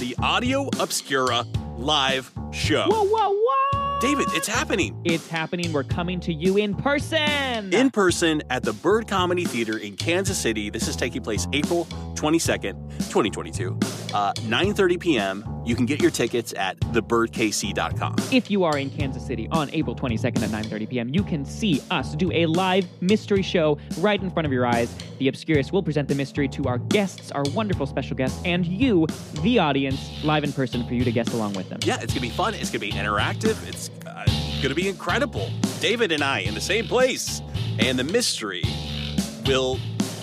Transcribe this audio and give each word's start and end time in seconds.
the 0.00 0.16
Audio 0.22 0.66
Obscura 0.80 1.44
live 1.76 2.32
show. 2.52 2.86
Whoa, 2.88 3.04
whoa, 3.04 3.36
whoa! 3.38 4.00
David, 4.00 4.28
it's 4.30 4.48
happening. 4.48 4.98
It's 5.04 5.28
happening. 5.28 5.74
We're 5.74 5.84
coming 5.84 6.20
to 6.20 6.32
you 6.32 6.56
in 6.56 6.74
person. 6.74 7.70
In 7.74 7.90
person 7.90 8.42
at 8.48 8.62
the 8.62 8.72
Bird 8.72 9.06
Comedy 9.06 9.44
Theater 9.44 9.76
in 9.76 9.96
Kansas 9.96 10.38
City. 10.38 10.70
This 10.70 10.88
is 10.88 10.96
taking 10.96 11.22
place 11.22 11.46
April 11.52 11.86
22nd, 12.20 12.74
2022, 13.08 13.78
uh, 14.14 14.32
9.30 14.34 15.00
p.m. 15.00 15.62
You 15.64 15.74
can 15.74 15.86
get 15.86 16.02
your 16.02 16.10
tickets 16.10 16.52
at 16.54 16.78
thebirdkc.com. 16.80 18.16
If 18.30 18.50
you 18.50 18.64
are 18.64 18.76
in 18.76 18.90
Kansas 18.90 19.26
City 19.26 19.48
on 19.50 19.70
April 19.72 19.96
22nd 19.96 20.42
at 20.42 20.50
9:30 20.50 20.88
p.m., 20.88 21.08
you 21.08 21.22
can 21.22 21.44
see 21.44 21.82
us 21.90 22.14
do 22.14 22.30
a 22.32 22.46
live 22.46 22.86
mystery 23.00 23.42
show 23.42 23.78
right 23.98 24.20
in 24.20 24.30
front 24.30 24.46
of 24.46 24.52
your 24.52 24.66
eyes. 24.66 24.94
The 25.18 25.28
Obscurus 25.28 25.72
will 25.72 25.82
present 25.82 26.08
the 26.08 26.14
mystery 26.14 26.48
to 26.48 26.64
our 26.64 26.78
guests, 26.78 27.30
our 27.32 27.44
wonderful 27.54 27.86
special 27.86 28.16
guests, 28.16 28.40
and 28.44 28.66
you, 28.66 29.06
the 29.42 29.58
audience, 29.58 30.22
live 30.22 30.44
in 30.44 30.52
person 30.52 30.86
for 30.86 30.94
you 30.94 31.04
to 31.04 31.12
guess 31.12 31.32
along 31.32 31.54
with 31.54 31.68
them. 31.68 31.78
Yeah, 31.84 31.94
it's 31.96 32.12
going 32.12 32.14
to 32.14 32.20
be 32.20 32.30
fun. 32.30 32.54
It's 32.54 32.70
going 32.70 32.80
to 32.80 32.86
be 32.86 32.92
interactive. 32.92 33.56
It's 33.68 33.90
uh, 34.06 34.24
going 34.56 34.70
to 34.70 34.74
be 34.74 34.88
incredible. 34.88 35.50
David 35.80 36.12
and 36.12 36.22
I 36.22 36.40
in 36.40 36.54
the 36.54 36.60
same 36.60 36.86
place. 36.86 37.40
And 37.78 37.98
the 37.98 38.04
mystery 38.04 38.64
will 39.46 39.78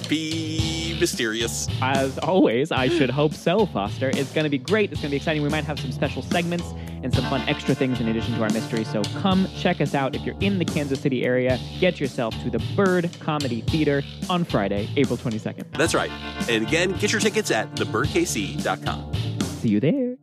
be 0.08 0.77
mysterious. 1.00 1.68
As 1.82 2.18
always, 2.20 2.72
I 2.72 2.88
should 2.90 3.10
hope 3.10 3.34
so, 3.34 3.66
Foster. 3.66 4.10
It's 4.10 4.32
going 4.32 4.44
to 4.44 4.50
be 4.50 4.58
great. 4.58 4.92
It's 4.92 5.02
going 5.02 5.10
to 5.10 5.14
be 5.14 5.18
exciting. 5.18 5.42
We 5.42 5.50
might 5.50 5.64
have 5.66 5.80
some 5.80 5.92
special 5.92 6.22
segments 6.22 6.74
and 7.04 7.14
some 7.14 7.24
fun 7.26 7.42
extra 7.48 7.76
things 7.76 8.00
in 8.00 8.08
addition 8.08 8.36
to 8.36 8.44
our 8.44 8.50
mystery. 8.50 8.84
So 8.84 9.04
come 9.22 9.48
check 9.58 9.82
us 9.82 9.94
out 9.94 10.16
if 10.16 10.24
you're 10.24 10.38
in 10.40 10.60
the 10.60 10.66
Kansas 10.66 11.00
City 11.00 11.24
area. 11.26 11.60
Get 11.80 12.00
yourself 12.00 12.34
to 12.44 12.50
the 12.50 12.60
Bird 12.76 13.10
Comedy 13.20 13.62
Theater 13.62 14.04
on 14.30 14.44
Friday, 14.44 14.90
April 14.96 15.18
22nd. 15.18 15.72
That's 15.78 15.94
right. 15.94 16.12
And 16.50 16.66
again, 16.66 16.91
get 16.94 17.12
your 17.12 17.22
tickets 17.22 17.52
at 17.52 17.74
thebirdkc.com. 17.76 19.14
See 19.41 19.70
you 19.70 19.80
there. 19.80 20.18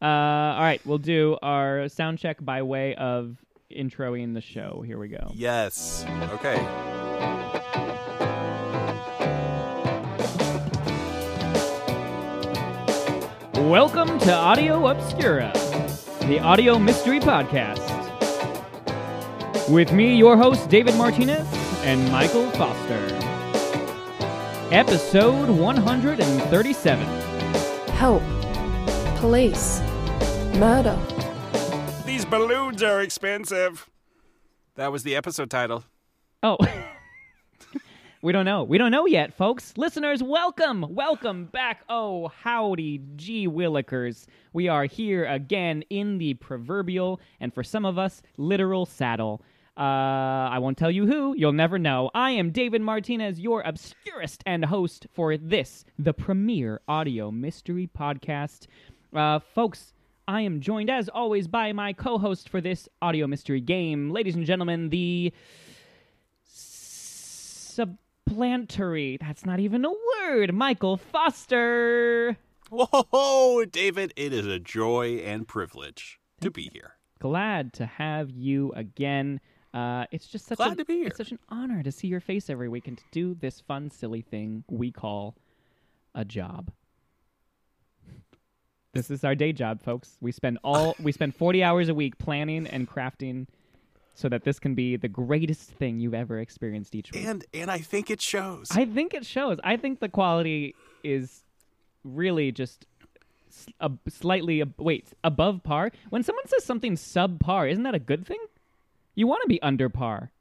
Uh, 0.00 0.04
all 0.54 0.60
right, 0.62 0.80
we'll 0.86 0.98
do 0.98 1.36
our 1.42 1.88
sound 1.88 2.18
check 2.18 2.36
by 2.40 2.62
way 2.62 2.94
of 2.94 3.36
introing 3.70 4.34
the 4.34 4.40
show. 4.40 4.82
Here 4.86 4.98
we 4.98 5.08
go. 5.08 5.32
Yes. 5.34 6.04
Okay. 6.34 6.56
Welcome 13.58 14.20
to 14.20 14.32
Audio 14.32 14.86
Obscura, 14.86 15.50
the 16.26 16.38
audio 16.38 16.78
mystery 16.78 17.18
podcast. 17.18 17.82
With 19.68 19.92
me, 19.92 20.14
your 20.14 20.36
host, 20.36 20.70
David 20.70 20.94
Martinez, 20.94 21.44
and 21.82 22.10
Michael 22.12 22.48
Foster. 22.52 23.04
Episode 24.70 25.50
137. 25.50 27.04
Help. 27.94 28.22
Police. 29.16 29.80
Murder. 30.54 30.96
These 32.06 32.24
balloons 32.26 32.82
are 32.84 33.02
expensive. 33.02 33.90
That 34.76 34.92
was 34.92 35.02
the 35.02 35.16
episode 35.16 35.50
title. 35.50 35.82
Oh. 36.44 36.58
we 38.20 38.32
don't 38.32 38.44
know. 38.44 38.64
We 38.64 38.78
don't 38.78 38.90
know 38.90 39.06
yet, 39.06 39.32
folks. 39.36 39.72
Listeners, 39.76 40.22
welcome. 40.22 40.84
Welcome 40.90 41.44
back. 41.46 41.84
Oh, 41.88 42.28
howdy, 42.28 43.00
gee 43.14 43.46
willikers. 43.46 44.26
We 44.52 44.66
are 44.66 44.86
here 44.86 45.24
again 45.26 45.84
in 45.88 46.18
the 46.18 46.34
proverbial, 46.34 47.20
and 47.38 47.54
for 47.54 47.62
some 47.62 47.84
of 47.84 47.96
us, 47.96 48.20
literal 48.36 48.86
saddle. 48.86 49.42
Uh, 49.76 50.50
I 50.50 50.58
won't 50.58 50.76
tell 50.76 50.90
you 50.90 51.06
who. 51.06 51.36
You'll 51.36 51.52
never 51.52 51.78
know. 51.78 52.10
I 52.12 52.32
am 52.32 52.50
David 52.50 52.82
Martinez, 52.82 53.38
your 53.38 53.62
Obscurist 53.62 54.42
and 54.44 54.64
host 54.64 55.06
for 55.12 55.36
this, 55.36 55.84
the 55.96 56.12
premier 56.12 56.80
audio 56.88 57.30
mystery 57.30 57.88
podcast. 57.96 58.66
Uh, 59.14 59.38
folks, 59.38 59.92
I 60.26 60.40
am 60.40 60.60
joined 60.60 60.90
as 60.90 61.08
always 61.08 61.46
by 61.46 61.72
my 61.72 61.92
co-host 61.92 62.48
for 62.48 62.60
this 62.60 62.88
audio 63.00 63.28
mystery 63.28 63.60
game, 63.60 64.10
ladies 64.10 64.34
and 64.34 64.44
gentlemen, 64.44 64.88
the 64.88 65.32
supplantery. 68.28 69.18
That's 69.20 69.44
not 69.44 69.60
even 69.60 69.84
a 69.84 69.90
word. 69.90 70.54
Michael 70.54 70.96
Foster. 70.96 72.36
Whoa, 72.70 73.64
David, 73.64 74.12
it 74.16 74.32
is 74.32 74.46
a 74.46 74.58
joy 74.58 75.16
and 75.24 75.48
privilege 75.48 76.20
to 76.40 76.50
be 76.50 76.70
here. 76.72 76.94
Glad 77.18 77.72
to 77.74 77.86
have 77.86 78.30
you 78.30 78.72
again. 78.76 79.40
Uh, 79.72 80.04
it's 80.12 80.26
just 80.26 80.46
such 80.46 80.58
Glad 80.58 80.72
a, 80.72 80.76
to 80.76 80.84
be 80.84 80.96
here. 80.96 81.06
It's 81.08 81.16
such 81.16 81.32
an 81.32 81.38
honor 81.48 81.82
to 81.82 81.90
see 81.90 82.08
your 82.08 82.20
face 82.20 82.50
every 82.50 82.68
week 82.68 82.86
and 82.88 82.98
to 82.98 83.04
do 83.10 83.34
this 83.34 83.60
fun, 83.60 83.90
silly 83.90 84.22
thing 84.22 84.64
we 84.68 84.90
call 84.90 85.34
a 86.14 86.24
job. 86.24 86.70
This 88.94 89.10
is 89.10 89.24
our 89.24 89.34
day 89.34 89.52
job, 89.52 89.82
folks. 89.82 90.16
We 90.20 90.32
spend 90.32 90.58
all 90.64 90.96
we 91.00 91.12
spend 91.12 91.36
forty 91.36 91.62
hours 91.62 91.88
a 91.88 91.94
week 91.94 92.18
planning 92.18 92.66
and 92.66 92.88
crafting, 92.88 93.46
so 94.18 94.28
that 94.28 94.42
this 94.42 94.58
can 94.58 94.74
be 94.74 94.96
the 94.96 95.06
greatest 95.06 95.70
thing 95.70 96.00
you've 96.00 96.12
ever 96.12 96.40
experienced 96.40 96.92
each 96.96 97.12
week. 97.12 97.24
And 97.24 97.44
and 97.54 97.70
I 97.70 97.78
think 97.78 98.10
it 98.10 98.20
shows. 98.20 98.66
I 98.72 98.84
think 98.84 99.14
it 99.14 99.24
shows. 99.24 99.58
I 99.62 99.76
think 99.76 100.00
the 100.00 100.08
quality 100.08 100.74
is 101.04 101.44
really 102.02 102.50
just 102.50 102.84
a, 103.78 103.92
slightly 104.08 104.60
wait 104.76 105.12
above 105.22 105.62
par. 105.62 105.92
When 106.10 106.24
someone 106.24 106.48
says 106.48 106.64
something 106.64 106.96
subpar, 106.96 107.70
isn't 107.70 107.84
that 107.84 107.94
a 107.94 108.00
good 108.00 108.26
thing? 108.26 108.40
You 109.14 109.28
want 109.28 109.42
to 109.42 109.48
be 109.48 109.62
under 109.62 109.88
par. 109.88 110.32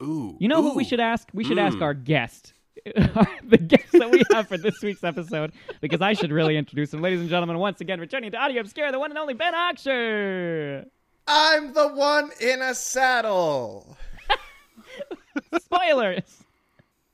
ooh. 0.00 0.36
You 0.38 0.46
know 0.46 0.62
who 0.62 0.74
we 0.74 0.84
should 0.84 1.00
ask? 1.00 1.28
We 1.34 1.42
should 1.42 1.58
ask 1.58 1.78
Mm. 1.78 1.82
our 1.82 1.94
guest. 1.94 2.52
the 2.84 3.58
guest 3.58 3.92
that 3.92 4.10
we 4.12 4.22
have 4.32 4.46
for 4.46 4.56
this 4.56 4.80
week's 4.80 5.02
episode, 5.04 5.52
because 5.80 6.00
I 6.00 6.12
should 6.14 6.30
really 6.30 6.56
introduce 6.56 6.94
him. 6.94 7.02
Ladies 7.02 7.20
and 7.20 7.28
gentlemen, 7.28 7.58
once 7.58 7.80
again, 7.80 7.98
returning 8.00 8.30
to 8.30 8.38
Audio 8.38 8.60
Obscura, 8.60 8.92
the 8.92 8.98
one 9.00 9.10
and 9.10 9.18
only 9.18 9.34
Ben 9.34 9.52
Oxer. 9.54 10.86
I'm 11.32 11.72
the 11.74 11.86
one 11.88 12.30
in 12.40 12.60
a 12.60 12.74
saddle. 12.74 13.96
Spoilers. 15.60 16.44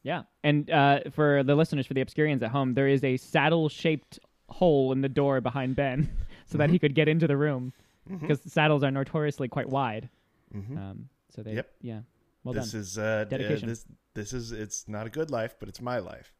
Yeah, 0.03 0.23
and 0.45 0.71
uh, 0.71 1.01
for 1.11 1.43
the 1.43 1.55
listeners, 1.55 1.87
for 1.87 1.95
the 1.95 2.05
Obscurians 2.05 2.41
at 2.43 2.51
home, 2.51 2.75
there 2.75 2.87
is 2.89 3.03
a 3.05 3.17
saddle-shaped 3.17 4.19
hole 4.49 4.93
in 4.93 5.01
the 5.01 5.09
door 5.09 5.41
behind 5.41 5.75
Ben, 5.77 6.09
so 6.47 6.57
that 6.59 6.71
he 6.71 6.79
could 6.79 6.95
get 6.95 7.09
into 7.09 7.27
the 7.27 7.37
room, 7.37 7.73
because 8.21 8.41
saddles 8.47 8.83
are 8.85 8.91
notoriously 8.91 9.49
quite 9.49 9.69
wide. 9.69 10.09
Um, 10.55 11.09
so 11.35 11.43
they, 11.43 11.55
Yep. 11.55 11.71
yeah, 11.83 12.01
well 12.45 12.55
done. 12.55 12.63
this 12.63 12.73
done. 12.73 12.81
is 12.81 12.99
uh, 12.99 13.25
d- 13.29 13.35
uh, 13.35 13.39
Dedication. 13.39 13.69
this 13.69 13.85
this 14.15 14.33
is 14.33 14.53
it's 14.53 14.89
not 14.89 15.07
a 15.07 15.11
good 15.11 15.31
life, 15.31 15.57
but 15.61 15.69
it's 15.69 15.83
my 15.83 15.99
life. 15.99 16.33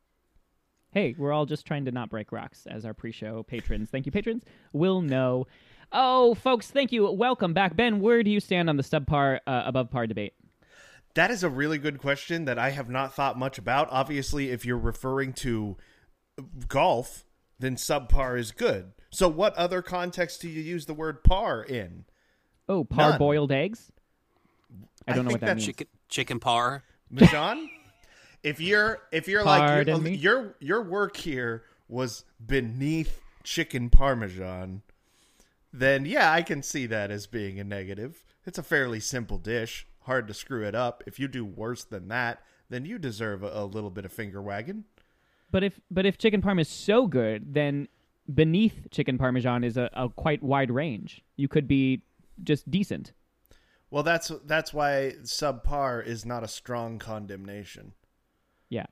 Hey, 0.93 1.15
we're 1.19 1.33
all 1.33 1.45
just 1.45 1.67
trying 1.67 1.85
to 1.85 1.91
not 1.91 2.09
break 2.09 2.33
rocks 2.33 2.67
as 2.71 2.87
our 2.87 2.95
pre-show 2.95 3.43
patrons. 3.43 3.91
Thank 3.91 4.07
you, 4.07 4.13
patrons. 4.13 4.45
We'll 4.73 5.03
know. 5.03 5.47
Oh, 5.93 6.35
folks, 6.35 6.71
thank 6.71 6.93
you. 6.93 7.11
Welcome 7.11 7.53
back, 7.53 7.77
Ben. 7.77 8.01
Where 8.01 8.23
do 8.23 8.31
you 8.31 8.41
stand 8.41 8.69
on 8.69 8.77
the 8.77 8.83
subpar 8.83 9.41
uh, 9.47 9.63
above 9.67 9.91
par 9.91 10.07
debate? 10.07 10.35
That 11.15 11.31
is 11.31 11.43
a 11.43 11.49
really 11.49 11.79
good 11.79 11.99
question 11.99 12.45
that 12.45 12.59
I 12.59 12.71
have 12.71 12.91
not 12.91 13.15
thought 13.15 13.39
much 13.39 13.57
about. 13.57 13.89
Obviously, 13.91 14.51
if 14.51 14.67
you're 14.67 14.77
referring 14.77 15.33
to 15.35 15.77
golf, 16.69 17.25
then 17.59 17.77
subpar 17.77 18.39
is 18.39 18.53
good. 18.53 18.93
So, 19.11 19.29
what 19.29 19.55
other 19.55 19.81
context 19.81 20.43
do 20.43 20.49
you 20.49 20.61
use 20.61 20.87
the 20.87 20.95
word 20.95 21.25
par 21.25 21.63
in? 21.63 22.05
Oh, 22.69 22.79
None. 22.79 22.87
par-boiled 22.87 23.53
eggs. 23.53 23.91
I 25.07 25.13
I 25.13 25.15
don't 25.15 25.25
know 25.25 25.31
what 25.31 25.41
that 25.41 25.57
means. 25.57 25.67
chicken 25.67 25.87
chicken 26.09 26.41
par. 26.41 26.85
Majan? 27.13 27.69
if 28.43 28.61
you're 28.61 29.01
if 29.13 29.29
you're 29.29 29.45
like 29.45 29.61
Pardon 29.61 30.05
your, 30.05 30.15
your 30.15 30.57
your 30.61 30.83
work 30.83 31.17
here 31.17 31.65
was 31.89 32.25
beneath 32.45 33.21
chicken 33.43 33.89
parmesan, 33.89 34.83
then 35.79 36.07
yeah, 36.07 36.33
I 36.33 36.43
can 36.43 36.63
see 36.63 36.87
that 36.87 37.11
as 37.11 37.27
being 37.27 37.61
a 37.61 37.65
negative. 37.65 38.25
It's 38.45 38.59
a 38.59 38.63
fairly 38.63 39.01
simple 39.01 39.39
dish, 39.39 39.87
hard 40.03 40.29
to 40.29 40.35
screw 40.35 40.65
it 40.65 40.75
up. 40.75 41.03
If 41.07 41.19
you 41.19 41.29
do 41.29 41.45
worse 41.45 41.85
than 41.85 42.09
that, 42.09 42.43
then 42.69 42.85
you 42.85 42.99
deserve 42.99 43.43
a, 43.43 43.51
a 43.53 43.65
little 43.65 43.91
bit 43.91 44.05
of 44.05 44.13
finger 44.13 44.41
wagging. 44.41 44.85
But 45.51 45.63
if 45.63 45.81
but 45.91 46.07
if 46.07 46.19
chicken 46.19 46.43
parm 46.43 46.61
is 46.61 46.69
so 46.69 47.07
good, 47.07 47.55
then 47.55 47.89
beneath 48.33 48.89
chicken 48.91 49.19
parmesan 49.19 49.65
is 49.65 49.77
a, 49.77 49.91
a 49.93 50.09
quite 50.09 50.43
wide 50.43 50.71
range. 50.71 51.23
You 51.37 51.49
could 51.49 51.69
be 51.69 52.03
just 52.43 52.71
decent. 52.71 53.13
Well, 53.91 54.03
that's 54.03 54.31
that's 54.45 54.75
why 54.75 55.15
subpar 55.23 56.05
is 56.05 56.27
not 56.27 56.43
a 56.43 56.49
strong 56.49 56.99
condemnation. 56.99 57.93
Yeah. 58.69 58.87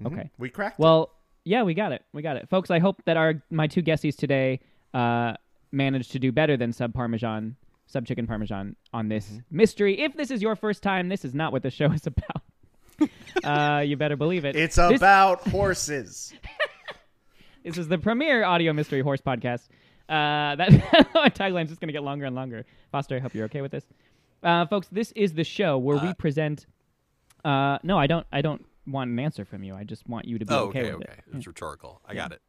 Mhm. 0.00 0.06
Okay. 0.06 0.30
we 0.38 0.48
cracked. 0.48 0.80
it. 0.80 0.82
Well, 0.82 1.12
yeah, 1.44 1.62
we 1.62 1.74
got 1.74 1.92
it. 1.92 2.02
We 2.12 2.22
got 2.22 2.36
it, 2.36 2.48
folks. 2.48 2.70
I 2.70 2.78
hope 2.78 3.02
that 3.04 3.16
our 3.16 3.42
my 3.50 3.66
two 3.66 3.82
guesties 3.82 4.16
today 4.16 4.60
uh, 4.94 5.34
managed 5.74 6.12
to 6.12 6.18
do 6.18 6.32
better 6.32 6.56
than 6.56 6.72
sub 6.72 6.94
parmesan, 6.94 7.56
sub 7.86 8.06
chicken 8.06 8.26
parmesan 8.26 8.76
on 8.92 9.08
this 9.08 9.26
Mm-hmm. 9.26 9.38
mystery. 9.56 10.00
If 10.00 10.14
this 10.14 10.30
is 10.30 10.40
your 10.40 10.56
first 10.56 10.82
time, 10.82 11.08
this 11.08 11.24
is 11.24 11.34
not 11.34 11.52
what 11.52 11.62
the 11.62 11.70
show 11.70 11.90
is 11.92 12.06
about. 12.12 12.42
uh, 13.44 13.80
you 13.80 13.96
better 13.96 14.16
believe 14.16 14.44
it. 14.44 14.56
it's 14.56 14.76
This- 14.76 14.96
about 14.96 15.46
horses. 15.48 16.32
This 17.64 17.78
is 17.78 17.88
the 17.88 17.96
premier 17.96 18.44
audio 18.44 18.74
mystery 18.74 19.00
horse 19.00 19.22
podcast. 19.22 19.62
Uh, 20.06 20.54
that 20.56 20.68
tagline's 21.34 21.70
just 21.70 21.80
going 21.80 21.88
to 21.88 21.94
get 21.94 22.02
longer 22.02 22.26
and 22.26 22.36
longer. 22.36 22.66
Foster, 22.92 23.16
I 23.16 23.20
hope 23.20 23.34
you're 23.34 23.46
okay 23.46 23.62
with 23.62 23.72
this. 23.72 23.84
Uh, 24.42 24.66
folks, 24.66 24.86
this 24.92 25.12
is 25.12 25.32
the 25.32 25.44
show 25.44 25.78
where 25.78 25.96
we 25.96 26.12
present. 26.12 26.66
Uh, 27.42 27.78
no, 27.82 27.98
I 27.98 28.06
don't. 28.06 28.26
I 28.30 28.42
don't 28.42 28.62
want 28.86 29.10
an 29.10 29.18
answer 29.18 29.46
from 29.46 29.62
you. 29.64 29.74
I 29.74 29.84
just 29.84 30.06
want 30.06 30.26
you 30.26 30.38
to 30.38 30.44
be 30.44 30.52
Oh, 30.52 30.64
okay, 30.66 30.80
okay, 30.80 30.92
okay. 30.92 31.04
it. 31.26 31.36
It's 31.38 31.46
rhetorical. 31.46 32.02
I 32.06 32.12
got 32.12 32.32
it. 32.32 32.42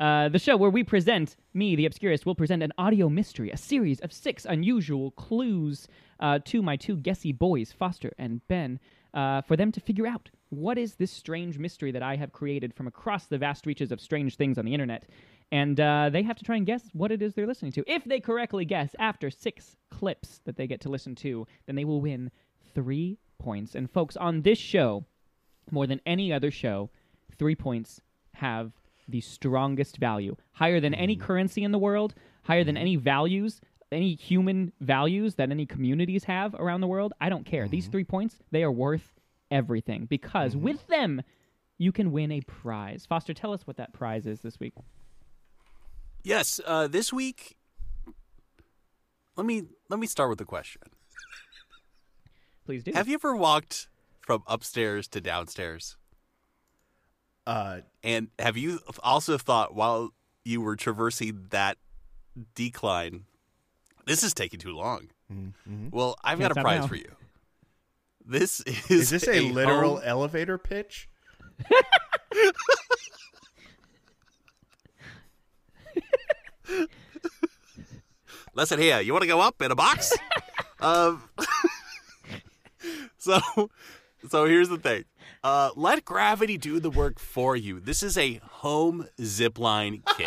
Uh, 0.00 0.28
the 0.28 0.38
show 0.38 0.56
where 0.56 0.70
we 0.70 0.84
present, 0.84 1.36
me, 1.54 1.74
the 1.74 1.86
Obscurist, 1.86 2.24
will 2.24 2.34
present 2.34 2.62
an 2.62 2.72
audio 2.78 3.08
mystery, 3.08 3.50
a 3.50 3.56
series 3.56 3.98
of 4.00 4.12
six 4.12 4.44
unusual 4.44 5.10
clues 5.12 5.88
uh, 6.20 6.38
to 6.44 6.62
my 6.62 6.76
two 6.76 6.96
guessy 6.96 7.32
boys, 7.32 7.72
Foster 7.72 8.12
and 8.16 8.46
Ben, 8.46 8.78
uh, 9.12 9.42
for 9.42 9.56
them 9.56 9.72
to 9.72 9.80
figure 9.80 10.06
out 10.06 10.30
what 10.50 10.78
is 10.78 10.94
this 10.94 11.10
strange 11.10 11.58
mystery 11.58 11.90
that 11.90 12.02
I 12.02 12.14
have 12.14 12.32
created 12.32 12.72
from 12.74 12.86
across 12.86 13.26
the 13.26 13.38
vast 13.38 13.66
reaches 13.66 13.90
of 13.90 14.00
strange 14.00 14.36
things 14.36 14.56
on 14.56 14.64
the 14.64 14.72
internet. 14.72 15.04
And 15.50 15.80
uh, 15.80 16.10
they 16.12 16.22
have 16.22 16.36
to 16.36 16.44
try 16.44 16.56
and 16.56 16.66
guess 16.66 16.82
what 16.92 17.10
it 17.10 17.20
is 17.20 17.34
they're 17.34 17.46
listening 17.46 17.72
to. 17.72 17.84
If 17.86 18.04
they 18.04 18.20
correctly 18.20 18.64
guess 18.64 18.94
after 18.98 19.30
six 19.30 19.76
clips 19.90 20.40
that 20.44 20.56
they 20.56 20.66
get 20.66 20.80
to 20.82 20.90
listen 20.90 21.14
to, 21.16 21.46
then 21.66 21.74
they 21.74 21.84
will 21.84 22.00
win 22.00 22.30
three 22.74 23.18
points. 23.38 23.74
And 23.74 23.90
folks, 23.90 24.16
on 24.16 24.42
this 24.42 24.58
show, 24.58 25.04
more 25.70 25.86
than 25.86 26.00
any 26.06 26.32
other 26.32 26.50
show, 26.50 26.90
three 27.36 27.54
points 27.56 28.00
have 28.34 28.72
the 29.08 29.20
strongest 29.20 29.96
value, 29.96 30.36
higher 30.52 30.80
than 30.80 30.94
any 30.94 31.16
mm-hmm. 31.16 31.26
currency 31.26 31.64
in 31.64 31.72
the 31.72 31.78
world, 31.78 32.14
higher 32.44 32.64
than 32.64 32.76
any 32.76 32.96
values, 32.96 33.60
any 33.90 34.14
human 34.14 34.72
values 34.80 35.36
that 35.36 35.50
any 35.50 35.66
communities 35.66 36.24
have 36.24 36.54
around 36.54 36.80
the 36.80 36.86
world. 36.86 37.12
I 37.20 37.28
don't 37.28 37.46
care. 37.46 37.68
These 37.68 37.84
mm-hmm. 37.84 37.92
three 37.92 38.04
points, 38.04 38.36
they 38.50 38.62
are 38.62 38.72
worth 38.72 39.14
everything 39.50 40.06
because 40.06 40.54
mm-hmm. 40.54 40.64
with 40.64 40.86
them, 40.88 41.22
you 41.78 41.92
can 41.92 42.12
win 42.12 42.32
a 42.32 42.40
prize. 42.42 43.06
Foster, 43.08 43.32
tell 43.32 43.52
us 43.52 43.66
what 43.66 43.76
that 43.76 43.92
prize 43.92 44.26
is 44.26 44.40
this 44.40 44.58
week. 44.60 44.74
Yes, 46.22 46.60
uh, 46.66 46.88
this 46.88 47.12
week. 47.12 47.56
Let 49.36 49.46
me 49.46 49.62
let 49.88 50.00
me 50.00 50.08
start 50.08 50.30
with 50.30 50.40
a 50.40 50.44
question. 50.44 50.82
Please 52.66 52.82
do. 52.82 52.90
Have 52.92 53.06
you 53.08 53.14
ever 53.14 53.36
walked 53.36 53.88
from 54.20 54.42
upstairs 54.46 55.06
to 55.08 55.20
downstairs? 55.20 55.96
Uh, 57.48 57.80
And 58.04 58.28
have 58.38 58.58
you 58.58 58.78
also 59.02 59.38
thought 59.38 59.74
while 59.74 60.12
you 60.44 60.60
were 60.60 60.76
traversing 60.76 61.46
that 61.50 61.78
decline, 62.54 63.24
this 64.04 64.22
is 64.22 64.34
taking 64.34 64.60
too 64.60 64.72
long? 64.76 65.08
Well, 65.90 66.16
I've 66.22 66.38
Can't 66.38 66.54
got 66.54 66.60
a 66.60 66.62
prize 66.62 66.80
now. 66.82 66.86
for 66.88 66.96
you. 66.96 67.10
This 68.24 68.60
is 68.66 68.90
is 68.90 69.10
this 69.10 69.28
a 69.28 69.40
literal 69.40 69.96
home- 69.96 70.04
elevator 70.04 70.58
pitch? 70.58 71.08
Listen 78.54 78.78
here, 78.80 79.00
you 79.00 79.12
want 79.12 79.22
to 79.22 79.28
go 79.28 79.40
up 79.40 79.60
in 79.62 79.70
a 79.70 79.76
box? 79.76 80.12
um, 80.80 81.22
so, 83.18 83.40
so 84.28 84.46
here's 84.46 84.68
the 84.68 84.78
thing. 84.78 85.04
Uh, 85.42 85.70
let 85.76 86.04
gravity 86.04 86.58
do 86.58 86.80
the 86.80 86.90
work 86.90 87.18
for 87.18 87.56
you. 87.56 87.80
This 87.80 88.02
is 88.02 88.18
a 88.18 88.40
home 88.44 89.06
zipline 89.20 90.04
kit. 90.16 90.26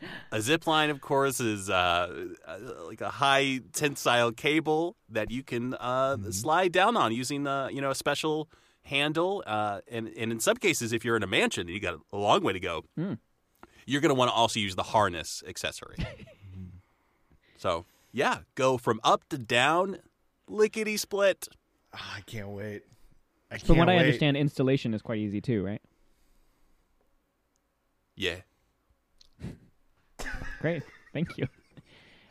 a 0.32 0.38
zipline, 0.38 0.90
of 0.90 1.00
course, 1.00 1.40
is 1.40 1.70
uh, 1.70 2.26
uh, 2.46 2.58
like 2.86 3.00
a 3.00 3.08
high 3.08 3.60
tensile 3.72 4.32
cable 4.32 4.96
that 5.08 5.30
you 5.30 5.42
can 5.42 5.74
uh, 5.74 6.16
slide 6.30 6.72
down 6.72 6.96
on 6.96 7.12
using 7.12 7.46
uh, 7.46 7.68
you 7.68 7.80
know 7.80 7.90
a 7.90 7.94
special 7.94 8.48
handle. 8.82 9.42
Uh, 9.46 9.80
and 9.90 10.08
and 10.08 10.30
in 10.30 10.40
some 10.40 10.56
cases, 10.56 10.92
if 10.92 11.04
you're 11.04 11.16
in 11.16 11.22
a 11.22 11.26
mansion 11.28 11.62
and 11.62 11.70
you 11.70 11.80
got 11.80 11.98
a 12.12 12.16
long 12.16 12.42
way 12.42 12.52
to 12.52 12.60
go, 12.60 12.84
you're 13.86 14.02
going 14.02 14.10
to 14.10 14.14
want 14.14 14.28
to 14.28 14.34
also 14.34 14.60
use 14.60 14.76
the 14.76 14.82
harness 14.82 15.42
accessory. 15.48 15.96
so, 17.56 17.86
yeah, 18.12 18.40
go 18.54 18.76
from 18.76 19.00
up 19.02 19.26
to 19.30 19.38
down, 19.38 19.98
lickety 20.46 20.98
split. 20.98 21.48
Ah, 21.94 22.16
I 22.16 22.20
can't 22.22 22.48
wait. 22.48 22.82
I 23.50 23.56
can't 23.56 23.66
From 23.66 23.78
what 23.78 23.88
I 23.88 23.96
understand, 23.96 24.36
installation 24.36 24.92
is 24.94 25.02
quite 25.02 25.18
easy 25.18 25.40
too, 25.40 25.64
right? 25.64 25.80
Yeah. 28.16 28.36
Great. 30.60 30.82
Thank 31.12 31.38
you. 31.38 31.46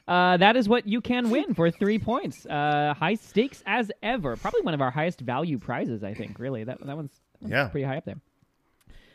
Uh, 0.07 0.37
that 0.37 0.55
is 0.55 0.69
what 0.69 0.87
you 0.87 1.01
can 1.01 1.29
win 1.29 1.53
for 1.53 1.69
three 1.71 1.99
points. 1.99 2.45
Uh, 2.45 2.93
high 2.97 3.15
stakes 3.15 3.61
as 3.65 3.91
ever. 4.01 4.35
Probably 4.37 4.61
one 4.61 4.73
of 4.73 4.81
our 4.81 4.91
highest 4.91 5.19
value 5.21 5.57
prizes, 5.57 6.03
I 6.03 6.13
think. 6.13 6.39
Really, 6.39 6.63
that 6.63 6.79
that 6.85 6.95
one's, 6.95 7.11
that 7.41 7.41
one's 7.41 7.51
Yeah. 7.51 7.67
pretty 7.67 7.85
high 7.85 7.97
up 7.97 8.05
there. 8.05 8.19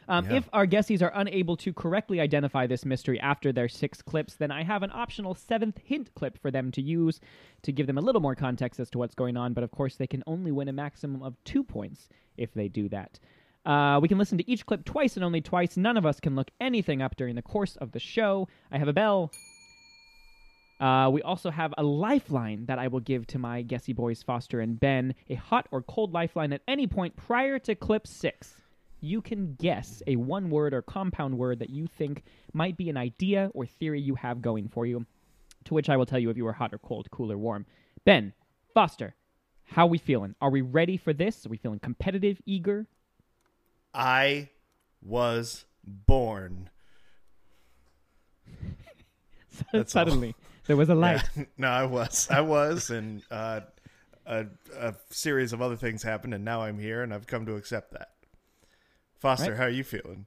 Um, 0.08 0.24
Yeah. 0.26 0.36
If 0.36 0.48
our 0.52 0.66
guessees 0.66 1.02
are 1.02 1.12
unable 1.14 1.56
to 1.58 1.72
correctly 1.72 2.20
identify 2.20 2.66
this 2.66 2.84
mystery 2.84 3.20
after 3.20 3.52
their 3.52 3.68
six 3.68 4.02
clips, 4.02 4.34
then 4.34 4.50
I 4.50 4.62
have 4.62 4.82
an 4.82 4.90
optional 4.92 5.34
seventh 5.34 5.78
hint 5.84 6.14
clip 6.14 6.38
for 6.38 6.50
them 6.50 6.70
to 6.72 6.82
use 6.82 7.20
to 7.62 7.72
give 7.72 7.86
them 7.86 7.98
a 7.98 8.00
little 8.00 8.20
more 8.20 8.34
context 8.34 8.80
as 8.80 8.90
to 8.90 8.98
what's 8.98 9.14
going 9.14 9.36
on. 9.36 9.52
But 9.52 9.64
of 9.64 9.70
course, 9.70 9.96
they 9.96 10.06
can 10.06 10.22
only 10.26 10.52
win 10.52 10.68
a 10.68 10.72
maximum 10.72 11.22
of 11.22 11.36
two 11.44 11.62
points 11.62 12.08
if 12.36 12.52
they 12.54 12.68
do 12.68 12.88
that. 12.88 13.18
Uh, 13.64 14.00
we 14.02 14.08
can 14.08 14.18
listen 14.18 14.38
to 14.38 14.50
each 14.50 14.66
clip 14.66 14.84
twice 14.84 15.16
and 15.16 15.24
only 15.24 15.40
twice. 15.40 15.76
None 15.76 15.96
of 15.96 16.04
us 16.04 16.18
can 16.18 16.34
look 16.34 16.50
anything 16.60 17.00
up 17.00 17.14
during 17.16 17.36
the 17.36 17.42
course 17.42 17.76
of 17.76 17.92
the 17.92 18.00
show. 18.00 18.48
I 18.72 18.78
have 18.78 18.88
a 18.88 18.92
bell. 18.92 19.30
Uh, 20.80 21.08
we 21.10 21.22
also 21.22 21.48
have 21.48 21.72
a 21.78 21.82
lifeline 21.84 22.66
that 22.66 22.80
I 22.80 22.88
will 22.88 22.98
give 22.98 23.24
to 23.28 23.38
my 23.38 23.62
guessy 23.62 23.92
boys, 23.92 24.20
Foster 24.20 24.58
and 24.60 24.80
Ben. 24.80 25.14
A 25.30 25.36
hot 25.36 25.68
or 25.70 25.80
cold 25.82 26.12
lifeline 26.12 26.52
at 26.52 26.62
any 26.66 26.88
point 26.88 27.14
prior 27.14 27.60
to 27.60 27.76
clip 27.76 28.08
six. 28.08 28.56
You 29.02 29.20
can 29.20 29.56
guess 29.56 30.00
a 30.06 30.14
one 30.14 30.48
word 30.48 30.72
or 30.72 30.80
compound 30.80 31.36
word 31.36 31.58
that 31.58 31.70
you 31.70 31.88
think 31.88 32.22
might 32.52 32.76
be 32.76 32.88
an 32.88 32.96
idea 32.96 33.50
or 33.52 33.66
theory 33.66 34.00
you 34.00 34.14
have 34.14 34.40
going 34.40 34.68
for 34.68 34.86
you, 34.86 35.04
to 35.64 35.74
which 35.74 35.90
I 35.90 35.96
will 35.96 36.06
tell 36.06 36.20
you 36.20 36.30
if 36.30 36.36
you 36.36 36.46
are 36.46 36.52
hot 36.52 36.72
or 36.72 36.78
cold, 36.78 37.10
cool 37.10 37.32
or 37.32 37.36
warm. 37.36 37.66
Ben, 38.04 38.32
Foster, 38.72 39.16
how 39.64 39.88
we 39.88 39.98
feeling? 39.98 40.36
Are 40.40 40.50
we 40.50 40.60
ready 40.60 40.96
for 40.96 41.12
this? 41.12 41.44
Are 41.44 41.48
we 41.48 41.56
feeling 41.56 41.80
competitive, 41.80 42.40
eager? 42.46 42.86
I 43.92 44.50
was 45.02 45.64
born. 45.84 46.70
That's 49.72 49.96
all. 49.96 50.04
Suddenly, 50.04 50.36
there 50.66 50.76
was 50.76 50.88
a 50.88 50.94
light. 50.94 51.22
Yeah. 51.36 51.44
no, 51.58 51.68
I 51.68 51.84
was. 51.86 52.28
I 52.30 52.40
was, 52.40 52.90
and 52.90 53.22
uh, 53.32 53.62
a, 54.26 54.46
a 54.78 54.94
series 55.10 55.52
of 55.52 55.60
other 55.60 55.76
things 55.76 56.04
happened, 56.04 56.34
and 56.34 56.44
now 56.44 56.62
I'm 56.62 56.78
here, 56.78 57.02
and 57.02 57.12
I've 57.12 57.26
come 57.26 57.46
to 57.46 57.56
accept 57.56 57.92
that. 57.92 58.10
Foster, 59.22 59.52
Right. 59.52 59.56
how 59.56 59.64
are 59.66 59.70
you 59.70 59.84
feeling? 59.84 60.26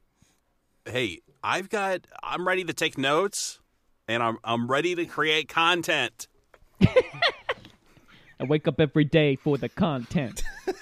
Hey, 0.85 1.19
I've 1.43 1.69
got. 1.69 2.07
I'm 2.23 2.47
ready 2.47 2.63
to 2.63 2.71
take 2.71 2.97
notes, 2.97 3.59
and 4.07 4.23
I'm 4.23 4.37
I'm 4.41 4.71
ready 4.71 4.95
to 4.95 5.05
create 5.05 5.49
content. 5.49 6.29
I 6.81 8.45
wake 8.47 8.69
up 8.69 8.79
every 8.79 9.03
day 9.03 9.35
for 9.35 9.57
the 9.57 9.67
content. 9.67 10.43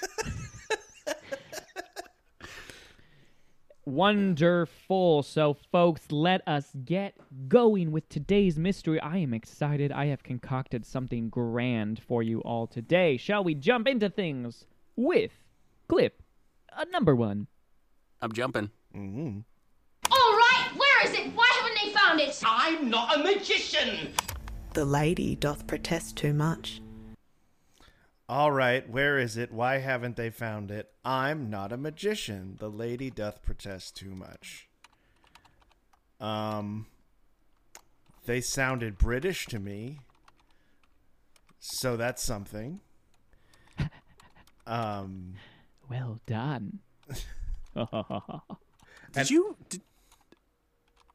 Wonderful. 3.84 5.22
So, 5.22 5.54
folks, 5.54 6.10
let 6.10 6.46
us 6.48 6.68
get 6.84 7.14
going 7.48 7.92
with 7.92 8.08
today's 8.08 8.58
mystery. 8.58 8.98
I 9.00 9.18
am 9.18 9.34
excited. 9.34 9.92
I 9.92 10.06
have 10.06 10.22
concocted 10.22 10.86
something 10.86 11.28
grand 11.28 12.00
for 12.00 12.22
you 12.22 12.40
all 12.42 12.66
today. 12.66 13.16
Shall 13.16 13.44
we 13.44 13.54
jump 13.54 13.86
into 13.86 14.08
things 14.08 14.66
with 14.96 15.32
clip 15.88 16.22
uh, 16.76 16.84
number 16.92 17.14
one? 17.14 17.48
I'm 18.22 18.32
jumping. 18.32 18.70
All 20.10 20.32
right, 20.36 20.70
where 20.76 21.06
is 21.06 21.12
it? 21.12 21.34
Why 21.34 21.48
haven't 21.60 21.78
they 21.82 21.90
found 21.92 22.20
it? 22.20 22.42
I'm 22.44 22.90
not 22.90 23.16
a 23.18 23.22
magician. 23.22 24.12
The 24.74 24.84
lady 24.84 25.36
doth 25.36 25.66
protest 25.66 26.16
too 26.16 26.32
much. 26.32 26.80
All 28.28 28.50
right, 28.50 28.88
where 28.88 29.18
is 29.18 29.36
it? 29.36 29.52
Why 29.52 29.78
haven't 29.78 30.16
they 30.16 30.30
found 30.30 30.70
it? 30.70 30.90
I'm 31.04 31.50
not 31.50 31.72
a 31.72 31.76
magician. 31.76 32.56
The 32.58 32.70
lady 32.70 33.10
doth 33.10 33.42
protest 33.42 33.96
too 33.96 34.14
much. 34.14 34.68
Um, 36.20 36.86
they 38.24 38.40
sounded 38.40 38.96
British 38.96 39.46
to 39.46 39.58
me, 39.58 39.98
so 41.58 41.96
that's 41.96 42.22
something. 42.22 42.80
Um, 44.66 45.34
Well 45.90 46.20
done. 46.24 46.78
Did 49.12 49.30
you 49.30 49.56
did, 49.68 49.82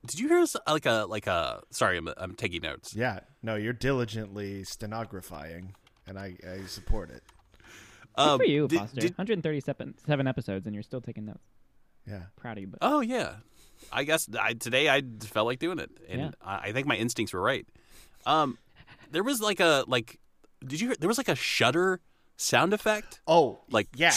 did 0.05 0.19
you 0.19 0.27
hear 0.29 0.39
us 0.39 0.55
like 0.67 0.85
a 0.85 1.05
like 1.09 1.27
a? 1.27 1.61
Sorry, 1.71 1.97
I'm 1.97 2.09
I'm 2.17 2.35
taking 2.35 2.61
notes. 2.61 2.95
yeah, 2.95 3.19
no, 3.43 3.55
you're 3.55 3.73
diligently 3.73 4.63
stenographing, 4.63 5.73
and 6.07 6.17
I, 6.17 6.35
I 6.49 6.65
support 6.67 7.09
it. 7.09 7.23
Good 8.15 8.21
Um, 8.23 8.39
for 8.39 8.45
you, 8.45 8.67
did- 8.67 8.79
Foster. 8.79 9.01
did- 9.01 9.11
137 9.17 9.95
seven 10.05 10.27
episodes, 10.27 10.65
and 10.65 10.73
you're 10.73 10.83
still 10.83 11.01
taking 11.01 11.25
notes. 11.25 11.43
Yeah. 12.07 12.23
Proud 12.37 12.57
of 12.57 12.61
you. 12.61 12.67
But 12.67 12.79
oh 12.81 13.01
yeah, 13.01 13.35
I 13.91 14.03
guess 14.05 14.27
I, 14.39 14.53
today 14.53 14.89
I 14.89 15.01
felt 15.21 15.45
like 15.45 15.59
doing 15.59 15.79
it, 15.79 15.91
and 16.07 16.21
Yeah. 16.21 16.31
I, 16.41 16.69
I 16.69 16.71
think 16.71 16.87
my 16.87 16.95
instincts 16.95 17.33
were 17.33 17.41
right. 17.41 17.67
Um, 18.25 18.57
there 19.11 19.23
was 19.23 19.41
like 19.41 19.59
a 19.59 19.83
like. 19.87 20.19
Did 20.65 20.79
you 20.79 20.87
hear? 20.89 20.95
There 20.99 21.07
was 21.09 21.17
like 21.17 21.29
a 21.29 21.35
shutter 21.35 21.99
sound 22.37 22.73
effect. 22.73 23.19
Oh, 23.27 23.59
Like 23.69 23.87
yeah. 23.95 24.13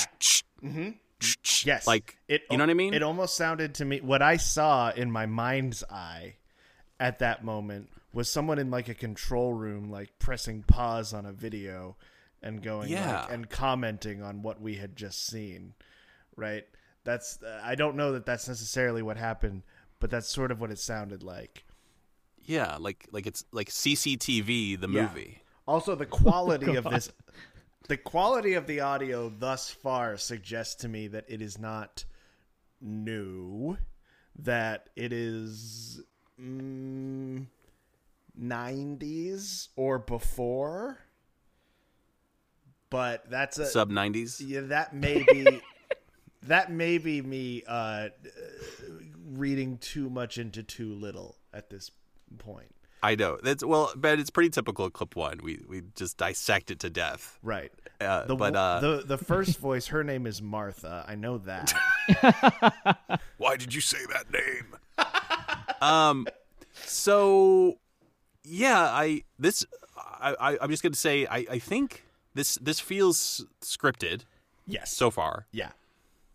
Mm-hmm. 0.63 0.91
Yes. 1.65 1.87
Like 1.87 2.17
it 2.29 2.43
you 2.51 2.57
know 2.59 2.65
what 2.65 2.71
I 2.71 2.75
mean? 2.75 2.93
It 2.95 3.03
almost 3.03 3.37
sounded 3.37 3.75
to 3.77 3.85
me 3.85 4.01
what 4.01 4.21
I 4.23 4.37
saw 4.37 4.91
in 4.91 5.11
my 5.11 5.27
mind's 5.27 5.85
eye 5.85 6.35
at 6.99 7.21
that 7.21 7.45
moment 7.45 7.89
was 8.13 8.29
someone 8.29 8.59
in 8.59 8.71
like 8.71 8.89
a 8.89 8.95
control 8.95 9.53
room 9.53 9.91
like 9.91 10.19
pressing 10.19 10.63
pause 10.65 11.13
on 11.15 11.25
a 11.25 11.33
video 11.33 11.97
and 12.43 12.63
going 12.63 12.91
Yeah. 12.91 13.23
like, 13.23 13.33
and 13.33 13.49
commenting 13.49 14.23
on 14.23 14.43
what 14.43 14.61
we 14.61 14.75
had 14.75 14.97
just 14.97 15.25
seen, 15.27 15.75
right? 16.37 16.65
That's 17.05 17.41
uh, 17.43 17.61
I 17.63 17.75
don't 17.77 17.97
know 17.97 18.13
that 18.13 18.27
that's 18.27 18.49
necessarily 18.49 19.03
what 19.03 19.17
happened, 19.17 19.63
but 20.01 20.11
that's 20.11 20.29
sort 20.29 20.51
of 20.51 20.61
what 20.61 20.71
it 20.71 20.79
sounded 20.79 21.23
like. 21.23 21.65
Yeah, 22.45 22.77
like 22.81 23.07
like 23.13 23.27
it's 23.29 23.45
like 23.53 23.69
CCTV 23.71 24.81
the 24.81 24.89
Yeah. 24.89 25.03
movie. 25.09 25.43
Also, 25.67 25.95
the 25.95 26.07
quality 26.07 26.75
of 26.75 26.85
this, 26.85 27.09
the 27.89 27.97
quality 27.97 28.55
of 28.55 28.67
the 28.67 28.81
audio 28.81 29.29
thus 29.29 29.71
far 29.71 30.17
suggests 30.17 30.77
to 30.77 30.89
me 30.89 31.09
that 31.09 31.25
it 31.29 31.43
is 31.43 31.59
not 31.59 32.05
new, 32.81 33.77
that 34.39 34.89
it 34.97 35.13
is 35.13 36.01
mm, 36.41 37.47
90s 38.41 39.69
or 39.77 39.99
before. 39.99 40.99
But 42.91 43.31
that's 43.31 43.59
a 43.59 43.67
Sub 43.67 43.91
90s. 43.91 44.43
yeah, 44.45 44.61
that 44.63 44.95
may 44.95 45.23
be 45.23 45.63
that 46.43 46.71
may 46.71 46.99
be 46.99 47.23
me 47.23 47.63
uh, 47.67 47.73
uh, 47.73 48.09
reading 49.31 49.79
too 49.79 50.11
much 50.11 50.37
into 50.37 50.63
too 50.63 50.95
little 50.95 51.37
at 51.55 51.71
this 51.71 51.91
point. 52.37 52.75
I 53.03 53.17
know. 53.17 53.39
That's 53.43 53.65
well, 53.65 53.93
but 53.97 54.21
it's 54.21 54.31
pretty 54.31 54.51
typical 54.51 54.85
of 54.87 54.93
clip 54.93 55.17
1. 55.17 55.41
We 55.43 55.61
we 55.69 55.83
just 55.97 56.17
dissect 56.17 56.71
it 56.71 56.79
to 56.81 56.91
death. 56.91 57.39
Right. 57.43 57.73
Uh, 58.01 58.27
The, 58.27 58.37
but 58.37 58.55
uh 58.55 58.81
the 58.81 59.03
the 59.05 59.19
first 59.19 59.59
voice, 59.59 59.89
her 59.89 60.05
name 60.05 60.27
is 60.27 60.41
Martha. 60.41 61.05
I 61.09 61.15
know 61.17 61.39
that. 61.39 61.73
Why 63.39 63.57
did 63.57 63.75
you 63.75 63.81
say 63.81 63.99
that 64.13 64.31
name? 64.33 64.77
um, 65.81 66.27
so 66.75 67.79
yeah, 68.45 68.81
I 68.81 69.25
this 69.39 69.65
I, 69.97 70.35
I 70.41 70.59
I'm 70.61 70.71
just 70.71 70.83
gonna 70.83 70.95
say 70.95 71.27
I 71.27 71.47
I 71.51 71.59
think 71.59 72.05
this 72.35 72.57
this 72.63 72.79
feels 72.81 73.45
scripted 73.61 74.23
yes. 74.67 74.93
so 74.97 75.11
far. 75.11 75.47
yeah. 75.53 75.71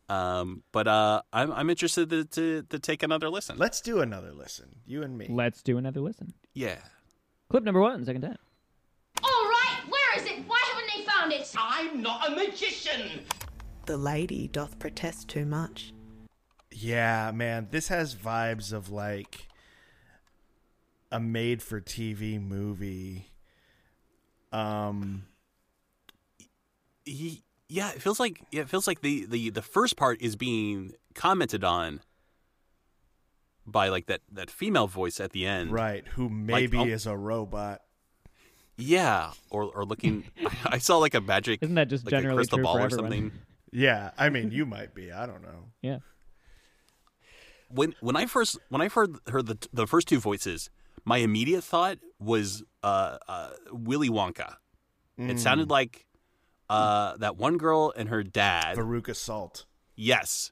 Um, 0.09 0.63
but 0.71 0.88
uh, 0.88 1.21
I'm 1.33 1.51
I'm 1.51 1.69
interested 1.69 2.09
to 2.12 2.24
to, 2.25 2.63
to 2.63 2.79
take 2.79 3.03
another 3.03 3.29
listen. 3.29 3.57
Let's 3.57 3.81
do 3.81 4.00
another 4.00 4.31
listen. 4.31 4.77
You 4.86 5.03
and 5.03 5.17
me. 5.17 5.27
Let's 5.29 5.62
do 5.62 5.77
another 5.77 6.00
listen. 6.00 6.33
Yeah. 6.57 6.79
Clip 7.49 7.63
number 7.63 7.79
one, 7.79 8.03
second 8.03 8.23
time. 8.23 8.37
All 9.23 9.29
right, 9.29 9.79
where 9.87 10.17
is 10.17 10.25
it? 10.25 10.39
Why 10.47 10.59
haven't 10.65 10.89
they 10.95 11.03
found 11.03 11.31
it? 11.31 11.53
I'm 11.57 12.01
not 12.01 12.27
a 12.27 12.35
magician. 12.35 13.21
The 13.85 13.95
lady 13.95 14.47
doth 14.47 14.79
protest 14.79 15.27
too 15.27 15.45
much. 15.45 15.93
Yeah, 16.71 17.31
man, 17.33 17.67
this 17.69 17.89
has 17.89 18.15
vibes 18.15 18.73
of 18.73 18.89
like 18.91 19.47
a 21.11 21.19
made 21.19 21.61
for 21.61 21.79
TV 21.79 22.41
movie. 22.41 23.29
Um 24.51 25.25
He, 27.05 27.43
yeah, 27.69 27.91
it 27.91 28.01
feels 28.01 28.19
like 28.19 28.41
yeah, 28.51 28.61
it 28.61 28.69
feels 28.69 28.87
like 28.87 29.01
the, 29.01 29.25
the 29.25 29.51
the 29.51 29.61
first 29.61 29.95
part 29.95 30.21
is 30.21 30.35
being 30.35 30.93
commented 31.13 31.63
on 31.63 32.01
by 33.67 33.89
like 33.89 34.07
that 34.07 34.21
that 34.31 34.50
female 34.50 34.88
voice 34.88 35.19
at 35.19 35.31
the 35.31 35.45
end. 35.45 35.71
right, 35.71 36.07
who 36.15 36.29
maybe 36.29 36.77
um, 36.77 36.89
is 36.89 37.05
a 37.05 37.15
robot. 37.15 37.81
Yeah, 38.77 39.31
or 39.50 39.65
or 39.65 39.86
looking. 39.86 40.25
I 40.65 40.77
saw 40.77 40.97
like 40.97 41.13
a 41.13 41.21
magic. 41.21 41.59
Isn't 41.62 41.75
that 41.75 41.89
just 41.89 42.05
like 42.05 42.12
generally 42.12 42.36
a 42.36 42.38
crystal 42.38 42.59
ball 42.59 42.77
or 42.77 42.89
something? 42.89 43.31
Yeah, 43.71 44.12
I 44.17 44.29
mean, 44.36 44.51
you 44.51 44.65
might 44.65 44.95
be. 44.95 45.12
I 45.12 45.25
don't 45.25 45.41
know. 45.41 45.65
Yeah. 45.81 46.00
When 47.69 47.93
when 48.00 48.15
I 48.15 48.25
first 48.25 48.57
when 48.69 48.81
I 48.81 48.88
heard 48.88 49.17
heard 49.27 49.47
the 49.47 49.57
the 49.74 49.86
first 49.86 50.07
two 50.07 50.19
voices, 50.19 50.69
my 51.03 51.17
immediate 51.17 51.63
thought 51.63 51.97
was 52.19 52.63
uh, 52.83 53.17
uh, 53.27 53.50
Willy 53.71 54.09
Wonka. 54.09 54.55
Mm. 55.19 55.31
It 55.31 55.39
sounded 55.39 55.69
like 55.69 56.05
uh, 56.69 57.17
that 57.17 57.38
one 57.38 57.57
girl 57.57 57.93
and 57.95 58.09
her 58.09 58.24
dad. 58.24 58.77
Veruca 58.77 59.15
Salt. 59.15 59.65
Yes, 59.95 60.51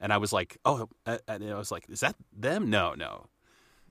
and 0.00 0.12
I 0.12 0.16
was 0.18 0.32
like, 0.32 0.56
oh, 0.64 0.88
uh, 1.06 1.18
and 1.28 1.44
I 1.50 1.54
was 1.56 1.70
like, 1.70 1.88
is 1.88 2.00
that 2.00 2.16
them? 2.36 2.70
No, 2.70 2.94
no. 2.94 3.26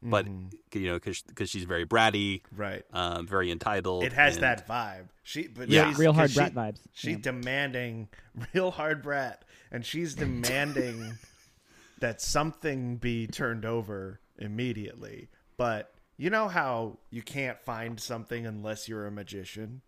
But 0.01 0.25
Mm-hmm. 0.27 0.79
you 0.79 0.87
know, 0.87 0.93
because 0.95 1.49
she's 1.49 1.65
very 1.65 1.85
bratty, 1.85 2.41
Right. 2.55 2.83
um, 2.93 3.27
very 3.27 3.51
entitled. 3.51 4.03
It 4.05 4.13
has 4.13 4.35
and- 4.35 4.43
that 4.43 4.65
vibe. 4.67 5.09
She, 5.23 5.47
but 5.47 5.67
Yeah. 5.69 5.87
she's- 5.87 5.99
Real 5.99 6.13
hard 6.13 6.29
'cause 6.29 6.35
brat 6.35 6.51
she- 6.51 6.55
vibes. 6.57 6.79
She's 6.93 7.11
Yeah. 7.15 7.21
demanding 7.21 8.07
real 8.53 8.71
hard 8.71 9.01
brat, 9.03 9.43
and 9.71 9.85
she's 9.85 10.15
demanding 10.15 11.17
that 11.99 12.21
something 12.21 12.95
be 12.95 13.27
turned 13.27 13.65
over 13.65 14.21
immediately. 14.37 15.27
But 15.57 15.93
you 16.15 16.29
know 16.29 16.47
how 16.47 16.99
you 17.09 17.21
can't 17.21 17.59
find 17.61 17.99
something 17.99 18.45
unless 18.45 18.87
you're 18.87 19.05
a 19.05 19.11
magician. 19.11 19.81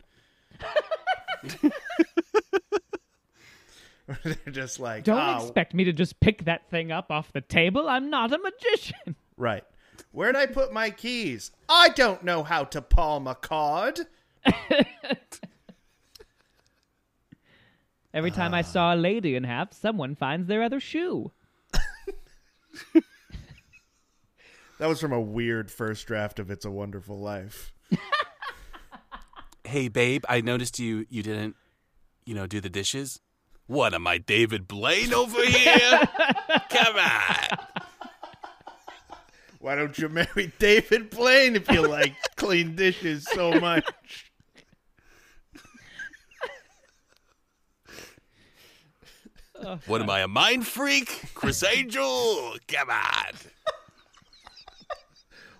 They're 4.23 4.35
just 4.51 4.79
like, 4.79 5.03
Don't 5.03 5.17
"Ah, 5.17 5.41
expect 5.41 5.73
me 5.73 5.83
to 5.85 5.93
just 5.93 6.19
pick 6.19 6.45
that 6.45 6.69
thing 6.69 6.91
up 6.91 7.11
off 7.11 7.31
the 7.33 7.41
table. 7.41 7.87
I'm 7.87 8.09
not 8.09 8.31
a 8.33 8.37
magician. 8.37 9.15
right. 9.37 9.63
Where'd 10.11 10.35
I 10.35 10.45
put 10.47 10.73
my 10.73 10.89
keys? 10.89 11.51
I 11.69 11.89
don't 11.89 12.23
know 12.23 12.43
how 12.43 12.63
to 12.65 12.81
palm 12.81 13.27
a 13.27 13.35
card. 13.35 14.01
Every 18.13 18.31
time 18.31 18.53
I 18.53 18.61
saw 18.61 18.93
a 18.93 18.97
lady 18.97 19.35
in 19.35 19.45
half, 19.45 19.71
someone 19.73 20.15
finds 20.15 20.47
their 20.47 20.61
other 20.63 20.79
shoe. 20.81 21.31
That 24.79 24.87
was 24.87 24.99
from 24.99 25.13
a 25.13 25.21
weird 25.21 25.69
first 25.69 26.07
draft 26.07 26.39
of 26.39 26.49
It's 26.49 26.65
a 26.65 26.71
Wonderful 26.71 27.19
Life. 27.19 27.71
hey 29.63 29.87
babe 29.87 30.23
i 30.27 30.41
noticed 30.41 30.79
you 30.79 31.05
you 31.09 31.21
didn't 31.23 31.55
you 32.25 32.33
know 32.33 32.45
do 32.47 32.59
the 32.59 32.69
dishes 32.69 33.19
what 33.67 33.93
am 33.93 34.07
i 34.07 34.17
david 34.17 34.67
blaine 34.67 35.13
over 35.13 35.43
here? 35.45 35.99
Come 36.69 36.95
on. 36.95 37.57
Why 39.61 39.75
don't 39.75 39.97
you 39.99 40.09
marry 40.09 40.51
David 40.57 41.11
Blaine 41.11 41.55
if 41.55 41.69
you 41.69 41.87
like 41.87 42.15
clean 42.35 42.75
dishes 42.75 43.27
so 43.31 43.59
much? 43.59 43.85
what 49.85 50.01
am 50.01 50.09
i 50.09 50.21
a 50.21 50.27
mind 50.27 50.65
freak? 50.65 51.35
Criss 51.35 51.63
Angel? 51.63 52.55
Come 52.67 52.89
on. 52.89 53.33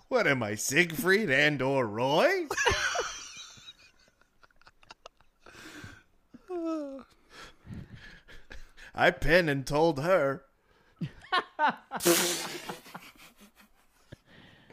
What 0.08 0.26
am 0.26 0.42
I, 0.42 0.56
Siegfried 0.56 1.30
and 1.30 1.62
or 1.62 1.86
Roy? 1.86 2.46
I 8.94 9.10
pen 9.10 9.48
and 9.48 9.66
told 9.66 10.00
her. 10.00 10.44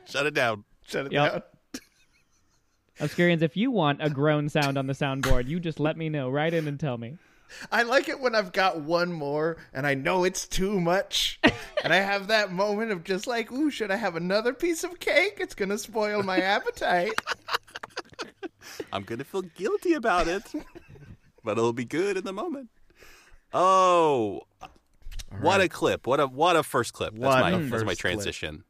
shut 0.06 0.26
it 0.26 0.34
down 0.34 0.66
Shut 0.86 1.06
it 1.06 1.12
Yep. 1.12 1.32
down. 1.32 1.42
Obscurians, 3.08 3.42
if 3.44 3.56
you 3.56 3.72
want 3.72 4.02
a 4.04 4.10
groan 4.10 4.50
sound 4.50 4.78
on 4.78 4.88
the 4.88 4.94
soundboard, 4.94 5.48
you 5.48 5.60
just 5.60 5.80
let 5.80 5.96
me 5.96 6.10
know. 6.10 6.30
Write 6.30 6.54
in 6.54 6.68
and 6.68 6.78
tell 6.80 6.98
me. 6.98 7.18
I 7.72 7.84
like 7.84 8.10
it 8.10 8.20
when 8.20 8.36
I've 8.36 8.52
got 8.52 8.82
one 8.82 9.14
more 9.14 9.56
and 9.74 9.88
I 9.88 9.94
know 9.94 10.24
it's 10.26 10.48
too 10.48 10.82
much. 10.82 11.40
and 11.84 11.94
I 11.94 11.98
have 11.98 12.28
that 12.28 12.52
moment 12.52 12.92
of 12.92 13.04
just 13.06 13.26
like, 13.26 13.52
ooh, 13.54 13.72
should 13.72 13.90
I 13.92 13.96
have 13.96 14.16
another 14.18 14.54
piece 14.54 14.84
of 14.84 15.00
cake? 15.00 15.38
It's 15.40 15.56
going 15.56 15.70
to 15.70 15.78
spoil 15.78 16.24
my 16.24 16.40
appetite. 16.42 17.14
i'm 18.92 19.04
gonna 19.04 19.24
feel 19.24 19.42
guilty 19.42 19.94
about 19.94 20.28
it 20.28 20.44
but 21.44 21.58
it'll 21.58 21.74
be 21.74 21.86
good 21.86 22.18
in 22.18 22.24
the 22.24 22.34
moment 22.34 22.70
oh 23.54 24.42
what 25.42 25.62
a 25.62 25.70
clip 25.70 26.06
what 26.08 26.20
a 26.20 26.28
what 26.28 26.56
a 26.56 26.64
first 26.64 26.94
clip 26.94 27.14
that's 27.14 27.22
What 27.24 27.40
my 27.42 27.50
a 27.52 27.58
that's 27.58 27.64
my 27.64 27.70
first 27.70 27.86
clip. 27.86 27.98
transition 27.98 28.64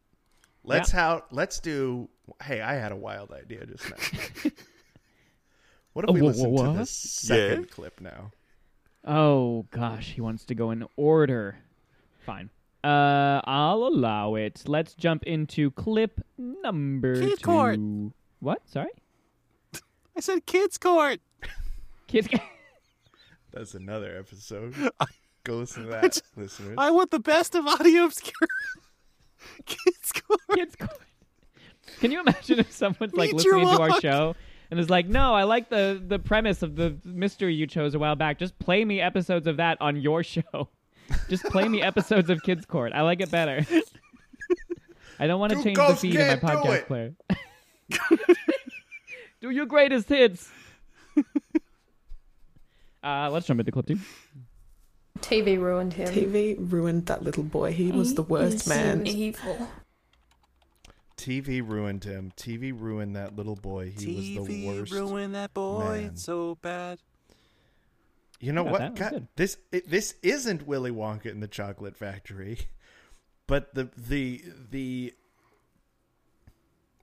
Let's 0.64 0.92
how 0.92 1.24
let's 1.32 1.60
do 1.60 2.10
Hey, 2.44 2.62
I 2.62 2.74
had 2.76 2.92
a 2.92 2.96
wild 2.96 3.32
idea 3.32 3.66
just 3.66 3.90
now. 3.90 4.52
what 5.94 6.06
if 6.08 6.14
we 6.14 6.22
wha- 6.22 6.28
listen 6.28 6.52
wha- 6.52 6.72
to 6.74 6.78
the 6.80 6.86
second 6.86 7.62
Yeah? 7.62 7.66
clip 7.72 8.00
now? 8.02 8.32
Oh 9.04 9.66
gosh, 9.72 10.12
he 10.12 10.22
wants 10.22 10.46
to 10.46 10.54
go 10.54 10.70
in 10.70 10.86
order. 10.96 11.58
Fine. 12.26 12.52
Uh, 12.84 13.42
I'll 13.46 13.84
allow 13.88 14.36
it. 14.36 14.64
Let's 14.68 14.94
jump 14.94 15.24
into 15.24 15.72
clip 15.72 16.22
number 16.38 17.20
Kid 17.20 17.40
two. 17.40 17.44
court. 17.46 17.80
What? 18.42 18.62
Sorry, 18.70 18.92
i 20.16 20.20
said 20.20 20.46
kids 20.46 20.78
court 20.78 21.20
kids. 22.08 22.28
That's 23.52 23.74
another 23.74 24.18
episode. 24.18 24.76
Go 25.44 25.58
listen 25.58 25.84
to 25.86 25.90
that, 25.92 26.22
listeners. 26.36 26.76
i 26.78 26.92
want 26.92 27.12
the 27.12 27.20
best 27.20 27.56
of 27.56 27.66
audio 27.66 28.04
Obscura 28.06 28.48
kids 29.66 30.12
court 30.12 30.40
kids. 30.54 30.76
court. 30.76 31.00
Can 32.02 32.12
you 32.12 32.20
imagine 32.20 32.60
if 32.60 32.72
someone's 32.72 33.14
like 33.14 33.32
Meet 33.32 33.46
listening 33.46 33.66
to 33.66 33.82
our 33.82 34.02
show 34.02 34.36
and 34.70 34.80
is 34.80 34.90
like, 34.90 35.08
"No, 35.08 35.34
I 35.34 35.44
like 35.44 35.70
the 35.70 36.02
the 36.06 36.20
premise 36.20 36.62
of 36.62 36.76
the 36.76 36.98
mystery 37.04 37.56
you 37.56 37.66
chose 37.68 37.96
a 37.96 38.00
while 38.00 38.16
back. 38.16 38.38
Just 38.38 38.60
play 38.60 38.86
me 38.86 39.02
episodes 39.02 39.48
of 39.48 39.58
that 39.58 39.78
on 39.82 39.96
your 39.96 40.24
show. 40.24 40.70
Just 41.30 41.46
play 41.46 41.68
me 41.68 41.82
episodes 41.82 42.30
of 42.30 42.44
Kids 42.44 42.66
Court. 42.66 42.92
I 42.94 43.02
like 43.02 43.22
it 43.22 43.32
better." 43.32 43.66
I 45.22 45.28
don't 45.28 45.40
want 45.40 45.52
to 45.54 45.64
change 45.64 45.76
the 45.78 45.84
ghosts 45.88 46.02
feed 46.02 46.16
in 46.16 46.28
my 46.28 46.36
can't 46.38 46.42
do 46.42 46.48
podcast 46.48 46.86
player. 46.88 47.14
do 49.42 49.50
your 49.50 49.66
greatest 49.66 50.08
hits. 50.08 50.50
Uh, 53.04 53.30
let's 53.32 53.48
jump 53.48 53.60
into 53.60 53.72
clip 53.72 53.88
two. 53.88 54.00
TV 55.20 55.60
ruined 55.60 55.94
him. 55.94 56.08
TV 56.14 56.56
ruined 56.60 57.06
that 57.08 57.24
little 57.24 57.44
boy. 57.44 57.72
He 57.74 57.92
was 57.92 58.14
the 58.16 58.22
worst 58.24 58.68
man. 58.68 59.06
Evil. 59.06 59.68
TV 61.18 61.66
ruined 61.68 62.06
him. 62.06 62.32
TV 62.38 62.78
ruined 62.78 63.16
that 63.16 63.36
little 63.36 63.56
boy. 63.58 63.92
He 63.98 64.16
was 64.16 64.26
the 64.26 64.38
worst. 64.40 64.50
TV 64.52 64.66
worst. 64.80 64.92
ruined 64.94 65.36
that 65.36 65.54
boy 65.54 66.02
man. 66.04 66.16
so 66.16 66.56
bad. 66.62 67.00
You 68.40 68.54
know 68.54 68.64
what? 68.64 68.80
that. 68.80 68.96
That's 68.96 69.12
God, 69.12 69.20
good. 69.20 69.28
this 69.36 69.58
it, 69.72 69.90
this 69.90 70.16
isn't 70.24 70.66
Willy 70.66 70.92
Wonka 70.92 71.26
in 71.26 71.42
the 71.42 71.48
Chocolate 71.48 71.98
Factory, 71.98 72.60
but 73.48 73.74
the 73.76 73.90
the 73.98 74.42
the 74.72 75.14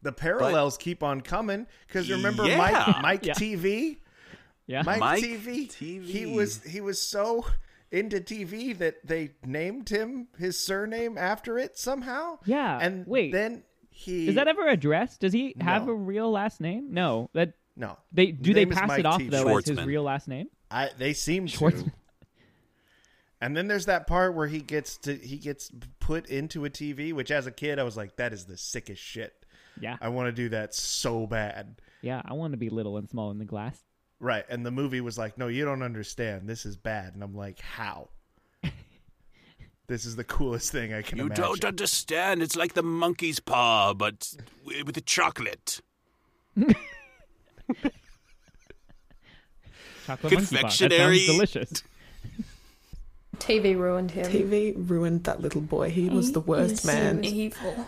the 0.01 0.13
parallels 0.13 0.79
keep 0.79 1.03
on 1.03 1.21
coming 1.21 1.67
because 1.87 2.09
remember 2.11 2.47
Yeah. 2.47 2.57
Mike 2.57 3.03
Mike 3.03 3.27
Yeah. 3.27 3.35
TV 3.35 3.99
Yeah. 4.67 4.83
Mike, 4.85 5.01
Mike 5.01 5.23
TV 5.23 5.69
TV. 5.69 6.05
he 6.05 6.27
was 6.27 6.63
he 6.65 6.81
was 6.81 7.01
so 7.01 7.47
into 7.93 8.19
TV 8.21 8.77
that 8.79 9.07
they 9.07 9.31
named 9.45 9.89
him 9.89 10.27
his 10.39 10.59
surname 10.59 11.17
after 11.17 11.59
it 11.59 11.79
somehow. 11.79 12.39
Yeah, 12.45 12.79
and 12.81 13.07
wait. 13.07 13.33
then 13.33 13.63
he 13.91 14.29
Is 14.29 14.35
that 14.35 14.49
ever 14.49 14.67
addressed? 14.69 15.21
Does 15.21 15.33
he 15.33 15.55
have 15.61 15.87
No. 15.87 15.93
a 15.93 15.95
real 15.95 16.31
last 16.31 16.61
name? 16.61 16.89
No. 16.93 17.31
That 17.33 17.53
no 17.77 17.97
they 18.13 18.27
His 18.33 18.39
do 18.41 18.55
they 18.55 18.65
name 18.65 18.73
is 18.73 18.79
pass 18.79 18.99
it 18.99 19.07
off 19.07 19.21
TV. 19.21 19.31
though 19.31 19.57
as 19.57 19.67
his 19.67 19.83
real 19.85 20.03
last 20.03 20.27
name? 20.29 20.49
I 20.71 20.91
they 20.99 21.13
seem 21.13 21.47
Schwartz- 21.47 21.83
to. 21.85 21.93
And 23.41 23.55
then 23.57 23.69
there's 23.69 23.87
that 23.87 24.07
part 24.07 24.35
where 24.35 24.47
he 24.49 24.61
gets 24.61 24.97
to 24.99 25.15
he 25.15 25.37
gets 25.37 25.71
put 26.01 26.27
into 26.27 26.65
a 26.65 26.71
TV, 26.71 27.13
which 27.13 27.31
as 27.31 27.47
a 27.47 27.51
kid 27.53 27.79
I 27.79 27.83
was 27.83 27.97
like, 27.97 28.17
that 28.17 28.33
is 28.33 28.47
the 28.47 28.57
sickest 28.57 29.03
shit. 29.03 29.33
Yeah. 29.81 29.97
I 30.01 30.09
want 30.09 30.27
to 30.29 30.33
do 30.33 30.49
that 30.49 30.75
so 30.75 31.27
bad. 31.27 31.81
Yeah, 32.01 32.23
I 32.25 32.33
want 32.33 32.53
to 32.53 32.57
be 32.57 32.71
little 32.71 32.97
and 32.97 33.09
small 33.09 33.31
in 33.31 33.39
the 33.39 33.45
glass. 33.45 33.79
Right. 34.21 34.45
And 34.49 34.65
the 34.65 34.71
movie 34.71 35.01
was 35.01 35.19
like, 35.19 35.37
no, 35.37 35.49
you 35.49 35.65
don't 35.65 35.83
understand. 35.83 36.49
This 36.49 36.65
is 36.65 36.77
bad. 36.77 37.15
And 37.15 37.23
I'm 37.23 37.35
like, 37.37 37.61
how? 37.61 38.09
this 39.89 40.05
is 40.07 40.17
the 40.17 40.25
coolest 40.25 40.73
thing 40.73 40.93
I 40.95 41.03
can 41.03 41.19
You 41.19 41.27
imagine. 41.27 41.45
don't 41.45 41.65
understand. 41.65 42.43
It's 42.43 42.57
like 42.57 42.75
the 42.75 42.83
monkey's 42.83 43.41
paw, 43.41 43.93
but 43.95 44.33
with 44.65 44.95
the 44.95 45.01
chocolate. 45.03 45.81
Chocolate 50.07 50.33
monkey 50.33 50.55
bar. 50.55 50.63
That 50.63 50.71
Confectionery. 50.71 51.19
sounds 51.19 51.37
delicious. 51.53 51.83
TV 53.39 53.77
ruined 53.77 54.13
him. 54.13 54.27
TV 54.27 54.75
ruined 54.89 55.25
that 55.25 55.41
little 55.43 55.61
boy. 55.61 55.91
He 55.91 56.09
was 56.09 56.33
the 56.33 56.41
worst 56.41 56.87
man. 56.87 57.23
Evil. 57.25 57.87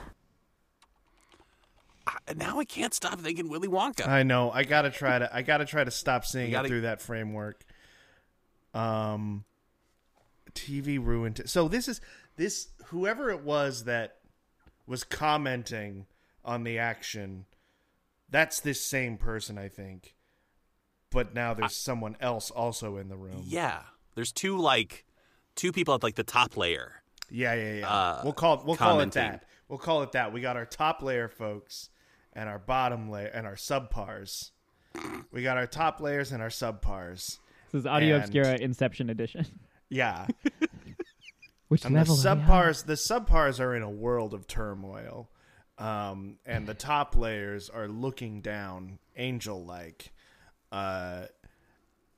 I- 2.28 2.34
Now 2.34 2.58
I 2.60 2.64
can't 2.64 2.92
stop 2.94 3.18
thinking 3.20 3.48
Willy 3.48 3.68
Wonka. 3.68 4.06
I 4.06 4.22
know. 4.22 4.50
I 4.50 4.64
gotta 4.64 4.90
try 4.90 5.18
to. 5.18 5.34
I 5.34 5.42
gotta 5.42 5.64
try 5.64 5.84
to 5.84 5.90
stop 5.90 6.24
seeing 6.24 6.50
gotta- 6.50 6.66
it 6.66 6.68
through 6.68 6.80
that 6.82 7.00
framework. 7.00 7.64
Um, 8.74 9.44
TV 10.54 10.98
ruined. 10.98 11.40
It. 11.40 11.48
So 11.48 11.68
this 11.68 11.88
is 11.88 12.00
this 12.36 12.68
whoever 12.86 13.30
it 13.30 13.42
was 13.42 13.84
that 13.84 14.16
was 14.86 15.04
commenting 15.04 16.06
on 16.44 16.64
the 16.64 16.78
action. 16.78 17.46
That's 18.30 18.60
this 18.60 18.80
same 18.80 19.16
person, 19.16 19.58
I 19.58 19.68
think. 19.68 20.14
But 21.10 21.34
now 21.34 21.54
there's 21.54 21.74
someone 21.74 22.16
else 22.20 22.50
also 22.50 22.96
in 22.98 23.08
the 23.08 23.16
room. 23.16 23.42
yeah, 23.46 23.82
there's 24.14 24.32
two 24.32 24.58
like 24.58 25.06
two 25.54 25.72
people 25.72 25.94
at 25.94 26.02
like 26.02 26.16
the 26.16 26.22
top 26.24 26.56
layer. 26.56 27.02
yeah, 27.30 27.54
yeah. 27.54 27.74
yeah. 27.76 27.88
Uh, 27.90 28.20
we'll 28.24 28.32
call 28.34 28.62
we'll 28.66 28.76
call 28.76 29.00
it 29.00 29.12
that. 29.12 29.44
We'll 29.68 29.78
call 29.78 30.02
it 30.02 30.12
that. 30.12 30.32
We 30.32 30.40
got 30.42 30.56
our 30.56 30.66
top 30.66 31.02
layer 31.02 31.28
folks 31.28 31.88
and 32.38 32.48
our 32.48 32.58
bottom 32.60 33.10
layer 33.10 33.26
and 33.26 33.46
our 33.46 33.56
subpars. 33.56 34.52
We 35.32 35.42
got 35.42 35.56
our 35.56 35.66
top 35.66 36.00
layers 36.00 36.30
and 36.30 36.40
our 36.40 36.48
subpars. 36.50 37.38
This 37.72 37.80
is 37.80 37.86
Audio 37.86 38.14
And- 38.14 38.24
Obscura 38.24 38.56
Inception 38.60 39.10
Edition. 39.10 39.44
Yeah. 39.90 40.26
Which 41.68 41.84
And 41.84 41.94
the 41.94 41.98
level? 42.00 42.14
are 42.14 42.34
we 42.36 42.40
on? 42.42 42.46
subpars 42.46 42.84
the 42.86 42.94
subpars 42.94 43.58
are 43.60 43.74
in 43.74 43.82
a 43.82 43.90
world 43.90 44.34
of 44.34 44.46
turmoil. 44.46 45.28
Um, 45.78 46.38
and 46.46 46.66
the 46.66 46.74
top 46.74 47.14
layers 47.16 47.68
are 47.70 47.86
looking 47.88 48.40
down, 48.40 48.98
angel 49.16 49.64
like, 49.64 50.12
uh, 50.72 51.26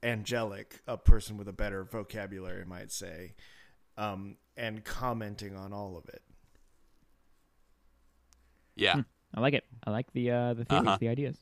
angelic, 0.02 0.80
a 0.87 0.96
person 0.96 1.37
with 1.37 1.46
a 1.48 1.52
better 1.52 1.85
vocabulary 1.85 2.64
might 2.64 2.90
say, 2.90 3.35
um, 3.98 4.37
and 4.56 4.83
commenting 4.85 5.56
on 5.56 5.72
all 5.74 5.96
of 5.98 6.09
it. 6.09 6.22
Yeah, 8.76 9.02
I 9.34 9.40
like 9.40 9.54
it. 9.54 9.64
I 9.84 9.90
like 9.90 10.12
the 10.12 10.30
uh, 10.30 10.54
the 10.54 10.64
theories, 10.64 10.86
Uh-huh. 10.86 10.96
the 11.00 11.08
ideas. 11.08 11.36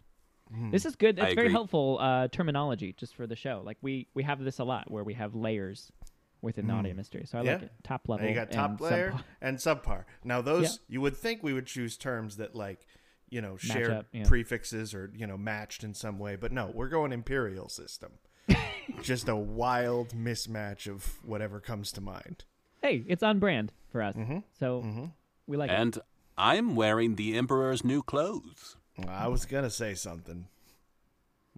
Hmm. 0.53 0.71
This 0.71 0.85
is 0.87 0.97
good. 0.97 1.19
I 1.21 1.27
It's 1.27 1.35
very 1.35 1.47
agree. 1.49 1.53
helpful 1.53 1.99
uh, 2.01 2.29
terminology 2.29 2.95
just 2.97 3.15
for 3.15 3.27
the 3.27 3.37
show. 3.37 3.63
Like 3.65 3.77
we 3.83 4.09
we 4.15 4.23
have 4.23 4.43
this 4.43 4.59
a 4.59 4.65
lot 4.65 4.91
where 4.91 5.05
we 5.05 5.15
have 5.15 5.35
layers 5.35 5.93
within 6.41 6.67
the 6.69 6.73
audio 6.73 6.95
mystery. 6.95 7.25
So 7.27 7.39
I 7.39 7.43
like 7.43 7.59
Hmm. 7.59 7.65
It. 7.65 7.73
Top 7.83 8.09
level. 8.09 8.25
Now 8.25 8.31
you 8.31 8.35
got 8.35 8.51
top 8.53 8.71
and 8.71 8.81
layer 8.81 9.11
subpar. 9.13 9.25
and 9.43 9.59
subpar. 9.59 10.05
Now 10.25 10.41
those 10.41 10.63
Yeah. 10.63 10.69
you 10.95 11.01
would 11.01 11.17
think 11.17 11.43
we 11.43 11.53
would 11.53 11.67
choose 11.67 11.97
terms 11.97 12.37
that 12.37 12.55
like 12.55 12.87
you 13.29 13.41
know 13.43 13.57
shared 13.59 13.91
up, 13.91 14.07
yeah. 14.13 14.25
prefixes 14.27 14.95
or 14.95 15.11
you 15.15 15.27
know 15.27 15.37
matched 15.37 15.83
in 15.85 15.93
some 15.95 16.19
way, 16.19 16.37
but 16.37 16.53
no, 16.53 16.71
we're 16.73 16.89
going 16.89 17.13
imperial 17.13 17.69
system. 17.69 18.13
Just 19.03 19.29
a 19.29 19.37
wild 19.37 20.11
mismatch 20.15 20.87
of 20.91 21.23
whatever 21.25 21.61
comes 21.61 21.93
to 21.93 22.01
mind. 22.01 22.45
Hey, 22.81 23.05
it's 23.07 23.23
on 23.23 23.39
brand 23.39 23.73
for 23.93 24.01
us. 24.03 24.17
Mm-hmm. 24.17 24.39
So 24.59 25.11
we 25.47 25.57
like 25.59 25.71
it. 25.71 25.99
And 26.39 26.49
I'm 26.59 26.75
wearing 26.77 27.17
the 27.17 27.37
Emperor's 27.37 27.85
new 27.85 28.03
clothes. 28.03 28.77
I 29.07 29.29
was 29.29 29.45
gonna 29.45 29.71
say 29.71 29.95
something. 29.95 30.47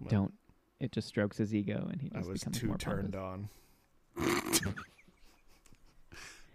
Don't. 0.07 0.33
It 0.79 0.91
just 0.91 1.07
strokes 1.07 1.37
his 1.37 1.53
ego, 1.53 1.87
and 1.91 2.01
he 2.01 2.11
I 2.13 2.19
just 2.19 2.29
was 2.29 2.39
becomes 2.39 2.59
too 2.59 2.67
more 2.67 2.77
turned 2.77 3.13
pompous. 3.13 4.61
on. 4.67 4.75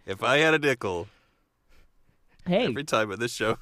If 0.06 0.22
I 0.22 0.36
had 0.38 0.54
a 0.54 0.58
nickel 0.60 1.08
Hey, 2.46 2.66
every 2.66 2.84
time 2.84 3.10
at 3.10 3.18
this 3.18 3.32
show, 3.32 3.58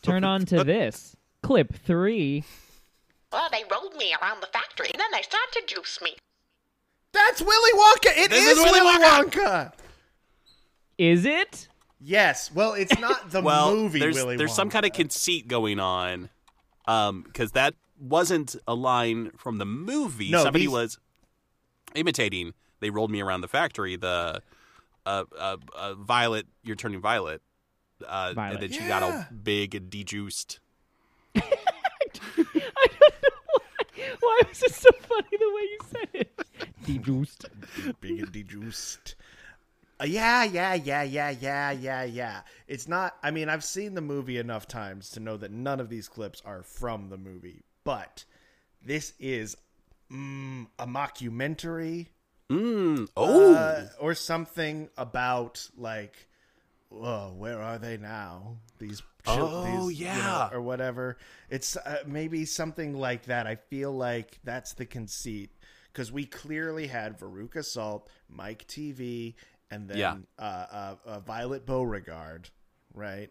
turn 0.00 0.22
on 0.22 0.46
to 0.46 0.62
this 0.64 1.16
clip 1.42 1.74
three. 1.74 2.44
Well, 3.32 3.48
they 3.50 3.64
rolled 3.70 3.96
me 3.96 4.14
around 4.22 4.40
the 4.40 4.46
factory, 4.46 4.90
and 4.94 5.00
then 5.00 5.08
they 5.12 5.22
started 5.22 5.50
to 5.54 5.74
juice 5.74 5.98
me. 6.00 6.14
That's 7.12 7.42
Willy 7.42 7.72
Wonka. 7.72 8.16
It 8.16 8.32
is, 8.32 8.44
is 8.44 8.58
is 8.58 8.64
Willy 8.64 8.80
Willy 8.80 9.04
Wonka. 9.04 9.72
Is 10.98 11.24
it? 11.24 11.66
Yes. 12.00 12.52
Well, 12.52 12.74
it's 12.74 12.98
not 12.98 13.30
the 13.30 13.40
well, 13.40 13.74
movie 13.74 13.98
there's 13.98 14.16
Willy 14.16 14.36
there's 14.36 14.54
some 14.54 14.70
kind 14.70 14.86
of 14.86 14.92
conceit 14.92 15.48
going 15.48 15.80
on, 15.80 16.28
um, 16.86 17.22
because 17.22 17.52
that 17.52 17.74
wasn't 18.00 18.54
a 18.66 18.74
line 18.74 19.30
from 19.36 19.58
the 19.58 19.64
movie. 19.66 20.30
No, 20.30 20.44
Somebody 20.44 20.64
these- 20.66 20.72
was 20.72 20.98
imitating. 21.94 22.54
They 22.80 22.90
rolled 22.90 23.10
me 23.10 23.20
around 23.20 23.40
the 23.40 23.48
factory. 23.48 23.96
The 23.96 24.40
uh, 25.04 25.24
uh, 25.36 25.56
uh, 25.74 25.94
Violet, 25.94 26.46
you're 26.62 26.76
turning 26.76 27.00
violet, 27.00 27.42
uh, 28.06 28.32
Violet. 28.34 28.54
and 28.54 28.62
then 28.62 28.78
she 28.78 28.86
got 28.86 29.02
all 29.02 29.26
big 29.42 29.74
and 29.74 29.90
dejuiced. 29.90 30.60
I 31.34 31.40
don't 32.12 32.38
know 32.38 32.44
why. 32.54 32.86
Why 34.20 34.40
was 34.48 34.62
it 34.62 34.72
so 34.74 34.90
funny 35.08 35.28
the 35.32 35.52
way 35.54 35.62
you 35.62 35.78
said 35.90 36.08
it? 36.12 36.40
Dejuiced. 36.86 37.46
big 38.00 38.20
and 38.20 38.32
dejuiced. 38.32 39.16
Uh, 40.00 40.04
yeah, 40.04 40.44
yeah, 40.44 40.74
yeah, 40.74 41.02
yeah, 41.02 41.30
yeah, 41.30 41.70
yeah, 41.72 42.04
yeah. 42.04 42.40
It's 42.66 42.86
not. 42.86 43.16
I 43.22 43.30
mean, 43.30 43.48
I've 43.48 43.64
seen 43.64 43.94
the 43.94 44.00
movie 44.00 44.38
enough 44.38 44.68
times 44.68 45.10
to 45.10 45.20
know 45.20 45.36
that 45.36 45.50
none 45.50 45.80
of 45.80 45.88
these 45.88 46.08
clips 46.08 46.42
are 46.44 46.62
from 46.62 47.08
the 47.08 47.16
movie, 47.18 47.62
but 47.84 48.24
this 48.82 49.12
is 49.18 49.56
mm, 50.10 50.66
a 50.78 50.86
mockumentary 50.86 52.06
Mm. 52.50 53.08
Oh, 53.16 53.54
uh, 53.54 53.88
or 54.00 54.14
something 54.14 54.88
about 54.96 55.68
like, 55.76 56.28
whoa, 56.88 57.34
where 57.36 57.60
are 57.60 57.78
they 57.78 57.96
now? 57.96 58.56
These, 58.78 59.02
Oh, 59.26 59.86
these, 59.88 60.00
you 60.00 60.06
know, 60.06 60.12
yeah. 60.14 60.48
or 60.52 60.62
whatever. 60.62 61.18
It's 61.50 61.76
uh, 61.76 61.98
maybe 62.06 62.46
something 62.46 62.94
like 62.94 63.24
that. 63.26 63.46
I 63.46 63.56
feel 63.56 63.92
like 63.92 64.38
that's 64.44 64.72
the 64.72 64.86
conceit 64.86 65.50
because 65.92 66.10
we 66.10 66.24
clearly 66.24 66.86
had 66.86 67.18
Veruca 67.18 67.62
Salt, 67.62 68.08
Mike 68.30 68.66
TV, 68.66 69.34
and 69.70 69.88
then 69.88 69.96
Yeah. 69.98 70.16
uh, 70.38 70.42
uh, 70.70 70.94
uh, 71.06 71.20
Violet 71.20 71.66
Beauregarde, 71.66 72.50
right? 72.94 73.30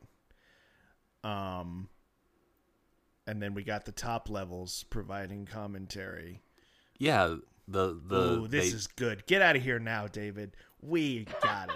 Um, 1.23 1.89
and 3.25 3.41
then 3.41 3.53
we 3.53 3.63
got 3.63 3.85
the 3.85 3.91
top 3.91 4.29
levels 4.29 4.85
providing 4.89 5.45
commentary. 5.45 6.41
yeah. 6.97 7.35
The 7.69 7.99
the 8.01 8.15
Ooh, 8.39 8.47
this 8.47 8.69
they- 8.71 8.77
is 8.77 8.87
good. 8.87 9.25
Get 9.27 9.41
out 9.41 9.57
of 9.57 9.61
here 9.61 9.77
now, 9.77 10.07
David. 10.07 10.55
We 10.81 11.27
got 11.43 11.67
it. 11.69 11.75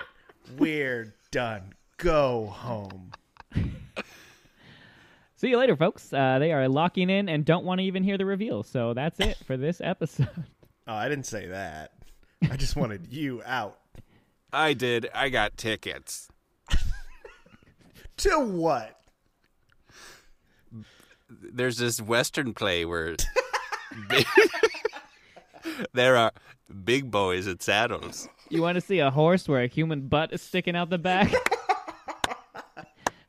We're 0.58 1.14
done. 1.32 1.74
Go 1.98 2.46
home. 2.46 3.12
See 5.36 5.50
you 5.50 5.58
later, 5.58 5.76
folks. 5.76 6.14
Uh, 6.14 6.40
they 6.40 6.54
are 6.54 6.70
locking 6.70 7.10
in 7.10 7.28
and 7.28 7.44
don't 7.44 7.66
want 7.66 7.80
to 7.80 7.84
even 7.84 8.04
hear 8.04 8.18
the 8.18 8.26
reveal. 8.26 8.64
So 8.64 8.94
that's 8.94 9.20
it 9.20 9.36
for 9.46 9.58
this 9.58 9.82
episode. 9.82 10.30
Oh, 10.88 10.96
I 10.96 11.08
didn't 11.10 11.28
say 11.28 11.46
that. 11.48 11.94
I 12.50 12.56
just 12.58 12.76
wanted 12.76 13.14
you 13.14 13.44
out. 13.46 13.78
I 14.54 14.74
did. 14.74 15.10
I 15.14 15.30
got 15.30 15.58
tickets. 15.58 16.28
To 18.18 18.40
what? 18.40 19.02
there's 21.42 21.78
this 21.78 22.02
western 22.02 22.54
play 22.54 22.86
where 22.86 23.16
there 25.94 26.18
are 26.18 26.32
big 26.84 27.10
boys 27.10 27.48
and 27.48 27.62
saddles. 27.62 28.28
You 28.50 28.62
want 28.62 28.76
to 28.76 28.82
see 28.82 29.00
a 29.00 29.10
horse 29.10 29.48
where 29.48 29.64
a 29.64 29.68
human 29.68 30.08
butt 30.08 30.34
is 30.34 30.42
sticking 30.42 30.76
out 30.76 30.90
the 30.90 30.98
back? 30.98 31.32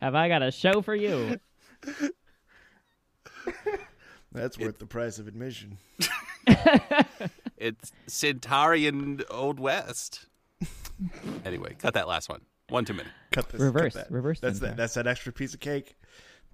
Have 0.00 0.14
I 0.14 0.28
got 0.28 0.42
a 0.42 0.50
show 0.50 0.82
for 0.82 0.94
you? 0.94 1.38
That's 4.32 4.58
worth 4.58 4.78
the 4.78 4.86
price 4.86 5.18
of 5.18 5.28
admission. 5.28 5.78
It's 7.62 7.92
Centaurian 8.08 9.22
Old 9.30 9.60
West. 9.60 10.26
Anyway, 11.44 11.74
cut 11.78 11.94
that 11.94 12.08
last 12.08 12.28
one. 12.28 12.40
One 12.68 12.84
too 12.84 12.94
many. 12.94 13.08
Cut 13.30 13.48
this. 13.50 13.60
Reverse, 13.60 13.94
cut 13.94 14.04
that. 14.08 14.12
reverse 14.14 14.40
That's 14.40 14.60
that. 14.60 14.76
That's 14.76 14.94
that 14.94 15.06
extra 15.06 15.32
piece 15.32 15.54
of 15.54 15.60
cake. 15.60 15.96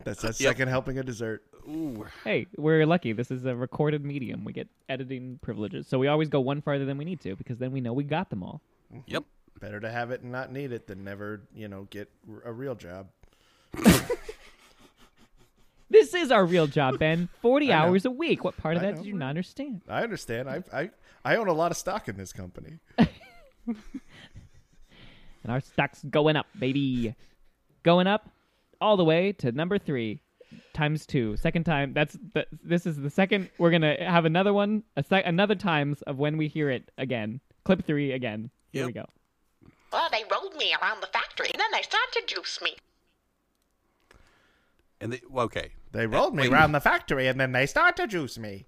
That's 0.05 0.23
that 0.23 0.29
Yep. 0.41 0.51
second 0.51 0.69
helping 0.69 0.99
of 0.99 1.07
dessert. 1.07 1.43
Ooh. 1.69 2.07
Hey, 2.25 2.47
we're 2.57 2.87
lucky. 2.87 3.13
This 3.13 3.31
is 3.31 3.45
a 3.45 3.55
recorded 3.55 4.05
medium. 4.05 4.45
We 4.45 4.53
get 4.53 4.69
editing 4.89 5.39
privileges. 5.43 5.87
So 5.87 5.99
we 5.99 6.09
always 6.09 6.29
go 6.29 6.41
one 6.41 6.61
farther 6.63 6.85
than 6.87 6.97
we 6.99 7.05
need 7.05 7.21
to 7.21 7.37
because 7.37 7.59
then 7.59 7.73
we 7.73 7.81
know 7.81 7.93
we 7.93 8.05
got 8.05 8.31
them 8.31 8.43
all. 8.43 8.63
Mm-hmm. 8.93 9.03
Yep. 9.07 9.25
Better 9.61 9.81
to 9.81 9.91
have 9.91 10.11
it 10.11 10.23
and 10.23 10.33
not 10.33 10.51
need 10.53 10.73
it 10.73 10.87
than 10.87 11.05
never, 11.05 11.43
you 11.55 11.69
know, 11.69 11.87
get 11.91 12.11
a 12.45 12.53
real 12.53 12.75
job. 12.75 13.09
This 15.91 16.13
is 16.13 16.31
our 16.31 16.45
real 16.45 16.67
job, 16.67 16.99
Ben. 16.99 17.31
40 17.41 17.73
hours 17.73 18.05
a 18.05 18.11
week. 18.11 18.45
What 18.45 18.57
part 18.59 18.77
of 18.77 18.83
I 18.83 18.87
that 18.87 18.91
know. 18.97 19.03
did 19.03 19.07
you 19.07 19.15
not 19.15 19.31
understand? 19.31 19.81
I 19.89 20.03
understand. 20.03 20.49
I 20.51 20.63
I 20.73 20.91
I 21.25 21.37
own 21.37 21.49
a 21.49 21.53
lot 21.55 21.71
of 21.71 21.79
stock 21.79 22.09
in 22.09 22.17
this 22.19 22.31
company. 22.33 22.79
And 25.43 25.53
our 25.53 25.61
stock's 25.61 26.03
going 26.05 26.37
up, 26.37 26.47
baby. 26.59 27.15
Going 27.83 28.07
up 28.07 28.29
all 28.81 28.97
the 28.97 29.05
way 29.05 29.33
to 29.33 29.53
number 29.53 29.79
three 29.79 30.21
times 30.73 31.07
two. 31.07 31.37
Second 31.37 31.65
time. 31.65 31.93
That's 31.93 32.19
the, 32.35 32.47
this 32.65 32.87
is 32.87 32.97
the 32.97 33.11
second. 33.11 33.51
We're 33.59 33.71
gonna 33.71 33.97
have 33.99 34.25
another 34.25 34.53
one, 34.53 34.83
a 34.97 35.03
sec, 35.03 35.25
another 35.27 35.55
times 35.55 36.03
of 36.03 36.19
when 36.19 36.37
we 36.37 36.49
hear 36.49 36.71
it 36.71 36.91
again. 36.99 37.41
Clip 37.65 37.85
three 37.85 38.13
again. 38.13 38.51
Here 38.73 38.87
we 38.87 38.93
go. 38.93 39.07
Well, 39.93 40.09
they 40.11 40.25
rolled 40.31 40.55
me 40.57 40.75
around 40.81 41.01
the 41.01 41.07
factory, 41.07 41.49
and 41.53 41.61
then 41.61 41.71
they 41.73 41.83
started 41.83 42.13
to 42.13 42.35
juice 42.35 42.61
me. 42.63 42.77
And 45.01 45.13
they, 45.13 45.21
well, 45.31 45.45
okay. 45.47 45.71
They 45.93 46.07
rolled 46.07 46.35
me 46.35 46.45
Wait. 46.45 46.53
around 46.53 46.73
the 46.73 46.81
factory 46.81 47.29
and 47.29 47.41
then 47.41 47.53
they 47.53 47.67
start 47.67 47.97
to 47.97 48.07
juice 48.07 48.39
me. 48.39 48.67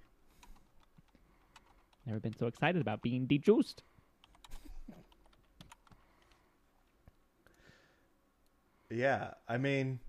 Never 2.05 2.19
been 2.19 2.35
so 2.35 2.47
excited 2.47 2.81
about 2.81 3.01
being 3.01 3.25
dejuiced. 3.25 3.83
Yeah, 8.91 9.31
I 9.47 9.57
mean, 9.57 9.99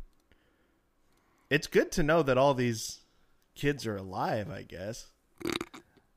it's 1.50 1.66
good 1.66 1.92
to 1.92 2.02
know 2.02 2.22
that 2.22 2.36
all 2.36 2.54
these 2.54 3.00
kids 3.54 3.86
are 3.86 3.96
alive. 3.96 4.50
I 4.50 4.62
guess 4.62 5.06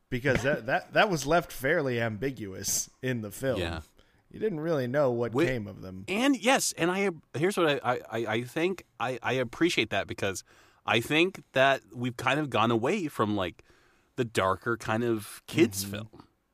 because 0.10 0.44
that 0.44 0.66
that 0.66 0.94
that 0.94 1.10
was 1.10 1.26
left 1.26 1.52
fairly 1.52 2.00
ambiguous 2.00 2.90
in 3.02 3.22
the 3.22 3.32
film. 3.32 3.60
Yeah. 3.60 3.82
you 4.32 4.40
didn't 4.40 4.60
really 4.60 4.88
know 4.88 5.12
what 5.12 5.34
Wait- 5.34 5.48
came 5.48 5.68
of 5.68 5.82
them. 5.82 6.06
And 6.08 6.38
yes, 6.38 6.74
and 6.78 6.92
I 6.92 7.10
here's 7.38 7.58
what 7.58 7.82
I 7.84 8.00
I, 8.10 8.18
I 8.26 8.42
think 8.44 8.86
I, 9.00 9.20
I 9.22 9.34
appreciate 9.34 9.90
that 9.90 10.08
because 10.08 10.44
I 10.86 11.00
think 11.00 11.44
that 11.54 11.82
we've 11.94 12.16
kind 12.16 12.40
of 12.40 12.50
gone 12.50 12.72
away 12.72 13.08
from 13.08 13.36
like 13.36 13.64
the 14.16 14.26
darker 14.26 14.78
kind 14.78 15.04
of 15.04 15.42
kids 15.48 15.84
mm-hmm. 15.84 15.96
film, 15.96 16.10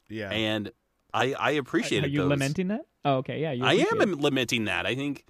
Yeah, 0.09 0.31
and 0.31 0.71
I 1.13 1.33
I 1.33 1.51
appreciate 1.51 2.03
it. 2.03 2.07
Are 2.07 2.09
you 2.09 2.21
those. 2.21 2.29
lamenting 2.29 2.69
that? 2.69 2.85
Oh, 3.03 3.17
okay. 3.17 3.41
Yeah, 3.41 3.51
you 3.51 3.63
I 3.63 3.73
am 3.73 4.01
it. 4.01 4.19
lamenting 4.19 4.65
that. 4.65 4.85
I 4.85 4.95
think 4.95 5.25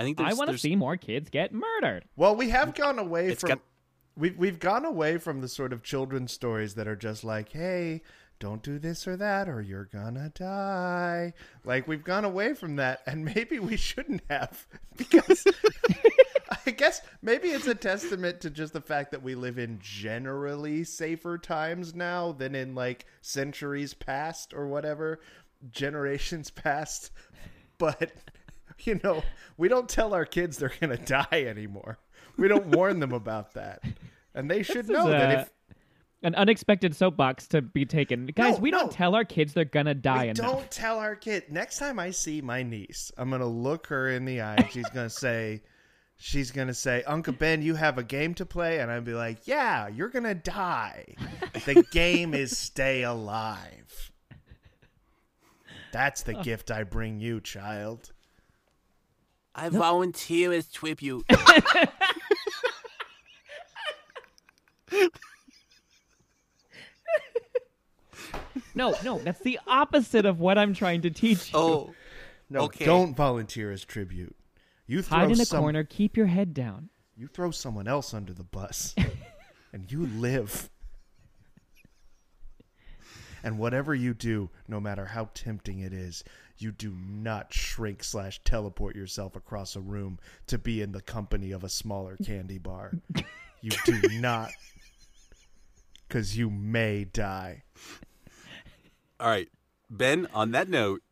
I 0.00 0.04
think 0.04 0.20
I 0.20 0.32
want 0.32 0.50
to 0.50 0.58
see 0.58 0.76
more 0.76 0.96
kids 0.96 1.28
get 1.30 1.52
murdered. 1.52 2.04
Well, 2.16 2.34
we 2.34 2.48
have 2.50 2.74
gone 2.74 2.98
away 2.98 3.28
It's 3.28 3.42
from 3.42 3.48
got- 3.48 3.60
we've 4.16 4.36
we've 4.38 4.58
gone 4.58 4.84
away 4.84 5.18
from 5.18 5.40
the 5.42 5.48
sort 5.48 5.72
of 5.72 5.82
children's 5.82 6.32
stories 6.32 6.74
that 6.74 6.88
are 6.88 6.96
just 6.96 7.22
like, 7.22 7.50
hey, 7.52 8.02
don't 8.38 8.62
do 8.62 8.78
this 8.78 9.06
or 9.06 9.16
that, 9.18 9.48
or 9.48 9.60
you're 9.60 9.84
gonna 9.92 10.30
die. 10.34 11.34
Like 11.64 11.86
we've 11.86 12.02
gone 12.02 12.24
away 12.24 12.54
from 12.54 12.76
that, 12.76 13.02
and 13.06 13.24
maybe 13.34 13.58
we 13.58 13.76
shouldn't 13.76 14.22
have 14.30 14.66
because 14.96 15.44
I 16.66 16.70
guess 16.72 17.02
maybe 17.22 17.48
it's 17.48 17.66
a 17.66 17.74
testament 17.74 18.40
to 18.40 18.50
just 18.50 18.72
the 18.72 18.80
fact 18.80 19.10
that 19.12 19.22
we 19.22 19.34
live 19.34 19.58
in 19.58 19.78
generally 19.82 20.84
safer 20.84 21.36
times 21.38 21.94
now 21.94 22.32
than 22.32 22.54
in 22.54 22.74
like 22.74 23.04
centuries 23.20 23.92
past 23.94 24.52
or 24.54 24.66
whatever, 24.66 25.20
generations 25.70 26.50
past. 26.50 27.10
But 27.78 28.12
you 28.86 29.00
know, 29.02 29.22
we 29.56 29.68
don't 29.68 29.88
tell 29.88 30.14
our 30.14 30.24
kids 30.24 30.58
they're 30.58 30.72
going 30.80 30.96
to 30.96 31.04
die 31.04 31.44
anymore. 31.46 31.98
We 32.36 32.48
don't 32.48 32.66
warn 32.66 33.00
them 33.00 33.12
about 33.12 33.54
that. 33.54 33.82
And 34.34 34.50
they 34.50 34.62
should 34.62 34.88
know 34.88 35.06
is, 35.06 35.12
that 35.12 35.40
if 35.40 35.50
An 36.22 36.34
unexpected 36.34 36.94
soapbox 36.94 37.48
to 37.48 37.62
be 37.62 37.84
taken. 37.84 38.26
Guys, 38.26 38.54
No, 38.54 38.60
we 38.60 38.70
don't 38.70 38.92
tell 38.92 39.14
our 39.14 39.24
kids 39.24 39.52
they're 39.52 39.64
gonna 39.64 39.94
die 39.94 40.24
we 40.24 40.28
enough. 40.30 40.46
don't 40.46 40.70
tell 40.70 40.98
our 40.98 41.16
kid 41.16 41.44
next 41.50 41.78
time 41.78 41.98
I 41.98 42.10
see 42.10 42.40
my 42.40 42.62
niece, 42.62 43.10
I'm 43.16 43.28
going 43.28 43.40
to 43.40 43.46
look 43.46 43.88
her 43.88 44.08
in 44.10 44.24
the 44.24 44.42
eye. 44.42 44.68
She's 44.70 44.88
going 44.90 45.08
to 45.08 45.14
say 45.14 45.62
she's 46.16 46.50
going 46.50 46.68
to 46.68 46.74
say, 46.74 47.02
"Uncle 47.04 47.32
Ben, 47.32 47.62
you 47.62 47.74
have 47.74 47.98
a 47.98 48.04
game 48.04 48.34
to 48.34 48.46
play." 48.46 48.78
And 48.78 48.90
I'd 48.90 49.04
be 49.04 49.14
like, 49.14 49.46
"Yeah, 49.46 49.88
you're 49.88 50.08
going 50.08 50.24
to 50.24 50.34
die. 50.34 51.14
The 51.64 51.84
game 51.90 52.34
is 52.34 52.56
stay 52.56 53.02
alive." 53.02 54.12
That's 55.92 56.22
the 56.22 56.38
oh. 56.38 56.42
gift 56.42 56.70
I 56.70 56.84
bring 56.84 57.20
you, 57.20 57.40
child. 57.40 58.12
I 59.54 59.68
volunteer 59.68 60.52
as 60.52 60.68
tribute. 60.70 61.24
No, 68.74 68.94
no, 69.04 69.18
that's 69.18 69.40
the 69.40 69.58
opposite 69.66 70.24
of 70.26 70.38
what 70.40 70.56
I'm 70.58 70.74
trying 70.74 71.02
to 71.02 71.10
teach 71.10 71.52
you. 71.52 71.58
oh, 71.58 71.94
No, 72.48 72.60
Okay. 72.62 72.84
don't 72.84 73.14
volunteer 73.16 73.70
as 73.72 73.84
tribute. 73.84 74.34
You 74.86 75.02
throw 75.02 75.18
Hide 75.18 75.30
in 75.32 75.40
a 75.40 75.44
some- 75.44 75.60
corner, 75.60 75.84
keep 75.84 76.16
your 76.16 76.26
head 76.26 76.54
down. 76.54 76.88
You 77.16 77.26
throw 77.26 77.50
someone 77.50 77.86
else 77.86 78.14
under 78.14 78.32
the 78.32 78.44
bus, 78.44 78.94
and 79.72 79.90
you 79.92 80.06
live. 80.06 80.70
And 83.42 83.58
whatever 83.58 83.94
you 83.94 84.14
do, 84.14 84.50
no 84.68 84.80
matter 84.80 85.06
how 85.06 85.30
tempting 85.34 85.80
it 85.80 85.92
is, 85.92 86.24
you 86.58 86.72
do 86.72 86.94
not 86.94 87.52
shrink 87.52 88.04
slash 88.04 88.40
teleport 88.44 88.94
yourself 88.94 89.34
across 89.36 89.76
a 89.76 89.80
room 89.80 90.18
to 90.46 90.58
be 90.58 90.82
in 90.82 90.92
the 90.92 91.00
company 91.00 91.52
of 91.52 91.64
a 91.64 91.68
smaller 91.68 92.16
candy 92.24 92.58
bar. 92.58 92.92
You 93.62 93.72
do 93.84 94.00
not, 94.20 94.52
because 96.08 96.34
you 96.34 96.48
may 96.48 97.04
die. 97.04 97.62
all 99.20 99.28
right, 99.28 99.50
Ben. 99.90 100.28
On 100.32 100.52
that 100.52 100.70
note, 100.70 101.02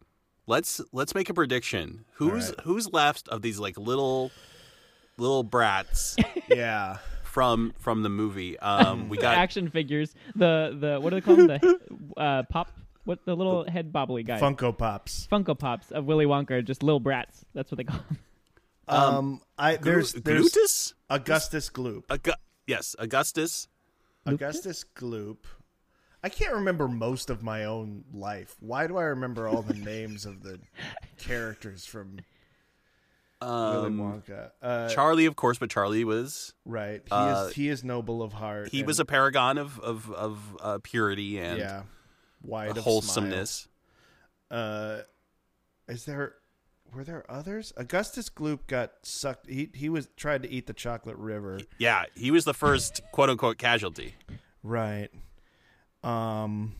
let's 0.46 0.80
let's 0.90 1.14
make 1.14 1.28
a 1.28 1.34
prediction. 1.34 2.06
Who's 2.14 2.48
right. 2.48 2.60
who's 2.64 2.90
left 2.90 3.28
of 3.28 3.42
these 3.42 3.58
like 3.58 3.76
little 3.76 4.30
little 5.18 5.42
brats 5.42 6.16
Yeah. 6.48 6.98
From 7.28 7.72
from 7.78 8.02
the 8.02 8.08
movie? 8.08 8.58
Um, 8.58 9.08
we 9.08 9.18
got 9.18 9.36
action 9.38 9.70
figures. 9.70 10.14
The 10.34 10.76
the 10.78 11.00
what 11.00 11.10
do 11.10 11.16
they 11.16 11.20
call 11.20 11.36
them? 11.36 11.46
The 11.46 12.20
uh, 12.20 12.42
pop. 12.44 12.72
What 13.04 13.24
the 13.24 13.34
little 13.34 13.64
head 13.68 13.90
bobbly 13.92 14.26
guys? 14.26 14.42
Funko 14.42 14.76
Pops. 14.76 15.26
Funko 15.32 15.58
Pops 15.58 15.90
of 15.92 16.04
Willy 16.04 16.26
Wonka, 16.26 16.50
are 16.50 16.62
just 16.62 16.82
little 16.82 17.00
brats. 17.00 17.44
That's 17.54 17.70
what 17.70 17.78
they 17.78 17.84
call 17.84 18.00
them. 18.08 18.18
Um, 18.90 19.42
I 19.58 19.76
there's 19.76 20.12
Glu- 20.12 20.22
there's 20.22 20.50
Glutus. 20.50 20.94
Augustus 21.10 21.68
Gloop. 21.68 22.06
Agu- 22.06 22.32
yes, 22.66 22.96
Augustus. 22.98 23.68
Augustus 24.24 24.82
Gloop. 24.96 25.36
I 26.24 26.30
can't 26.30 26.54
remember 26.54 26.88
most 26.88 27.28
of 27.28 27.42
my 27.42 27.66
own 27.66 28.04
life. 28.14 28.56
Why 28.60 28.86
do 28.86 28.96
I 28.96 29.02
remember 29.04 29.46
all 29.46 29.60
the 29.60 29.74
names 29.74 30.24
of 30.24 30.42
the 30.42 30.58
characters 31.18 31.84
from 31.84 32.20
Willy 33.40 33.86
Um, 33.86 33.98
Wonka? 33.98 34.50
Uh, 34.60 34.88
Charlie, 34.88 35.26
of 35.26 35.36
course, 35.36 35.58
but 35.58 35.70
Charlie 35.70 36.04
was 36.04 36.54
right. 36.64 37.02
He 37.04 37.10
uh, 37.12 37.44
is 37.46 37.54
he 37.54 37.68
is 37.68 37.84
noble 37.84 38.22
of 38.22 38.32
heart. 38.32 38.68
he 38.70 38.80
and- 38.80 38.86
was 38.86 38.98
a 39.00 39.04
paragon 39.04 39.58
of 39.58 39.78
of 39.80 40.10
of 40.12 40.56
uh, 40.60 40.78
purity 40.82 41.38
and 41.38 41.58
yeah, 41.58 41.82
wide 42.42 42.76
wholesomeness. 42.76 43.68
Uh, 44.50 44.98
is 45.88 46.04
there 46.04 46.34
were 46.92 47.04
there 47.04 47.24
others? 47.30 47.72
Augustus 47.76 48.28
Gloop 48.30 48.66
got 48.66 48.92
sucked. 49.02 49.48
He 49.48 49.70
he 49.74 49.88
was 49.88 50.08
tried 50.16 50.42
to 50.42 50.50
eat 50.50 50.66
the 50.66 50.72
chocolate 50.72 51.16
river. 51.16 51.60
Yeah, 51.78 52.04
he 52.16 52.30
was 52.30 52.44
the 52.44 52.54
first 52.54 53.00
quote 53.12 53.30
unquote 53.30 53.58
casualty. 53.58 54.14
Right. 54.62 55.10
Um. 56.02 56.74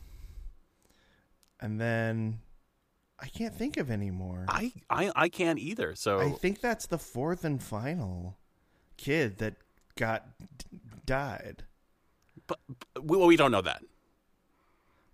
And 1.61 1.79
then 1.79 2.39
I 3.21 3.27
can't 3.27 3.53
think 3.55 3.77
of 3.77 3.89
any 3.91 4.11
more. 4.11 4.45
I 4.47 4.71
I, 4.89 5.11
I 5.15 5.29
can't 5.29 5.59
either. 5.59 5.95
So 5.95 6.19
I 6.19 6.29
think 6.31 6.61
that's 6.61 6.85
the 6.87 6.97
fourth 6.97 7.43
and 7.43 7.61
final 7.61 8.37
kid 8.97 9.37
that 9.39 9.55
got 9.95 10.25
d- 10.57 10.79
died. 11.05 11.63
but, 12.47 12.59
but 12.93 13.03
we, 13.03 13.17
well, 13.17 13.27
we 13.27 13.35
don't 13.35 13.51
know 13.51 13.61
that. 13.61 13.83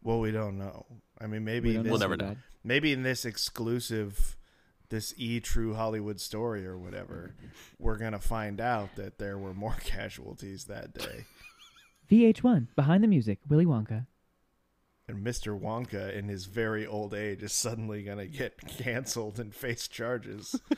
Well, 0.04 0.20
we 0.20 0.32
don't 0.32 0.58
know. 0.60 0.86
I 1.20 1.28
mean, 1.28 1.44
maybe 1.44 1.74
don't 1.74 1.84
this, 1.84 1.92
We'll 1.92 2.00
never 2.00 2.18
know. 2.18 2.36
maybe 2.64 2.92
in 2.94 3.02
this 3.04 3.26
exclusive, 3.26 4.38
this 4.90 5.14
e 5.18 5.40
true 5.40 5.74
Hollywood 5.74 6.20
story 6.22 6.66
or 6.68 6.78
whatever, 6.78 7.34
we're 7.80 7.98
gonna 7.98 8.20
find 8.20 8.62
out 8.62 8.96
that 8.98 9.18
there 9.18 9.38
were 9.38 9.54
more 9.54 9.78
casualties 9.84 10.66
that 10.66 10.94
day. 10.94 11.26
VH1 12.12 12.68
behind 12.76 13.04
the 13.04 13.08
music. 13.08 13.40
Willy 13.50 13.66
Wonka. 13.66 14.06
And 15.08 15.26
Mr. 15.26 15.58
Wonka, 15.60 16.12
in 16.18 16.28
his 16.28 16.46
very 16.46 16.86
old 16.88 17.14
age, 17.14 17.44
is 17.44 17.54
suddenly 17.54 18.02
going 18.04 18.18
to 18.18 18.26
get 18.28 18.58
canceled 18.68 19.40
and 19.40 19.54
face 19.54 19.88
charges. 19.88 20.60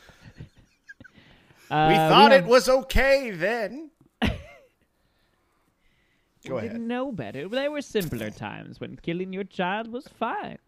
Uh, 1.69 1.87
we 1.89 1.95
thought 1.95 2.31
have- 2.31 2.45
it 2.45 2.47
was 2.49 2.69
okay 2.69 3.29
then. 3.29 3.91
Go 4.21 4.29
we 6.45 6.57
ahead. 6.59 6.71
didn't 6.71 6.87
know 6.87 7.11
better. 7.11 7.49
There 7.49 7.69
were 7.69 7.81
simpler 7.81 8.29
times 8.29 8.79
when 8.79 8.95
killing 8.95 9.33
your 9.33 9.43
child 9.43 9.91
was 9.91 10.07
fine. 10.07 10.59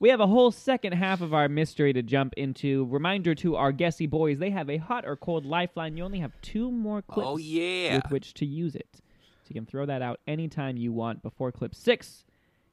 We 0.00 0.08
have 0.08 0.18
a 0.18 0.26
whole 0.26 0.50
second 0.50 0.94
half 0.94 1.20
of 1.20 1.32
our 1.32 1.48
mystery 1.48 1.92
to 1.92 2.02
jump 2.02 2.34
into. 2.36 2.86
Reminder 2.86 3.36
to 3.36 3.54
our 3.54 3.70
guessy 3.70 4.06
boys, 4.08 4.40
they 4.40 4.50
have 4.50 4.68
a 4.68 4.78
hot 4.78 5.04
or 5.06 5.14
cold 5.14 5.46
lifeline. 5.46 5.96
You 5.96 6.02
only 6.04 6.18
have 6.18 6.32
two 6.42 6.72
more 6.72 7.02
clips 7.02 7.28
Oh, 7.28 7.36
yeah. 7.36 7.94
with 7.98 8.10
which 8.10 8.34
to 8.34 8.44
use 8.44 8.74
it. 8.74 8.88
So 8.94 9.48
you 9.50 9.54
can 9.54 9.66
throw 9.66 9.86
that 9.86 10.02
out 10.02 10.18
anytime 10.26 10.76
you 10.76 10.92
want 10.92 11.22
before 11.22 11.52
clip 11.52 11.72
six. 11.76 12.24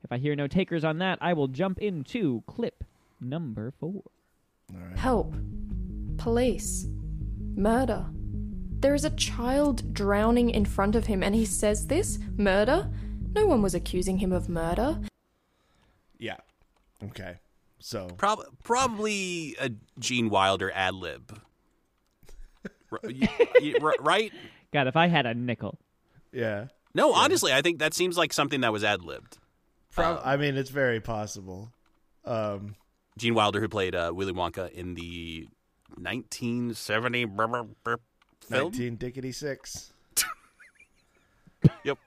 If 0.04 0.12
I 0.12 0.18
hear 0.18 0.36
no 0.36 0.48
takers 0.48 0.84
on 0.84 0.98
that, 1.00 1.18
I 1.22 1.34
will 1.34 1.48
jump 1.48 1.80
into 1.80 2.44
clip 2.48 2.84
number 3.20 3.72
four. 3.80 4.04
Help. 4.96 5.36
Police. 6.18 6.88
Murder. 7.56 8.06
There 8.82 8.94
is 8.94 9.04
a 9.04 9.10
child 9.12 9.94
drowning 9.94 10.50
in 10.50 10.64
front 10.66 10.96
of 10.96 11.08
him, 11.08 11.22
and 11.22 11.36
he 11.36 11.46
says 11.46 11.88
this? 11.88 12.18
Murder? 12.38 12.90
No 13.36 13.46
one 13.46 13.62
was 13.62 13.76
accusing 13.76 14.20
him 14.20 14.32
of 14.32 14.48
murder. 14.48 15.00
Yeah. 16.18 16.38
Okay. 17.04 17.36
So, 17.80 18.08
Prob- 18.18 18.46
probably 18.64 19.56
a 19.60 19.72
Gene 20.00 20.30
Wilder 20.30 20.72
ad 20.74 20.96
lib. 20.96 21.40
R- 22.92 23.00
y- 23.04 23.30
y- 23.62 23.74
r- 23.82 23.94
right? 24.00 24.32
God, 24.74 24.88
if 24.88 24.96
I 24.96 25.08
had 25.08 25.26
a 25.26 25.34
nickel. 25.34 25.78
yeah. 26.32 26.68
No, 26.96 27.14
honestly, 27.14 27.54
I 27.54 27.62
think 27.62 27.78
that 27.80 27.94
seems 27.94 28.18
like 28.18 28.34
something 28.34 28.62
that 28.62 28.74
was 28.74 28.84
ad 28.84 29.04
libbed. 29.04 29.38
Prob- 29.94 30.22
I 30.24 30.38
mean, 30.38 30.56
it's 30.58 30.70
very 30.70 31.00
possible. 31.02 31.72
Um, 32.26 32.76
Gene 33.18 33.34
Wilder, 33.34 33.60
who 33.60 33.68
played 33.68 33.96
uh, 33.96 34.12
Willy 34.14 34.34
Wonka 34.34 34.72
in 34.72 34.94
the 34.96 35.48
1970 35.98 37.26
brr, 37.26 37.48
brr, 37.48 37.64
brr 37.84 37.98
film. 38.42 38.72
19 38.72 38.98
Dickety 38.98 39.34
6. 39.34 39.94
Yep. 41.84 41.98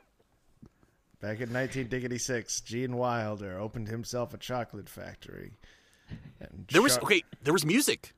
Back 1.20 1.40
in 1.40 1.52
19 1.52 1.88
Dickety 1.88 2.18
6, 2.20 2.60
Gene 2.62 2.96
Wilder 2.96 3.58
opened 3.58 3.88
himself 3.88 4.32
a 4.32 4.38
chocolate 4.38 4.88
factory. 4.88 5.52
And 6.40 6.66
There 6.72 6.80
was 6.82 6.94
Char- 6.94 7.04
okay. 7.04 7.22
There 7.44 7.52
was 7.52 7.66
music 7.66 8.14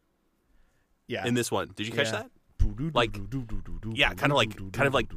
yeah. 1.08 1.26
in 1.26 1.34
this 1.34 1.50
one. 1.50 1.70
Did 1.74 1.86
you 1.86 1.92
catch 1.92 2.06
Yeah. 2.12 2.22
that? 2.22 2.94
Like- 2.94 3.16
yeah, 3.94 4.14
kinda 4.14 4.34
like- 4.34 4.56
kind 4.72 4.86
of 4.86 4.94
like- 4.94 5.10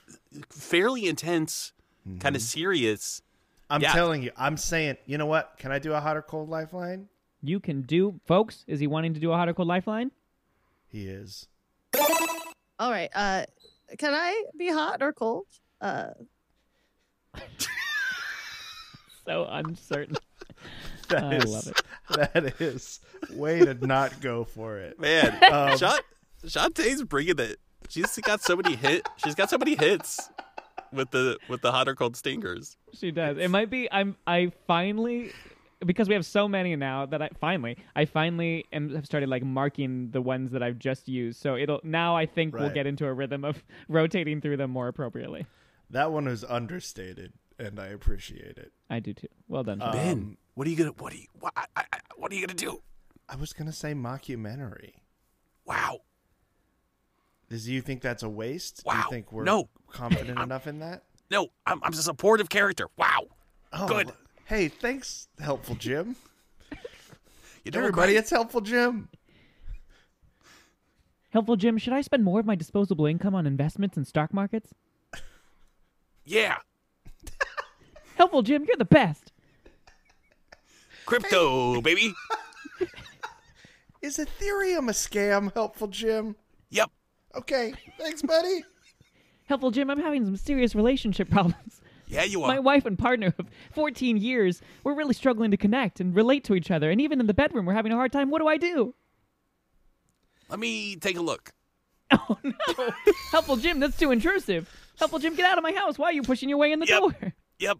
Fairly 0.50 1.06
intense, 1.06 1.72
kind 2.20 2.36
of 2.36 2.42
serious. 2.42 3.22
I'm 3.72 3.80
yeah. 3.82 3.92
telling 3.92 4.22
you, 4.22 4.30
I'm 4.36 4.56
saying, 4.56 4.96
you 5.06 5.16
know 5.18 5.26
what? 5.26 5.54
Can 5.58 5.72
I 5.72 5.78
do 5.78 5.92
a 5.94 6.00
hot 6.00 6.16
or 6.16 6.22
cold 6.22 6.48
lifeline? 6.48 7.08
You 7.42 7.58
can 7.58 7.82
do, 7.82 8.20
folks. 8.26 8.64
Is 8.68 8.78
he 8.80 8.86
wanting 8.86 9.14
to 9.14 9.20
do 9.20 9.32
a 9.32 9.36
hot 9.36 9.48
or 9.48 9.54
cold 9.54 9.66
lifeline? 9.68 10.10
He 10.88 11.06
is. 11.08 11.48
All 12.78 12.90
right. 12.90 13.08
Uh, 13.14 13.44
can 13.98 14.12
I 14.14 14.44
be 14.58 14.68
hot 14.68 15.02
or 15.02 15.12
cold? 15.12 15.46
Uh, 15.80 16.08
So 19.26 19.46
uncertain. 19.48 20.16
That 21.08 21.24
I 21.24 21.36
is- 21.36 21.44
love 21.46 21.66
it. 21.68 22.32
That 22.32 22.60
is 22.60 23.00
way 23.32 23.60
to 23.60 23.74
not 23.86 24.20
go 24.20 24.44
for 24.44 24.78
it. 24.78 24.98
Man, 24.98 25.28
Um, 25.52 25.76
Sha- 25.76 25.98
Shantae's 26.44 27.02
bringing 27.02 27.38
it. 27.38 27.58
She's 27.88 28.16
got 28.18 28.40
so 28.40 28.56
many 28.56 28.76
hit. 28.76 29.06
She's 29.22 29.34
got 29.34 29.50
so 29.50 29.58
many 29.58 29.74
hits 29.74 30.30
with 30.92 31.10
the 31.10 31.38
with 31.48 31.60
the 31.62 31.72
hot 31.72 31.88
or 31.88 31.94
cold 31.94 32.16
stingers. 32.16 32.76
She 32.92 33.10
does. 33.10 33.38
It 33.38 33.48
might 33.48 33.70
be. 33.70 33.88
I'm. 33.90 34.16
I 34.26 34.52
finally, 34.66 35.32
because 35.84 36.08
we 36.08 36.14
have 36.14 36.26
so 36.26 36.46
many 36.48 36.76
now 36.76 37.06
that 37.06 37.20
I 37.22 37.30
finally, 37.40 37.76
I 37.96 38.04
finally 38.04 38.64
am, 38.72 38.94
have 38.94 39.06
started 39.06 39.28
like 39.28 39.42
marking 39.42 40.10
the 40.10 40.20
ones 40.22 40.52
that 40.52 40.62
I've 40.62 40.78
just 40.78 41.08
used. 41.08 41.40
So 41.40 41.56
it'll 41.56 41.80
now. 41.82 42.16
I 42.16 42.26
think 42.26 42.54
we'll 42.54 42.64
Right. 42.64 42.74
get 42.74 42.86
into 42.86 43.06
a 43.06 43.12
rhythm 43.12 43.44
of 43.44 43.62
rotating 43.88 44.40
through 44.40 44.56
them 44.58 44.70
more 44.70 44.88
appropriately. 44.88 45.46
That 45.90 46.10
one 46.12 46.24
was 46.26 46.44
understated, 46.44 47.32
and 47.58 47.78
I 47.78 47.86
appreciate 47.88 48.56
it. 48.58 48.72
I 48.88 49.00
do 49.00 49.12
too. 49.14 49.28
Well 49.48 49.62
done. 49.62 49.80
Sean. 49.80 49.92
Ben, 49.92 50.12
um, 50.12 50.38
what 50.54 50.66
are 50.66 50.70
you 50.70 50.76
gonna? 50.76 50.90
What 50.92 51.12
are 51.12 51.16
you? 51.16 51.26
What, 51.38 51.52
I, 51.56 51.64
I, 51.76 51.84
what 52.16 52.30
are 52.32 52.34
you 52.34 52.46
gonna 52.46 52.56
do? 52.56 52.82
I 53.28 53.36
was 53.36 53.52
going 53.54 53.66
to 53.66 53.72
say 53.72 53.94
mockumentary. 53.94 54.90
Wow. 55.64 56.00
Does 57.52 57.68
you 57.68 57.82
think 57.82 58.00
that's 58.00 58.22
a 58.22 58.28
waste? 58.30 58.82
Do 58.88 58.96
you 58.96 59.02
think 59.10 59.30
we're 59.30 59.44
No. 59.44 59.68
confident 59.90 60.38
enough 60.38 60.66
in 60.66 60.78
that? 60.78 61.02
No, 61.30 61.48
I'm, 61.66 61.82
I'm 61.84 61.92
a 61.92 61.96
supportive 61.96 62.48
character. 62.48 62.88
Wow. 62.96 63.26
Oh, 63.74 63.86
Good. 63.86 64.10
Hey, 64.46 64.68
thanks, 64.68 65.28
helpful 65.38 65.74
Jim. 65.74 66.16
You're 67.62 67.72
doing 67.72 67.84
Everybody, 67.84 68.16
it's 68.16 68.30
helpful 68.30 68.62
Jim. 68.62 69.10
Helpful 71.28 71.56
Jim. 71.56 71.76
Should 71.76 71.92
I 71.92 72.00
spend 72.00 72.24
more 72.24 72.40
of 72.40 72.46
my 72.46 72.54
disposable 72.54 73.04
income 73.04 73.34
on 73.34 73.46
investments 73.46 73.98
in 73.98 74.06
stock 74.06 74.32
markets? 74.32 74.72
Yeah. 76.24 76.56
Helpful 78.16 78.40
Jim, 78.40 78.64
you're 78.66 78.76
the 78.78 78.86
best. 78.86 79.30
Crypto, 81.04 81.82
baby. 81.82 82.14
Is 84.00 84.16
Ethereum 84.16 84.88
a 84.88 84.92
scam, 84.94 85.52
helpful 85.52 85.88
Jim? 85.88 86.36
Yep. 86.70 86.90
Okay, 87.34 87.72
thanks, 87.98 88.22
buddy. 88.22 88.64
Helpful 89.46 89.70
Jim, 89.70 89.90
I'm 89.90 90.00
having 90.00 90.24
some 90.24 90.36
serious 90.36 90.74
relationship 90.74 91.28
problems. 91.30 91.80
Yeah, 92.06 92.24
you 92.24 92.42
are. 92.42 92.48
My 92.48 92.58
wife 92.58 92.84
and 92.84 92.98
partner 92.98 93.32
of 93.38 93.48
14 93.72 94.18
years, 94.18 94.60
we're 94.84 94.94
really 94.94 95.14
struggling 95.14 95.50
to 95.50 95.56
connect 95.56 95.98
and 96.00 96.14
relate 96.14 96.44
to 96.44 96.54
each 96.54 96.70
other. 96.70 96.90
And 96.90 97.00
even 97.00 97.20
in 97.20 97.26
the 97.26 97.34
bedroom, 97.34 97.64
we're 97.64 97.72
having 97.72 97.92
a 97.92 97.96
hard 97.96 98.12
time. 98.12 98.30
What 98.30 98.40
do 98.40 98.48
I 98.48 98.58
do? 98.58 98.94
Let 100.50 100.58
me 100.58 100.96
take 100.96 101.16
a 101.16 101.22
look. 101.22 101.52
Oh, 102.14 102.36
no. 102.44 102.90
Helpful 103.30 103.56
Jim, 103.56 103.80
that's 103.80 103.96
too 103.98 104.10
intrusive. 104.10 104.68
Helpful 104.98 105.18
Jim, 105.18 105.34
get 105.34 105.46
out 105.46 105.56
of 105.56 105.62
my 105.64 105.72
house. 105.72 105.98
Why 105.98 106.08
are 106.08 106.12
you 106.12 106.22
pushing 106.22 106.50
your 106.50 106.58
way 106.58 106.70
in 106.70 106.78
the 106.78 106.86
Yep. 106.86 106.98
door? 107.00 107.32
Yep. 107.58 107.78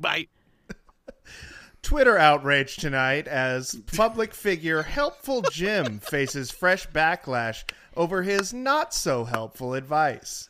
Bye. 0.00 0.28
Twitter 1.84 2.18
outrage 2.18 2.76
tonight 2.76 3.28
as 3.28 3.76
public 3.94 4.34
figure 4.34 4.82
Helpful 4.82 5.42
Jim 5.52 5.98
faces 6.00 6.50
fresh 6.50 6.88
backlash 6.88 7.62
over 7.96 8.22
his 8.22 8.52
not 8.52 8.92
so 8.92 9.24
helpful 9.24 9.74
advice. 9.74 10.48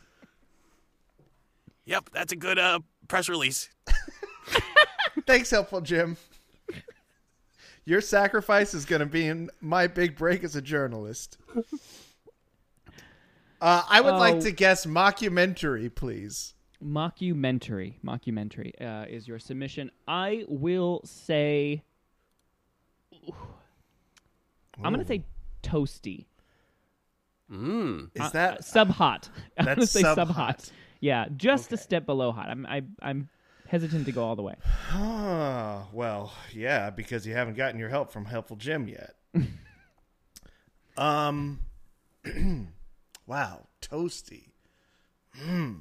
Yep, 1.85 2.09
that's 2.13 2.31
a 2.31 2.35
good 2.35 2.57
uh 2.57 2.79
press 3.07 3.29
release. 3.29 3.69
Thanks, 5.27 5.51
Helpful 5.51 5.81
Jim. 5.81 6.17
Your 7.83 8.01
sacrifice 8.01 8.73
is 8.73 8.85
going 8.85 9.01
to 9.01 9.05
be 9.05 9.27
in 9.27 9.51
my 9.61 9.85
big 9.85 10.17
break 10.17 10.43
as 10.43 10.55
a 10.55 10.61
journalist. 10.61 11.37
Uh, 13.61 13.83
I 13.87 14.01
would 14.01 14.15
Oh. 14.15 14.17
like 14.17 14.39
to 14.41 14.51
guess 14.51 14.85
mockumentary, 14.87 15.93
please. 15.93 16.53
Mockumentary. 16.83 17.95
Mockumentary 18.05 18.71
uh, 18.81 19.05
is 19.07 19.27
your 19.27 19.39
submission. 19.39 19.91
I 20.07 20.45
will 20.47 21.01
say. 21.05 21.83
I'm 24.83 24.93
going 24.93 24.99
to 24.99 25.05
say 25.05 25.23
toasty. 25.63 26.25
Mm. 27.51 28.09
Is 28.13 28.21
Uh, 28.21 28.29
that 28.29 28.57
uh, 28.57 28.61
sub 28.61 28.89
hot? 28.89 29.29
I'm 29.57 29.65
going 29.65 29.77
to 29.77 29.87
say 29.87 30.01
sub 30.01 30.15
sub-hot. 30.15 30.71
Yeah, 30.99 31.27
just 31.35 31.71
a 31.71 31.77
step 31.77 32.05
below 32.05 32.31
hot. 32.31 32.49
I'm 32.49 32.65
I, 32.65 32.81
I'm 33.01 33.29
hesitant 33.67 34.05
to 34.07 34.11
go 34.11 34.23
all 34.23 34.35
the 34.35 34.41
way. 34.41 34.55
Ah, 34.91 35.87
well, 35.93 36.33
yeah, 36.51 36.89
because 36.89 37.25
you 37.27 37.33
haven't 37.33 37.55
gotten 37.55 37.79
your 37.79 37.89
help 37.89 38.11
from 38.11 38.25
Helpful 38.25 38.55
Jim 38.57 38.87
yet. 38.87 39.15
um, 40.97 41.59
wow, 43.27 43.67
toasty. 43.81 44.49
Hmm. 45.35 45.73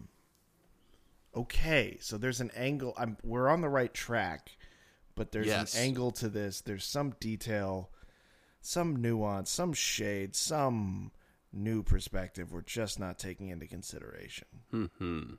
Okay, 1.37 1.99
so 2.01 2.17
there's 2.19 2.41
an 2.41 2.51
angle. 2.57 2.95
I'm 2.97 3.17
we're 3.23 3.49
on 3.49 3.61
the 3.61 3.69
right 3.69 3.93
track, 3.93 4.57
but 5.15 5.33
there's 5.33 5.47
Yes. 5.47 5.75
an 5.75 5.83
angle 5.83 6.11
to 6.13 6.29
this. 6.29 6.61
There's 6.61 6.85
some 6.85 7.15
detail, 7.21 7.91
some 8.61 8.97
nuance, 8.97 9.51
some 9.51 9.73
shade, 9.73 10.37
some 10.37 11.11
new 11.53 11.83
perspective 11.83 12.53
we're 12.53 12.61
just 12.63 12.99
not 12.99 13.19
taking 13.19 13.49
into 13.49 13.67
consideration. 13.67 14.49
Hmm. 14.71 15.35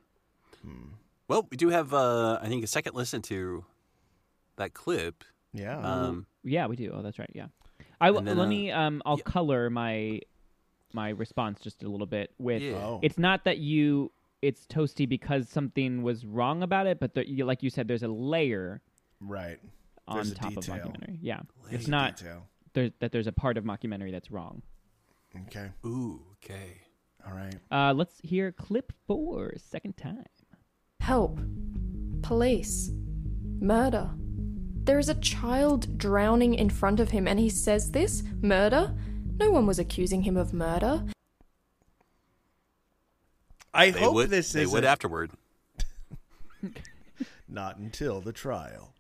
Well, 1.27 1.47
we 1.49 1.58
do 1.58 1.69
have 1.69 1.93
uh 1.93 2.39
I 2.41 2.47
think 2.47 2.63
a 2.63 2.67
second 2.67 2.95
listen 2.95 3.21
to 3.23 3.65
that 4.58 4.73
clip. 4.73 5.23
Yeah. 5.53 5.77
Um 5.79 6.25
Yeah, 6.43 6.67
we 6.67 6.75
do. 6.75 6.91
Oh, 6.93 7.01
that's 7.01 7.19
right. 7.19 7.29
Yeah. 7.34 7.47
I 7.99 8.08
w- 8.08 8.19
And 8.19 8.27
then, 8.27 8.38
let 8.38 8.45
uh, 8.45 8.49
me. 8.49 8.71
Um, 8.71 9.01
I'll 9.05 9.17
yeah. 9.17 9.23
color 9.23 9.69
my 9.69 10.19
my 10.93 11.10
response 11.10 11.60
just 11.62 11.84
a 11.84 11.89
little 11.89 12.08
bit 12.08 12.31
with. 12.38 12.62
Yeah. 12.62 12.75
Oh. 12.75 12.99
It's 13.01 13.17
not 13.17 13.45
that 13.45 13.58
you. 13.58 14.12
It's 14.45 14.65
toasty 14.67 15.08
because 15.08 15.49
something 15.49 16.03
was 16.03 16.25
wrong 16.25 16.63
about 16.63 16.88
it, 16.88 16.99
but 16.99 17.13
there, 17.15 17.23
you, 17.23 17.45
like 17.45 17.63
you 17.63 17.69
said, 17.69 17.88
there's 17.88 18.03
a 18.03 18.08
layer 18.08 18.81
right. 19.19 19.60
on 20.08 20.17
There's 20.17 20.31
a 20.31 20.36
top 20.36 20.58
of 20.58 20.65
detail. 20.65 20.75
mockumentary. 20.75 21.17
Yeah, 21.21 21.41
There's 21.69 21.81
it's 21.81 21.88
not 21.88 22.21
there, 22.73 22.91
that 22.99 23.12
there's 23.12 23.27
a 23.27 23.31
part 23.31 23.58
of 23.58 23.63
mockumentary 23.63 24.12
that's 24.12 24.29
wrong. 24.31 24.62
Okay. 25.47 25.69
ooh, 25.86 26.21
okay. 26.43 26.81
All 27.27 27.34
right. 27.34 27.55
Uh, 27.71 27.93
let's 27.93 28.19
hear 28.23 28.51
clip 28.51 28.93
four, 29.08 29.53
second 29.58 29.97
time. 29.97 30.23
Help. 30.99 31.39
Police. 32.21 32.91
Murder. 33.60 34.12
There 34.84 34.99
is 34.99 35.10
a 35.10 35.15
child 35.15 35.97
drowning 35.97 36.53
in 36.53 36.69
front 36.69 36.99
of 36.99 37.10
him, 37.10 37.27
and 37.27 37.39
he 37.39 37.49
says 37.49 37.91
this 37.91 38.21
murder? 38.41 38.93
No 39.38 39.49
one 39.51 39.65
was 39.65 39.79
accusing 39.79 40.21
him 40.21 40.38
of 40.38 40.53
murder. 40.53 41.03
I 43.75 43.91
They 43.91 43.99
hope 43.99 44.13
would. 44.15 44.29
this 44.29 44.51
they 44.51 44.65
would 44.65 44.85
afterward. 44.85 45.31
not 47.47 47.77
until 47.77 48.21
the 48.21 48.33
trial. 48.33 48.93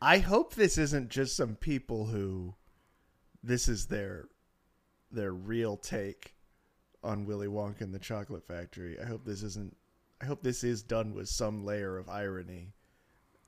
I 0.00 0.18
hope 0.18 0.54
this 0.54 0.76
isn't 0.78 1.08
just 1.10 1.36
some 1.36 1.56
people 1.56 2.06
who 2.06 2.54
this 3.42 3.68
is 3.68 3.86
their 3.86 4.28
their 5.10 5.32
real 5.32 5.76
take 5.76 6.34
on 7.02 7.24
Willy 7.24 7.46
Wonka 7.46 7.82
and 7.82 7.94
the 7.94 7.98
Chocolate 7.98 8.46
Factory. 8.46 8.98
I 9.00 9.04
hope 9.06 9.24
this 9.24 9.42
isn't 9.42 9.76
I 10.20 10.26
hope 10.26 10.42
this 10.42 10.64
is 10.64 10.82
done 10.82 11.14
with 11.14 11.28
some 11.28 11.64
layer 11.64 11.96
of 11.98 12.08
irony. 12.08 12.72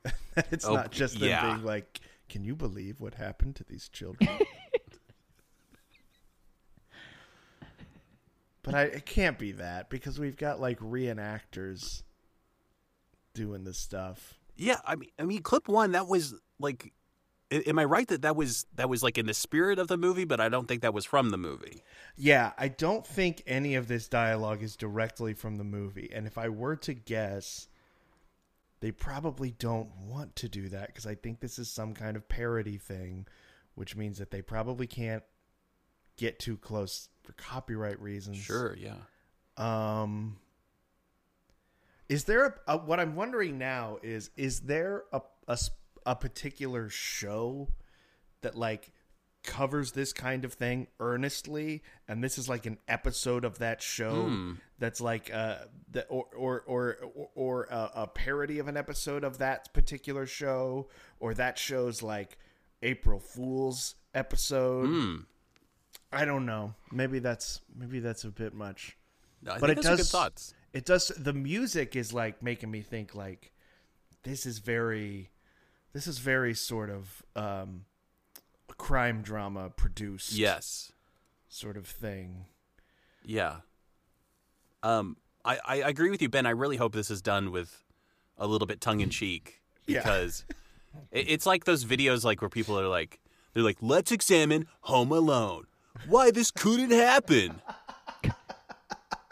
it's 0.37 0.65
Oh, 0.65 0.75
not 0.75 0.93
just 0.93 1.19
them 1.19 1.29
yeah. 1.29 1.47
being 1.55 1.65
like, 1.65 2.01
"Can 2.29 2.45
you 2.45 2.55
believe 2.55 3.01
what 3.01 3.15
happened 3.15 3.57
to 3.57 3.65
these 3.65 3.89
children?" 3.89 4.29
but 8.69 8.75
I 8.75 8.83
it 8.83 9.07
can't 9.07 9.39
be 9.39 9.53
that 9.53 9.89
because 9.89 10.19
we've 10.19 10.37
got 10.37 10.61
like 10.61 10.79
reenactors 10.81 12.03
doing 13.33 13.65
this 13.65 13.79
stuff. 13.79 14.39
Yeah, 14.59 14.77
I 14.85 14.97
mean, 14.97 15.09
I 15.19 15.23
mean, 15.23 15.41
clip 15.41 15.69
one 15.69 15.93
that 15.93 16.07
was 16.07 16.35
like, 16.61 16.93
am 17.51 17.79
I 17.79 17.87
right 17.87 18.07
that 18.09 18.21
that 18.23 18.37
was 18.37 18.67
that 18.75 18.91
was 18.91 19.03
like 19.03 19.17
in 19.17 19.25
the 19.25 19.33
spirit 19.33 19.79
of 19.79 19.89
the 19.89 19.97
movie, 19.97 20.27
but 20.27 20.39
I 20.39 20.51
don't 20.51 20.69
think 20.69 20.83
that 20.83 20.93
was 20.93 21.07
from 21.07 21.31
the 21.31 21.39
movie. 21.39 21.83
Yeah, 22.15 22.53
I 22.59 22.69
don't 22.69 23.07
think 23.07 23.43
any 23.47 23.75
of 23.75 23.89
this 23.89 24.07
dialogue 24.07 24.63
is 24.63 24.77
directly 24.77 25.33
from 25.33 25.57
the 25.57 25.65
movie. 25.65 26.11
And 26.13 26.27
if 26.27 26.37
I 26.37 26.51
were 26.51 26.77
to 26.77 26.93
guess, 26.93 27.69
they 28.81 28.91
probably 28.91 29.53
don't 29.53 29.89
want 30.07 30.37
to 30.37 30.49
do 30.51 30.69
that 30.69 30.89
because 30.89 31.07
I 31.07 31.15
think 31.15 31.41
this 31.41 31.59
is 31.59 31.71
some 31.71 31.95
kind 31.95 32.19
of 32.19 32.29
parody 32.29 32.77
thing, 32.77 33.27
which 33.77 33.97
means 33.97 34.19
that 34.19 34.31
they 34.31 34.43
probably 34.43 34.87
can't 34.87 35.23
get 36.19 36.39
too 36.39 36.57
close 36.59 37.09
for 37.23 37.33
copyright 37.33 37.99
reasons. 38.01 38.37
Sure, 38.37 38.77
yeah. 38.79 38.97
Um 39.57 40.37
is 42.09 42.25
there 42.25 42.47
a, 42.47 42.55
a 42.75 42.77
what 42.79 43.01
I'm 43.01 43.15
wondering 43.17 43.59
now 43.59 43.99
is 44.03 44.31
is 44.37 44.61
there 44.61 45.05
a 45.13 45.21
a 46.07 46.17
particular 46.17 46.89
show 46.89 47.69
that 48.41 48.55
like 48.57 48.91
covers 49.45 49.93
this 49.93 50.13
kind 50.13 50.45
of 50.45 50.53
thing 50.55 50.87
earnestly 51.01 51.83
and 52.07 52.23
this 52.23 52.39
is 52.39 52.49
like 52.49 52.67
an 52.67 52.77
episode 52.89 53.45
of 53.45 53.59
that 53.59 53.81
show 53.83 54.25
Hmm. 54.27 54.53
that's 54.79 55.01
like 55.01 55.33
uh 55.33 55.57
that 55.93 56.07
or 56.09 56.25
or 56.37 56.61
or 56.67 56.97
or, 57.15 57.29
or 57.35 57.65
a, 57.71 57.91
a 57.95 58.07
parody 58.07 58.59
of 58.59 58.69
an 58.69 58.77
episode 58.77 59.25
of 59.25 59.39
that 59.39 59.73
particular 59.73 60.27
show 60.27 60.89
or 61.21 61.35
that 61.35 61.59
show's 61.59 62.03
like 62.03 62.39
April 62.83 63.21
Fools 63.21 63.95
episode 64.15 64.87
Hmm. 64.89 65.17
I 66.13 66.25
don't 66.25 66.47
know 66.47 66.75
maybe 66.91 67.19
that's 67.19 67.61
maybe 67.75 68.01
that's 68.01 68.25
a 68.25 68.31
bit 68.31 68.55
much 68.55 68.97
No, 69.43 69.57
but 69.61 69.71
it 69.71 69.81
does 69.83 69.99
good 70.01 70.07
thoughts. 70.07 70.55
it 70.73 70.85
does 70.85 71.09
the 71.17 71.33
music 71.33 71.95
is 71.97 72.13
like 72.13 72.43
making 72.43 72.71
me 72.71 72.81
think 72.81 73.15
like 73.15 73.53
this 74.23 74.47
is 74.47 74.59
very 74.59 75.31
this 75.93 76.07
is 76.07 76.19
very 76.19 76.55
sort 76.55 76.91
of 76.91 77.23
um 77.37 77.85
crime 78.77 79.23
drama 79.23 79.71
produced 79.71 80.33
Yes. 80.33 80.93
sort 81.49 81.77
of 81.77 81.87
thing 81.87 82.45
Yeah. 83.25 83.57
Um, 84.83 85.17
I, 85.45 85.59
I 85.67 85.77
agree 85.77 86.09
with 86.11 86.23
you, 86.23 86.29
Ben. 86.29 86.47
I 86.47 86.51
really 86.51 86.77
hope 86.77 86.93
this 86.93 87.11
is 87.11 87.21
done 87.21 87.51
with 87.51 87.83
a 88.37 88.47
little 88.47 88.67
bit 88.67 88.81
tongue 88.81 89.01
in 89.01 89.11
cheek 89.11 89.61
Yeah. 89.87 89.99
because 90.03 90.45
it, 91.11 91.29
it's 91.29 91.47
like 91.47 91.65
those 91.65 91.85
videos 91.85 92.23
like 92.25 92.41
where 92.41 92.49
people 92.49 92.79
are 92.79 92.87
like, 92.87 93.19
they're 93.55 93.65
like, 93.65 93.79
let's 93.81 94.13
examine 94.13 94.67
Home 94.83 95.11
Alone. 95.11 95.67
Why 96.07 96.31
this 96.31 96.51
couldn't 96.51 96.91
happen? 96.91 97.61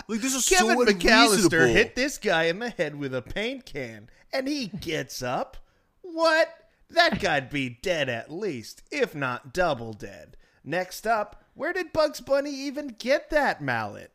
Like 0.09 0.21
this 0.21 0.35
is 0.35 0.49
Kevin 0.49 0.77
so 0.77 0.85
McAllister 0.85 1.73
hit 1.73 1.97
this 1.97 2.19
guy 2.19 2.45
in 2.45 2.59
the 2.61 2.71
head 2.71 2.97
with 2.97 3.15
a 3.15 3.23
paint 3.23 3.67
can 3.67 4.09
and 4.33 4.47
he 4.47 4.69
gets 4.69 5.21
up 5.21 5.57
what 6.03 6.49
that 6.89 7.21
guy'd 7.21 7.51
be 7.51 7.79
dead 7.83 8.09
at 8.09 8.31
least 8.31 8.83
if 8.93 9.17
not 9.17 9.53
double 9.53 9.93
dead 9.93 10.37
next 10.63 11.09
up 11.09 11.43
where 11.55 11.73
did 11.73 11.93
Bugs 11.93 12.21
Bunny 12.21 12.55
even 12.55 12.95
get 12.99 13.31
that 13.31 13.61
mallet 13.61 14.13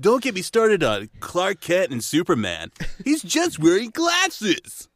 Don't 0.00 0.22
get 0.22 0.34
me 0.34 0.42
started 0.42 0.82
on 0.82 1.10
Clark 1.20 1.60
Kent 1.60 1.92
and 1.92 2.02
Superman. 2.02 2.72
He's 3.04 3.22
just 3.22 3.58
wearing 3.58 3.90
glasses. 3.90 4.88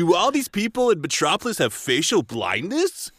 Do 0.00 0.14
all 0.14 0.30
these 0.30 0.48
people 0.48 0.88
in 0.88 1.02
Metropolis 1.02 1.58
have 1.58 1.74
facial 1.74 2.22
blindness? 2.22 3.12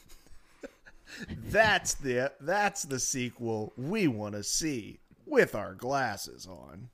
That's 1.29 1.93
the 1.93 2.31
that's 2.41 2.81
the 2.81 2.97
sequel 2.97 3.71
we 3.77 4.07
want 4.07 4.33
to 4.33 4.41
see 4.41 4.97
with 5.27 5.53
our 5.53 5.75
glasses 5.75 6.47
on. 6.47 6.89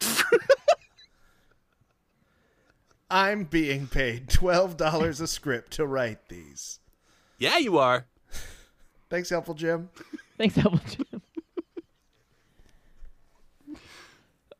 I'm 3.10 3.44
being 3.44 3.88
paid 3.88 4.30
twelve 4.30 4.78
dollars 4.78 5.20
a 5.20 5.26
script 5.26 5.72
to 5.72 5.86
write 5.86 6.30
these. 6.30 6.80
Yeah, 7.36 7.58
you 7.58 7.76
are. 7.76 8.06
Thanks, 9.10 9.28
helpful 9.28 9.52
Jim. 9.52 9.90
Thanks, 10.38 10.54
Helpful 10.56 11.04
Jim. 11.12 11.20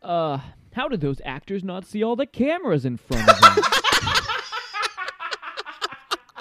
uh, 0.02 0.40
how 0.74 0.86
did 0.88 1.00
those 1.00 1.22
actors 1.24 1.64
not 1.64 1.86
see 1.86 2.02
all 2.04 2.14
the 2.14 2.26
cameras 2.26 2.84
in 2.84 2.98
front 2.98 3.26
of 3.26 3.40
them? 3.40 3.64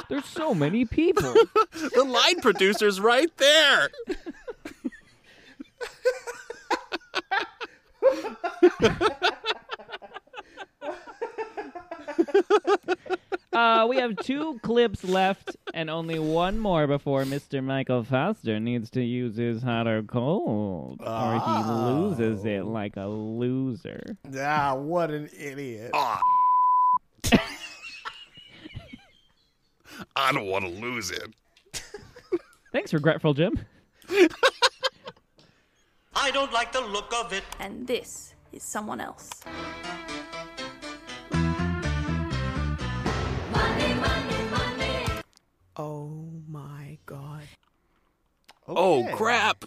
There's 0.09 0.25
so 0.25 0.53
many 0.53 0.85
people. 0.85 1.33
The 1.93 2.03
line 2.03 2.41
producer's 2.41 2.99
right 2.99 3.29
there. 3.37 3.89
Uh, 13.53 13.85
we 13.87 13.95
have 13.97 14.17
two 14.17 14.59
clips 14.63 15.01
left 15.05 15.55
and 15.73 15.89
only 15.89 16.19
one 16.19 16.59
more 16.59 16.87
before 16.87 17.23
Mr. 17.23 17.63
Michael 17.63 18.03
Foster 18.03 18.59
needs 18.59 18.89
to 18.89 19.01
use 19.01 19.37
his 19.37 19.61
hot 19.63 19.87
or 19.87 20.03
cold, 20.03 20.99
or 20.99 21.39
he 21.39 21.63
loses 21.71 22.43
it 22.43 22.65
like 22.65 22.97
a 22.97 23.05
loser. 23.07 24.17
Ah, 24.37 24.75
what 24.75 25.09
an 25.09 25.29
idiot. 25.39 25.91
I 30.15 30.31
don't 30.31 30.47
want 30.47 30.65
to 30.65 30.71
lose 30.71 31.11
it. 31.11 31.33
Thanks, 32.71 32.93
regretful 32.93 33.33
Jim. 33.33 33.59
I 36.15 36.31
don't 36.31 36.53
like 36.53 36.71
the 36.71 36.81
look 36.81 37.13
of 37.13 37.33
it. 37.33 37.43
And 37.59 37.85
this 37.85 38.33
is 38.51 38.63
someone 38.63 39.01
else. 39.01 39.29
Money, 43.51 43.93
money, 43.95 44.43
money. 44.49 45.05
Oh 45.75 46.09
my 46.47 46.97
god. 47.05 47.43
Oh, 48.67 49.07
crap. 49.13 49.65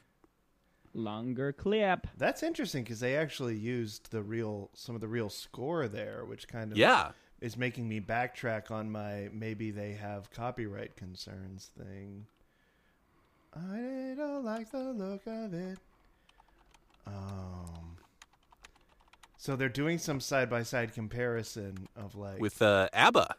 Longer 0.95 1.53
clip. 1.53 2.07
That's 2.17 2.43
interesting 2.43 2.83
because 2.83 3.01
they 3.01 3.17
actually 3.17 3.57
used 3.57 4.11
the 4.11 4.23
real 4.23 4.71
some 4.75 4.95
of 4.95 5.01
the 5.01 5.09
real 5.09 5.29
score 5.29 5.87
there, 5.87 6.25
which 6.25 6.49
kind 6.49 6.73
of 6.73 6.79
Yeah. 6.79 7.13
Is 7.41 7.57
making 7.57 7.89
me 7.89 8.01
backtrack 8.01 8.71
on 8.71 8.91
my 8.91 9.29
maybe 9.33 9.71
they 9.71 9.93
have 9.93 10.31
copyright 10.31 10.97
concerns 10.97 11.71
thing. 11.79 12.27
I 13.55 14.15
don't 14.17 14.45
like 14.45 14.71
the 14.71 14.93
look 14.93 15.27
of 15.27 15.55
it. 15.55 15.79
Um. 17.07 17.97
So 19.37 19.57
they're 19.57 19.69
doing 19.69 19.99
some 19.99 20.21
side 20.21 20.51
by 20.51 20.63
side 20.63 20.93
comparison 20.93 21.89
of 21.97 22.17
like. 22.17 22.41
With 22.41 22.61
uh, 22.61 22.89
ABBA. 22.93 23.35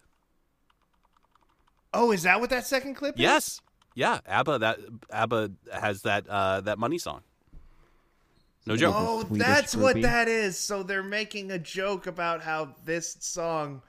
oh, 1.94 2.12
is 2.12 2.24
that 2.24 2.40
what 2.40 2.50
that 2.50 2.66
second 2.66 2.96
clip 2.96 3.16
is? 3.16 3.22
Yes. 3.22 3.62
Yeah, 3.96 4.20
ABBA 4.26 4.60
that 4.60 4.80
ABBA 5.12 5.52
has 5.74 6.04
that 6.04 6.28
uh, 6.28 6.62
that 6.62 6.80
money 6.80 6.98
song. 6.98 7.22
No 8.66 8.78
joke. 8.78 8.96
Oh, 8.98 9.22
Swedish 9.22 9.46
that's 9.46 9.76
what 9.76 9.96
groupie. 9.98 10.02
that 10.04 10.28
is. 10.28 10.58
So 10.58 10.84
they're 10.84 11.04
making 11.04 11.52
a 11.52 11.60
joke 11.60 12.08
about 12.08 12.42
how 12.42 12.76
this 12.86 13.18
song 13.20 13.82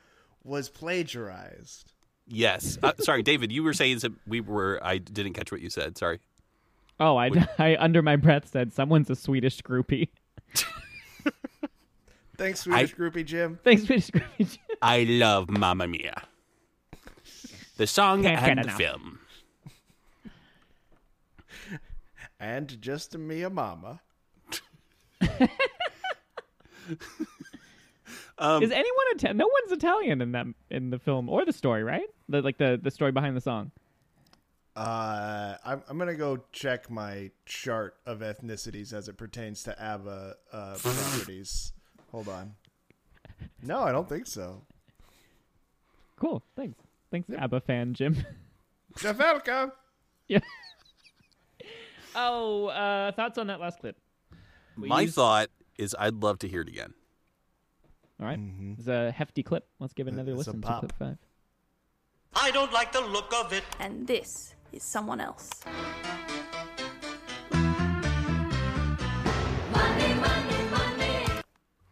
was 0.44 0.68
plagiarized. 0.68 1.92
Yes. 2.26 2.78
Uh, 2.82 2.92
sorry, 3.00 3.22
David, 3.22 3.50
you 3.52 3.62
were 3.62 3.72
saying 3.72 3.98
that 3.98 4.12
we 4.26 4.40
were 4.40 4.78
I 4.82 4.98
didn't 4.98 5.32
catch 5.34 5.50
what 5.52 5.60
you 5.60 5.70
said. 5.70 5.98
Sorry. 5.98 6.20
Oh, 6.98 7.16
I, 7.16 7.30
I 7.58 7.76
under 7.78 8.02
my 8.02 8.16
breath 8.16 8.48
said 8.48 8.72
someone's 8.72 9.10
a 9.10 9.16
Swedish 9.16 9.62
groupie. 9.62 10.08
Thanks, 12.36 12.60
Swedish 12.60 12.94
groupie 12.94 13.24
Jim. 13.24 13.58
Thanks, 13.64 13.84
Swedish 13.84 14.10
groupie. 14.10 14.50
Jim. 14.50 14.58
I 14.82 15.02
love 15.04 15.50
Mamma 15.50 15.86
Mia. 15.86 16.22
The 17.76 17.86
song 17.86 18.22
Can't 18.22 18.42
and 18.42 18.58
the 18.58 18.62
enough. 18.64 18.78
film. 18.78 19.18
And 22.38 22.80
just 22.80 23.14
a 23.14 23.18
Mia 23.18 23.50
Mama. 23.50 24.00
Um, 28.40 28.62
Is 28.62 28.70
anyone 28.70 29.04
Italian? 29.12 29.36
No 29.36 29.46
one's 29.46 29.72
Italian 29.72 30.22
in 30.22 30.32
that 30.32 30.46
in 30.70 30.88
the 30.88 30.98
film 30.98 31.28
or 31.28 31.44
the 31.44 31.52
story, 31.52 31.84
right? 31.84 32.08
The, 32.28 32.40
like 32.40 32.56
the 32.56 32.80
the 32.82 32.90
story 32.90 33.12
behind 33.12 33.36
the 33.36 33.40
song. 33.40 33.70
Uh, 34.74 35.56
I'm, 35.64 35.82
I'm 35.88 35.98
gonna 35.98 36.14
go 36.14 36.38
check 36.52 36.90
my 36.90 37.30
chart 37.44 37.96
of 38.06 38.20
ethnicities 38.20 38.94
as 38.94 39.08
it 39.08 39.18
pertains 39.18 39.62
to 39.64 39.82
ABBA 39.82 40.36
uh, 40.52 40.74
properties. 40.78 41.72
Hold 42.12 42.28
on. 42.28 42.54
No, 43.62 43.80
I 43.80 43.92
don't 43.92 44.08
think 44.08 44.26
so. 44.26 44.62
Cool. 46.16 46.42
Thanks. 46.56 46.78
Thanks, 47.10 47.28
ABBA 47.36 47.60
fan 47.60 47.92
Jim. 47.92 48.16
Javelka. 48.96 49.72
yeah. 50.28 50.40
Oh, 52.12 52.66
uh, 52.66 53.12
thoughts 53.12 53.38
on 53.38 53.46
that 53.46 53.60
last 53.60 53.78
clip? 53.78 53.96
my 54.74 55.06
thought 55.06 55.48
is 55.78 55.94
I'd 55.96 56.14
love 56.14 56.40
to 56.40 56.48
hear 56.48 56.62
it 56.62 56.68
again. 56.68 56.92
All 58.20 58.26
right. 58.26 58.38
It's 58.78 58.86
a 58.88 59.10
hefty 59.12 59.42
clip. 59.42 59.66
Let's 59.78 59.94
give 59.94 60.06
it 60.06 60.12
another 60.14 60.32
It's 60.32 60.38
listen 60.46 60.60
to 60.60 60.78
clip 60.80 60.92
five. 60.98 61.16
I 62.34 62.50
don't 62.50 62.72
like 62.72 62.92
the 62.92 63.00
look 63.00 63.32
of 63.34 63.52
it. 63.52 63.64
And 63.78 64.06
this 64.06 64.54
is 64.72 64.82
someone 64.82 65.20
else. 65.20 65.48
Money, 69.72 70.14
money, 70.14 70.64
money. 70.70 71.26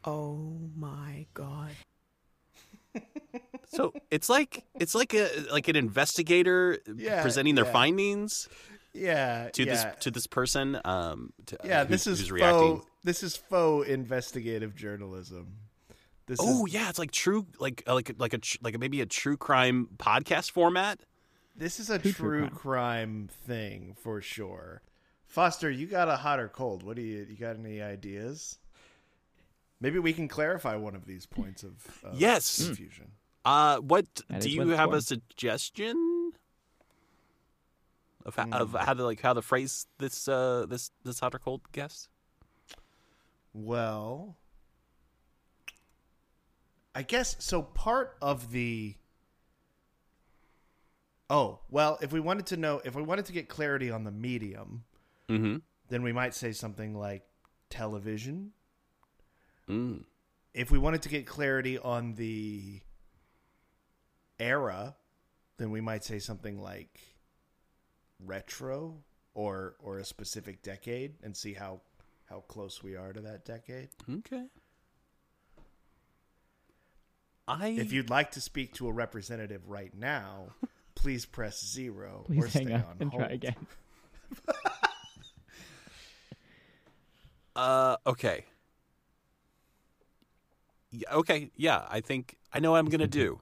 Oh 0.04 0.58
my 0.76 1.26
god. 1.34 1.72
So 3.70 3.92
it's 4.10 4.28
like 4.28 4.64
it's 4.80 4.94
like 4.94 5.14
a 5.14 5.28
like 5.52 5.68
an 5.68 5.76
investigator 5.76 6.78
Yeah, 6.96 7.22
presenting 7.22 7.54
their 7.54 7.64
yeah. 7.66 7.72
findings 7.72 8.48
Yeah. 8.92 9.50
to 9.52 9.64
yeah. 9.64 9.72
this 9.72 10.04
to 10.04 10.10
this 10.10 10.26
person. 10.26 10.80
Um, 10.84 11.32
to, 11.46 11.58
yeah, 11.64 11.84
who's- 11.84 12.04
this 12.04 12.06
is 12.06 12.18
who's 12.20 12.28
faux. 12.28 12.32
reacting. 12.40 12.82
This 13.04 13.22
is 13.22 13.36
faux 13.36 13.88
investigative 13.88 14.74
journalism. 14.74 15.67
This 16.28 16.40
Oh 16.40 16.66
is, 16.66 16.74
yeah, 16.74 16.88
it's 16.90 16.98
like 16.98 17.10
true, 17.10 17.46
like 17.58 17.82
uh, 17.86 17.94
like 17.94 18.12
like 18.18 18.34
a 18.34 18.38
tr- 18.38 18.58
like 18.60 18.78
maybe 18.78 19.00
a 19.00 19.06
true 19.06 19.36
crime 19.36 19.88
podcast 19.96 20.50
format. 20.50 21.00
this 21.56 21.80
is 21.80 21.90
a 21.90 21.98
True 21.98 22.12
true 22.12 22.48
crime. 22.48 22.54
crime 22.54 23.28
thing 23.46 23.96
for 24.00 24.20
sure. 24.20 24.82
Foster, 25.26 25.70
you 25.70 25.86
got 25.86 26.08
a 26.08 26.16
hot 26.16 26.38
or 26.38 26.48
cold? 26.48 26.82
What 26.82 26.96
do 26.96 27.02
you 27.02 27.26
you 27.28 27.36
got 27.36 27.56
any 27.56 27.80
ideas? 27.80 28.58
Maybe 29.80 29.98
we 29.98 30.12
can 30.12 30.28
clarify 30.28 30.76
one 30.76 30.94
of 30.94 31.06
these 31.06 31.24
points 31.24 31.62
of, 31.62 31.86
of 32.04 32.18
Yes. 32.18 32.66
confusion. 32.66 33.12
Uh, 33.44 33.78
what 33.78 34.06
That 34.28 34.42
do 34.42 34.50
you 34.50 34.68
have 34.70 34.90
for. 34.90 34.96
a 34.96 35.00
suggestion 35.00 36.32
of 38.26 38.34
how, 38.34 38.48
of 38.50 38.72
how 38.72 38.92
to 38.92 39.04
like 39.04 39.20
how 39.22 39.32
to 39.32 39.40
phrase 39.40 39.86
this 39.98 40.28
uh 40.28 40.66
this 40.68 40.90
this 41.04 41.20
hot 41.20 41.34
or 41.34 41.38
cold 41.38 41.62
guess? 41.72 42.08
Well, 43.54 44.36
I 46.98 47.02
guess 47.02 47.36
so. 47.38 47.62
Part 47.62 48.16
of 48.20 48.50
the. 48.50 48.96
Oh, 51.30 51.60
well, 51.70 51.96
if 52.02 52.12
we 52.12 52.18
wanted 52.18 52.46
to 52.46 52.56
know, 52.56 52.80
if 52.84 52.96
we 52.96 53.02
wanted 53.02 53.26
to 53.26 53.32
get 53.32 53.48
clarity 53.48 53.90
on 53.92 54.02
the 54.02 54.10
medium, 54.10 54.82
Mm-hmm. 55.28 55.58
then 55.90 56.02
we 56.02 56.12
might 56.12 56.34
say 56.34 56.50
something 56.50 56.94
like 56.98 57.22
television. 57.70 58.50
Mm. 59.68 60.04
If 60.54 60.72
we 60.72 60.78
wanted 60.78 61.02
to 61.02 61.08
get 61.08 61.24
clarity 61.24 61.78
on 61.78 62.14
the 62.14 62.80
era, 64.40 64.96
then 65.58 65.70
we 65.70 65.80
might 65.80 66.02
say 66.02 66.18
something 66.18 66.60
like 66.60 66.98
retro 68.24 68.96
or 69.34 69.76
or 69.78 69.98
a 69.98 70.04
specific 70.04 70.62
decade 70.62 71.14
and 71.22 71.36
see 71.36 71.52
how 71.52 71.80
how 72.28 72.40
close 72.48 72.82
we 72.82 72.96
are 72.96 73.12
to 73.12 73.20
that 73.20 73.44
decade. 73.44 73.90
Okay. 74.10 74.46
I 77.48 77.68
If 77.68 77.92
you'd 77.92 78.10
like 78.10 78.32
to 78.32 78.40
speak 78.40 78.74
to 78.74 78.88
a 78.88 78.92
representative 78.92 79.68
right 79.68 79.92
now, 79.96 80.48
please 80.94 81.24
press 81.24 81.64
zero 81.64 82.24
Please 82.26 82.44
or 82.44 82.46
hang 82.48 82.66
stay 82.66 82.74
up 82.74 82.88
on 82.90 82.96
and 83.00 83.10
hold. 83.10 83.22
try 83.24 83.32
again. 83.32 83.56
uh 87.56 87.96
okay. 88.06 88.44
Yeah, 90.90 91.14
okay, 91.16 91.50
yeah, 91.56 91.84
I 91.90 92.00
think 92.00 92.36
I 92.52 92.60
know 92.60 92.70
what 92.72 92.78
I'm 92.78 92.88
gonna 92.88 93.06
do. 93.06 93.40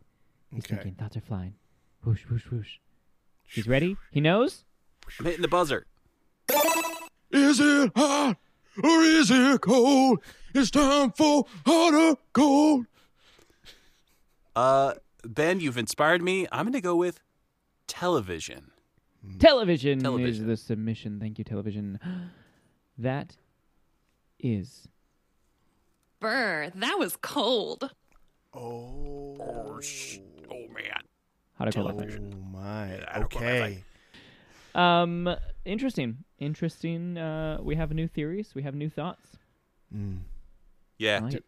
He's 0.50 0.64
Okay. 0.64 0.74
thinking 0.76 0.94
thoughts 0.94 1.16
are 1.16 1.20
flying. 1.20 1.54
Whoosh, 2.04 2.24
whoosh, 2.30 2.46
whoosh. 2.50 2.78
He's 3.48 3.66
ready. 3.68 3.96
He 4.11 4.20
knows. 4.20 4.64
I'm 5.18 5.26
hitting 5.26 5.42
the 5.42 5.48
buzzer. 5.48 5.86
Is 7.30 7.61
it 7.61 7.92
hot 7.96 8.36
or 8.82 9.00
is 9.02 9.30
it 9.30 9.61
cold? 9.61 10.20
It's 10.54 10.70
time 10.70 11.12
for 11.12 11.44
hot 11.64 11.94
or 11.94 12.16
cold. 12.32 12.86
Uh, 14.57 14.94
Ben, 15.24 15.61
you've 15.61 15.76
inspired 15.78 16.22
me. 16.22 16.46
I'm 16.50 16.64
gonna 16.66 16.80
go 16.80 16.96
with 16.96 17.20
television. 17.86 18.70
Television, 19.38 19.98
is 19.98 20.02
Television. 20.02 20.46
the 20.46 20.57
submission. 20.57 21.20
Thank 21.20 21.38
you, 21.38 21.44
television. 21.44 22.00
That 22.98 23.36
is 24.40 24.88
Brr, 26.18 26.70
that 26.74 26.98
was 26.98 27.14
cold. 27.20 27.90
Oh, 28.54 29.36
Oh, 29.38 29.78
sh- 29.82 30.16
oh 30.50 30.66
man. 30.72 31.02
how 31.59 31.66
to 31.66 31.72
call 31.72 31.88
oh 31.88 31.92
my. 31.92 32.02
I 33.07 33.18
don't 33.18 33.34
know 33.34 33.40
my 33.40 33.61
Okay. 33.66 33.84
Um, 34.74 35.36
interesting, 35.66 36.24
interesting. 36.38 37.18
Uh, 37.18 37.59
we 37.61 37.74
have 37.76 37.92
new 37.92 38.09
theories. 38.09 38.54
We 38.54 38.62
have 38.62 38.74
new 38.74 38.88
thoughts. 38.88 39.36
Mm. 39.94 40.20
Yeah. 40.96 41.18
I 41.18 41.20
like. 41.26 41.42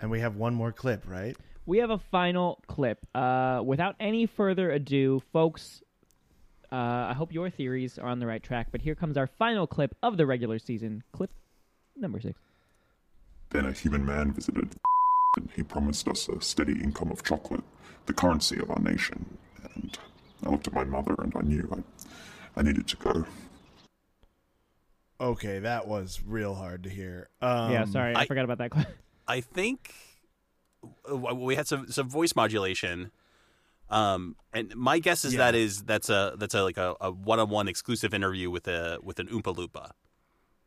And 0.00 0.10
we 0.10 0.18
have 0.18 0.34
one 0.34 0.52
more 0.54 0.72
clip, 0.72 1.04
right? 1.08 1.36
We 1.66 1.78
have 1.78 1.90
a 1.90 1.98
final 1.98 2.62
clip. 2.68 3.04
Uh, 3.14 3.60
without 3.64 3.96
any 3.98 4.26
further 4.26 4.70
ado, 4.70 5.20
folks, 5.32 5.82
uh, 6.70 6.76
I 6.76 7.12
hope 7.16 7.32
your 7.32 7.50
theories 7.50 7.98
are 7.98 8.08
on 8.08 8.20
the 8.20 8.26
right 8.26 8.42
track. 8.42 8.68
But 8.70 8.82
here 8.82 8.94
comes 8.94 9.16
our 9.16 9.26
final 9.26 9.66
clip 9.66 9.96
of 10.02 10.16
the 10.16 10.26
regular 10.26 10.58
season. 10.60 11.02
Clip 11.12 11.30
number 11.96 12.20
six. 12.20 12.38
Then 13.50 13.66
a 13.66 13.72
human 13.72 14.04
man 14.04 14.32
visited, 14.32 14.76
and 15.36 15.48
he 15.54 15.62
promised 15.62 16.06
us 16.08 16.28
a 16.28 16.40
steady 16.40 16.72
income 16.80 17.10
of 17.10 17.22
chocolate, 17.24 17.64
the 18.06 18.12
currency 18.12 18.58
of 18.58 18.70
our 18.70 18.80
nation. 18.80 19.36
And 19.74 19.98
I 20.44 20.50
looked 20.50 20.66
at 20.68 20.72
my 20.72 20.84
mother, 20.84 21.14
and 21.18 21.32
I 21.36 21.40
knew 21.40 21.68
I, 21.72 22.60
I 22.60 22.62
needed 22.62 22.86
to 22.88 22.96
go. 22.96 23.24
Okay, 25.20 25.60
that 25.60 25.88
was 25.88 26.20
real 26.26 26.54
hard 26.54 26.82
to 26.84 26.90
hear. 26.90 27.28
Um, 27.40 27.72
yeah, 27.72 27.84
sorry, 27.86 28.14
I, 28.14 28.20
I- 28.22 28.26
forgot 28.26 28.44
about 28.44 28.58
that 28.58 28.70
clip. 28.70 28.86
I 29.28 29.40
think 29.40 29.92
we 31.12 31.54
had 31.56 31.66
some 31.66 31.90
some 31.90 32.08
voice 32.08 32.34
modulation. 32.36 33.10
Um, 33.88 34.34
and 34.52 34.74
my 34.74 34.98
guess 34.98 35.24
is 35.24 35.34
Yeah. 35.34 35.38
that 35.38 35.54
is 35.54 35.82
that's 35.82 36.10
a 36.10 36.34
that's 36.38 36.54
a 36.54 36.62
like 36.64 36.76
a, 36.76 36.96
a 37.00 37.10
one-on-one 37.12 37.68
exclusive 37.68 38.12
interview 38.12 38.50
with 38.50 38.66
a 38.66 38.98
with 39.02 39.20
an 39.20 39.28
Oompa 39.28 39.54
Loompa. 39.54 39.90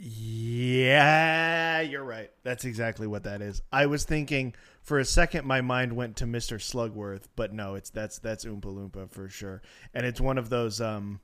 Yeah, 0.02 1.82
you're 1.82 2.04
right. 2.04 2.32
That's 2.44 2.64
exactly 2.66 3.08
what 3.08 3.24
that 3.24 3.42
is. 3.42 3.62
I 3.72 3.86
was 3.86 4.06
thinking 4.06 4.54
for 4.82 4.98
a 5.00 5.06
second 5.06 5.46
my 5.46 5.62
mind 5.62 5.94
went 5.94 6.16
to 6.18 6.26
Mr. 6.26 6.58
Slugworth, 6.58 7.24
but 7.36 7.54
no, 7.54 7.76
it's 7.76 7.90
that's 7.90 8.20
that's 8.20 8.46
Oompa 8.46 8.62
Loompa 8.66 9.10
for 9.10 9.28
sure. 9.28 9.62
And 9.94 10.06
it's 10.06 10.22
one 10.22 10.38
of 10.38 10.50
those 10.50 10.80
um 10.80 11.20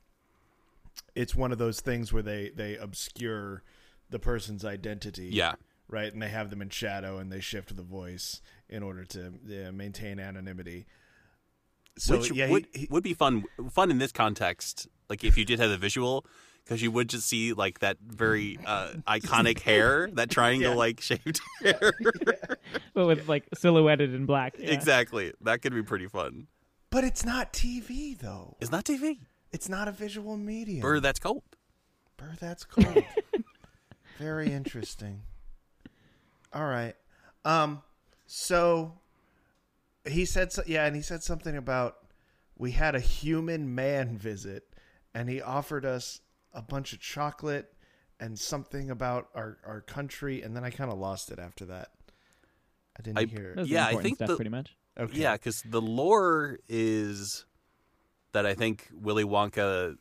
it's 1.15 1.36
one 1.36 1.51
of 1.51 1.57
those 1.57 1.79
things 1.79 2.11
where 2.11 2.23
they 2.23 2.49
they 2.53 2.75
obscure 2.75 3.63
the 4.09 4.19
person's 4.19 4.65
identity. 4.65 5.29
Yeah. 5.31 5.53
Right? 5.88 6.11
And 6.11 6.21
they 6.21 6.29
have 6.29 6.49
them 6.49 6.61
in 6.61 6.69
shadow 6.69 7.17
and 7.17 7.31
they 7.31 7.39
shift 7.39 7.75
the 7.75 7.83
voice 7.83 8.41
in 8.70 8.84
order 8.84 9.05
to 9.05 9.34
yeah, 9.45 9.72
maintain 9.72 10.20
anonymity. 10.20 10.86
So 11.97 12.18
Which 12.18 12.32
yeah, 12.32 12.49
would, 12.49 12.68
he- 12.74 12.88
would 12.89 13.03
be 13.03 13.13
fun 13.13 13.43
fun 13.72 13.89
in 13.91 13.97
this 13.99 14.11
context. 14.11 14.88
Like 15.09 15.24
if 15.24 15.38
you 15.38 15.45
did 15.45 15.59
have 15.59 15.70
the 15.70 15.78
visual, 15.78 16.26
because 16.63 16.82
you 16.82 16.91
would 16.91 17.07
just 17.09 17.28
see 17.28 17.53
like 17.53 17.80
that 17.80 17.97
very 18.05 18.57
uh, 18.66 18.89
iconic 19.07 19.59
hair, 19.70 20.09
that 20.13 20.30
triangle 20.30 20.72
Yeah. 20.72 20.76
like 20.78 20.99
shaped 20.99 21.39
hair. 21.63 21.93
but 22.93 23.05
with 23.07 23.30
like 23.30 23.45
silhouetted 23.55 24.13
in 24.13 24.26
black. 24.26 24.55
Yeah. 24.59 24.72
Exactly. 24.72 25.32
That 25.41 25.61
could 25.61 25.74
be 25.74 25.84
pretty 25.84 26.07
fun. 26.07 26.47
but 26.89 27.03
it's 27.03 27.24
not 27.24 27.53
TV 27.53 28.18
though. 28.18 28.57
It's 28.59 28.72
not 28.72 28.84
TV. 28.84 29.20
It's 29.51 29.70
not 29.70 29.88
a 29.88 29.91
visual 29.91 30.36
medium. 30.36 30.86
Or 30.86 30.99
that's 30.99 31.20
cold. 31.20 31.43
Burr, 32.18 32.34
that's 32.41 32.66
cold. 32.66 33.05
Very 34.18 34.51
interesting. 34.51 35.22
All 36.53 36.66
right. 36.66 36.95
Um. 37.45 37.82
So 38.26 38.99
he 40.05 40.26
said, 40.26 40.51
so, 40.51 40.63
yeah, 40.65 40.86
and 40.86 40.95
he 40.95 41.01
said 41.01 41.23
something 41.23 41.55
about 41.55 41.97
we 42.57 42.71
had 42.71 42.95
a 42.95 42.99
human 42.99 43.76
man 43.76 44.17
visit, 44.17 44.63
and 45.13 45.30
he 45.30 45.41
offered 45.41 45.86
us 45.86 46.21
a 46.53 46.61
bunch 46.61 46.93
of 46.93 46.99
chocolate 46.99 47.73
and 48.19 48.39
something 48.39 48.89
about 48.89 49.28
our 49.36 49.57
our 49.65 49.82
country, 49.82 50.41
and 50.41 50.55
then 50.55 50.63
I 50.63 50.69
kind 50.69 50.91
of 50.91 50.97
lost 50.97 51.32
it 51.32 51.39
after 51.39 51.65
that. 51.65 51.89
I 52.97 53.01
didn't 53.01 53.19
I- 53.19 53.26
hear. 53.26 53.55
It. 53.57 53.67
Yeah, 53.67 53.86
I 53.86 53.95
think 53.95 54.17
stuff 54.17 54.30
the- 54.30 54.36
pretty 54.36 54.51
much. 54.51 54.76
Okay. 54.97 55.19
Yeah, 55.19 55.34
because 55.34 55.61
the 55.63 55.82
lore 55.82 56.59
is 56.69 57.45
that 58.32 58.45
I 58.45 58.53
think 58.53 58.88
Willy 58.93 59.26
Wonka 59.26 59.97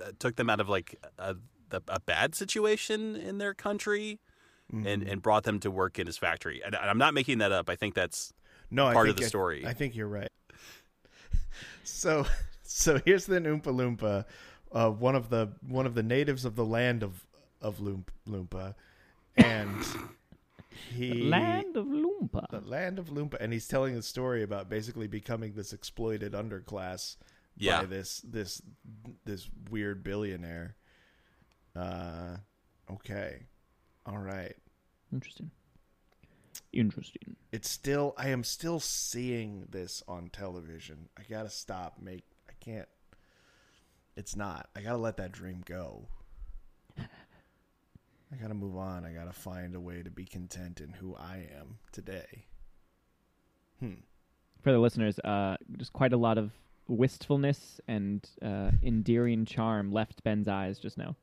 uh, 0.00 0.12
took 0.20 0.36
them 0.36 0.48
out 0.48 0.60
of 0.60 0.68
like 0.68 0.94
a, 1.18 1.34
a, 1.72 1.82
a 1.88 1.98
bad 1.98 2.36
situation 2.36 3.16
in 3.16 3.38
their 3.38 3.52
country, 3.52 4.20
and 4.70 4.84
Mhm. 5.02 5.10
and 5.12 5.22
brought 5.22 5.44
them 5.44 5.60
to 5.60 5.70
work 5.70 5.98
in 5.98 6.06
his 6.06 6.18
factory. 6.18 6.62
And 6.64 6.74
I'm 6.76 6.98
not 6.98 7.14
making 7.14 7.38
that 7.38 7.52
up. 7.52 7.68
I 7.70 7.76
think 7.76 7.94
that's 7.94 8.32
No, 8.70 8.86
I 8.86 8.92
part 8.94 9.06
think 9.06 9.18
of 9.18 9.22
the 9.22 9.28
story. 9.28 9.66
I 9.66 9.72
think 9.74 9.94
you're 9.96 10.08
right. 10.08 10.30
So, 11.84 12.26
so 12.62 13.00
here's 13.04 13.26
the 13.26 13.40
Oompa 13.40 13.62
Loompa, 13.64 14.24
uh, 14.72 14.90
one 14.90 15.14
of 15.16 15.30
the 15.30 15.52
one 15.66 15.86
of 15.86 15.94
the 15.94 16.02
natives 16.02 16.44
of 16.44 16.54
the 16.54 16.64
land 16.64 17.02
of 17.02 17.26
of 17.60 17.78
Loomp, 17.78 18.08
Loompa, 18.28 18.74
and 19.36 19.84
he 20.94 21.28
Land 21.28 21.76
of 21.76 21.86
Loompa. 21.86 22.48
the 22.50 22.60
land 22.60 22.98
of 22.98 23.06
Loompa, 23.06 23.36
and 23.40 23.52
he's 23.52 23.66
telling 23.66 23.96
a 23.96 24.02
story 24.02 24.42
about 24.42 24.68
basically 24.68 25.08
becoming 25.08 25.54
this 25.54 25.72
exploited 25.72 26.32
underclass 26.34 27.16
Yeah. 27.56 27.80
by 27.80 27.86
this 27.86 28.20
this 28.20 28.62
this 29.24 29.48
weird 29.70 30.04
billionaire. 30.04 30.76
Uh, 31.74 32.36
okay, 32.90 33.46
all 34.08 34.18
right. 34.18 34.56
Interesting. 35.12 35.50
Interesting. 36.72 37.36
It's 37.52 37.68
still 37.68 38.14
I 38.16 38.28
am 38.28 38.44
still 38.44 38.80
seeing 38.80 39.66
this 39.70 40.02
on 40.08 40.30
television. 40.30 41.08
I 41.18 41.22
gotta 41.28 41.50
stop. 41.50 42.00
Make 42.00 42.24
I 42.48 42.52
can't. 42.60 42.88
It's 44.16 44.34
not. 44.34 44.68
I 44.74 44.80
gotta 44.80 44.98
let 44.98 45.16
that 45.18 45.32
dream 45.32 45.62
go. 45.64 46.08
I 46.98 48.36
gotta 48.40 48.54
move 48.54 48.76
on. 48.76 49.04
I 49.04 49.12
gotta 49.12 49.32
find 49.32 49.74
a 49.74 49.80
way 49.80 50.02
to 50.02 50.10
be 50.10 50.24
content 50.24 50.80
in 50.80 50.90
who 50.90 51.14
I 51.16 51.48
am 51.58 51.78
today. 51.92 52.44
Hmm. 53.80 53.94
For 54.62 54.72
the 54.72 54.78
listeners, 54.78 55.18
uh, 55.20 55.56
just 55.76 55.92
quite 55.92 56.12
a 56.12 56.16
lot 56.16 56.36
of 56.36 56.50
wistfulness 56.88 57.80
and 57.88 58.28
uh, 58.42 58.70
endearing 58.82 59.44
charm 59.44 59.92
left 59.92 60.22
Ben's 60.24 60.48
eyes 60.48 60.78
just 60.78 60.98
now. 60.98 61.16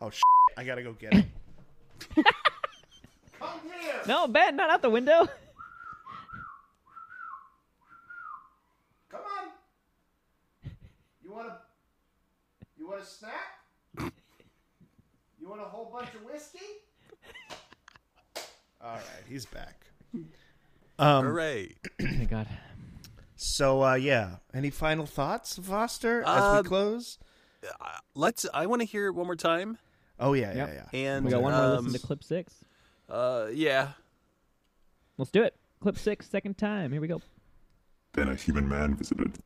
Oh, 0.00 0.10
sh- 0.10 0.20
I 0.56 0.64
gotta 0.64 0.82
go 0.82 0.92
get 0.92 1.14
it. 1.14 1.24
No, 4.06 4.28
Ben, 4.28 4.54
not 4.56 4.70
out 4.70 4.82
the 4.82 4.90
window. 4.90 5.28
Come 9.10 9.20
on. 9.20 10.70
You 11.24 11.32
want 11.32 11.48
a 11.48 11.56
You 12.78 12.88
want 12.88 13.02
a 13.02 13.04
snack? 13.04 13.60
You 13.98 15.48
want 15.48 15.60
a 15.60 15.64
whole 15.64 15.90
bunch 15.92 16.14
of 16.14 16.22
whiskey? 16.24 16.58
All 18.80 18.94
right, 18.94 19.02
he's 19.28 19.46
back. 19.46 19.86
Um, 20.98 21.24
Hooray! 21.24 21.74
oh 22.00 22.04
my 22.18 22.24
God. 22.26 22.46
So 23.36 23.82
uh, 23.84 23.94
yeah, 23.94 24.36
any 24.54 24.70
final 24.70 25.06
thoughts, 25.06 25.58
Foster, 25.58 26.22
as 26.22 26.28
Uh, 26.28 26.60
we 26.62 26.68
close? 26.68 27.18
Let's. 28.14 28.46
I 28.54 28.66
want 28.66 28.82
to 28.82 28.86
hear 28.86 29.06
it 29.08 29.12
one 29.14 29.26
more 29.26 29.34
time. 29.36 29.78
Oh 30.18 30.32
yeah, 30.32 30.54
Yep. 30.54 30.68
yeah, 30.68 30.74
yeah. 30.92 30.98
And 30.98 31.24
We 31.24 31.30
got 31.30 31.42
one 31.42 31.52
more 31.52 31.62
um, 31.62 31.84
listen 31.84 32.00
to 32.00 32.06
clip 32.06 32.24
six. 32.24 32.54
Uh, 33.08 33.46
yeah. 33.52 33.90
Let's 35.18 35.30
do 35.30 35.42
it. 35.42 35.54
Clip 35.80 35.98
six, 35.98 36.28
second 36.28 36.56
time. 36.58 36.92
Here 36.92 37.00
we 37.00 37.08
go. 37.08 37.20
Then 38.14 38.28
a 38.28 38.34
human 38.34 38.68
man 38.68 38.94
visited, 38.94 39.38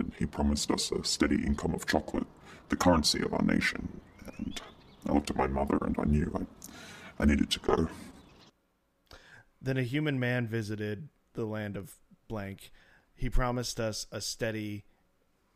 and 0.00 0.12
he 0.18 0.26
promised 0.26 0.70
us 0.70 0.90
a 0.90 1.04
steady 1.04 1.44
income 1.44 1.74
of 1.74 1.86
chocolate, 1.86 2.26
the 2.70 2.76
currency 2.76 3.20
of 3.22 3.32
our 3.34 3.42
nation. 3.42 4.00
And 4.38 4.60
I 5.06 5.12
looked 5.12 5.30
at 5.30 5.36
my 5.36 5.46
mother, 5.46 5.78
and 5.82 5.94
I 5.98 6.04
knew 6.04 6.32
I, 6.34 7.22
I 7.22 7.26
needed 7.26 7.50
to 7.50 7.60
go. 7.60 7.88
Then 9.60 9.76
a 9.76 9.82
human 9.82 10.18
man 10.18 10.46
visited 10.46 11.08
the 11.34 11.44
land 11.44 11.76
of 11.76 11.94
blank. 12.28 12.70
He 13.14 13.28
promised 13.30 13.78
us 13.80 14.06
a 14.10 14.20
steady, 14.20 14.84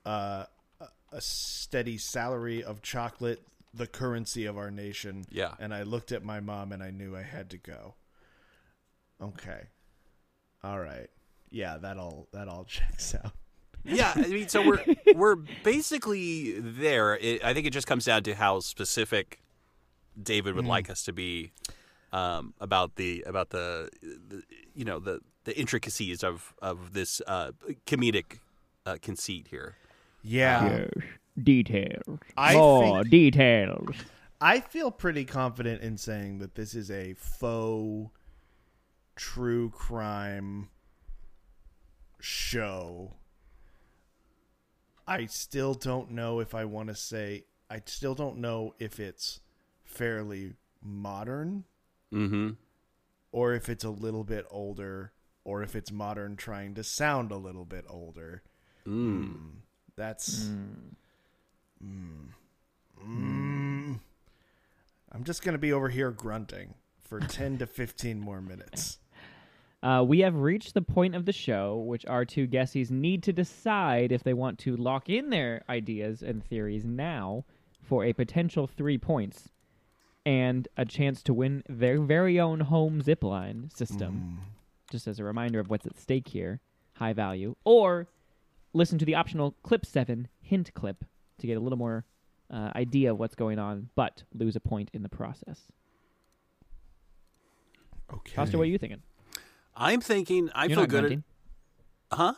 uh, 0.05 0.45
a- 0.81 0.89
a 1.13 1.21
steady 1.21 1.97
salary 1.99 2.63
of 2.63 2.83
chocolate, 2.83 3.43
the 3.73 3.87
currency 3.87 4.47
of 4.47 4.57
our 4.59 4.71
nation. 4.71 5.25
Yeah. 5.31 5.55
And 5.59 5.73
I 5.75 5.83
looked 5.83 6.13
at 6.13 6.25
my 6.25 6.41
mom, 6.41 6.73
and 6.73 6.83
I 6.83 6.91
knew 6.91 7.17
I 7.17 7.23
had 7.23 7.51
to 7.51 7.59
go. 7.59 7.95
Okay. 9.23 9.69
All 10.63 10.79
right. 10.79 11.09
Yeah, 11.51 11.79
that 11.79 11.97
all 11.97 12.29
that 12.33 12.49
all 12.49 12.65
checks 12.69 13.15
out. 13.15 13.33
Yeah, 13.85 14.13
I 14.15 14.27
mean, 14.29 14.49
so 14.49 14.67
we're 14.67 14.85
we're 15.15 15.37
basically 15.65 16.59
there. 16.61 17.17
It, 17.17 17.43
I 17.43 17.55
think 17.55 17.67
it 17.67 17.71
just 17.71 17.87
comes 17.87 18.05
down 18.05 18.23
to 18.25 18.35
how 18.35 18.61
specific 18.61 19.41
David 20.23 20.55
would 20.55 20.67
Mhm. 20.67 20.69
like 20.69 20.91
us 20.91 21.03
to 21.05 21.13
be 21.15 21.51
um, 22.13 22.53
about 22.61 22.97
the 22.97 23.23
about 23.27 23.51
the, 23.51 23.89
the 24.03 24.43
you 24.75 24.85
know 24.85 24.99
the 24.99 25.21
the 25.45 25.59
intricacies 25.59 26.23
of 26.23 26.53
of 26.61 26.93
this 26.93 27.23
uh, 27.27 27.53
comedic 27.87 28.41
uh, 28.85 28.97
conceit 29.01 29.49
here. 29.51 29.77
Yeah. 30.23 30.81
Yes. 30.81 30.91
Details. 31.45 32.19
I 32.37 32.55
More 32.55 33.03
think- 33.03 33.11
details. 33.11 33.95
I 34.41 34.61
feel 34.61 34.91
pretty 34.91 35.25
confident 35.27 35.83
in 35.83 35.97
saying 35.99 36.39
that 36.39 36.55
this 36.55 36.75
is 36.75 36.91
a 36.91 37.13
faux 37.15 38.11
true 39.17 39.69
crime 39.71 40.69
show. 42.21 43.15
I 45.07 45.27
still 45.27 45.75
don't 45.75 46.13
know 46.13 46.41
if 46.41 46.55
I 46.55 46.65
want 46.65 46.89
to 46.89 46.95
say 46.95 47.45
I 47.69 47.81
still 47.85 48.15
don't 48.15 48.39
know 48.39 48.75
if 48.79 48.99
it's 49.01 49.41
fairly 49.85 50.55
modern 50.83 51.65
Mm-hmm. 52.13 52.51
or 53.31 53.55
if 53.55 53.69
it's 53.69 53.85
a 53.85 53.91
little 53.91 54.25
bit 54.25 54.45
older 54.51 55.13
or 55.45 55.63
if 55.63 55.77
it's 55.77 55.93
modern 55.93 56.35
trying 56.37 56.75
to 56.75 56.83
sound 56.83 57.31
a 57.31 57.37
little 57.37 57.65
bit 57.65 57.85
older. 57.89 58.43
Mm. 58.85 59.37
That's 59.95 60.47
Mm. 60.47 60.95
Mm. 61.85 62.31
I'm 65.13 65.25
just 65.25 65.43
going 65.43 65.55
to 65.55 65.59
be 65.59 65.73
over 65.73 65.89
here 65.89 66.11
grunting 66.11 66.75
for 67.03 67.21
10 67.29 67.59
to 67.59 67.67
15 67.67 68.21
more 68.21 68.41
minutes. 68.41 68.99
Uh, 69.83 70.05
we 70.07 70.21
have 70.21 70.37
reached 70.37 70.75
the 70.75 70.83
point 70.83 71.15
of 71.15 71.25
the 71.25 71.33
show 71.33 71.77
which 71.77 72.05
our 72.07 72.25
two 72.25 72.47
guessies 72.47 72.91
need 72.91 73.23
to 73.23 73.33
decide 73.33 74.13
if 74.13 74.23
they 74.23 74.35
want 74.35 74.59
to 74.59 74.77
lock 74.77 75.09
in 75.09 75.31
their 75.31 75.63
ideas 75.71 76.23
and 76.23 76.45
theories 76.45 76.85
now 76.85 77.45
for 77.83 78.05
a 78.05 78.13
potential 78.13 78.67
three 78.67 78.99
points 78.99 79.49
and 80.27 80.69
a 80.77 80.85
chance 80.85 81.23
to 81.23 81.33
win 81.33 81.63
their 81.67 81.99
very 81.99 82.39
own 82.39 82.61
home 82.61 83.01
zipline 83.01 83.75
system. 83.75 84.39
Just 84.91 85.07
as 85.07 85.19
a 85.19 85.25
reminder 85.25 85.59
of 85.61 85.71
what's 85.71 85.87
at 85.87 85.99
stake 85.99 86.29
here, 86.29 86.61
high 86.95 87.15
value, 87.15 87.57
or 87.65 88.07
listen 88.75 88.99
to 88.99 89.07
the 89.07 89.15
optional 89.15 89.55
clip 89.63 89.87
seven 89.87 90.29
hint 90.43 90.75
clip 90.75 91.07
to 91.41 91.47
get 91.47 91.57
a 91.57 91.61
little 91.61 91.79
more 91.79 92.05
uh, 92.51 92.71
idea 92.75 93.11
of 93.13 93.19
what's 93.19 93.35
going 93.35 93.59
on, 93.59 93.89
but 93.95 94.23
lose 94.35 94.57
a 94.57 94.61
point 94.61 94.91
in 94.93 95.03
the 95.03 95.09
process. 95.09 95.61
Okay. 98.13 98.33
Foster, 98.35 98.59
what 98.59 98.65
are 98.65 98.71
you 98.71 98.79
thinking? 98.79 99.03
I'm 99.77 100.01
thinking. 100.01 100.51
I 100.55 100.65
You're 100.65 100.71
feel 100.71 100.77
not 100.81 100.89
good. 100.89 101.01
grunting. 101.01 101.25
At, 102.13 102.19
huh? 102.19 102.35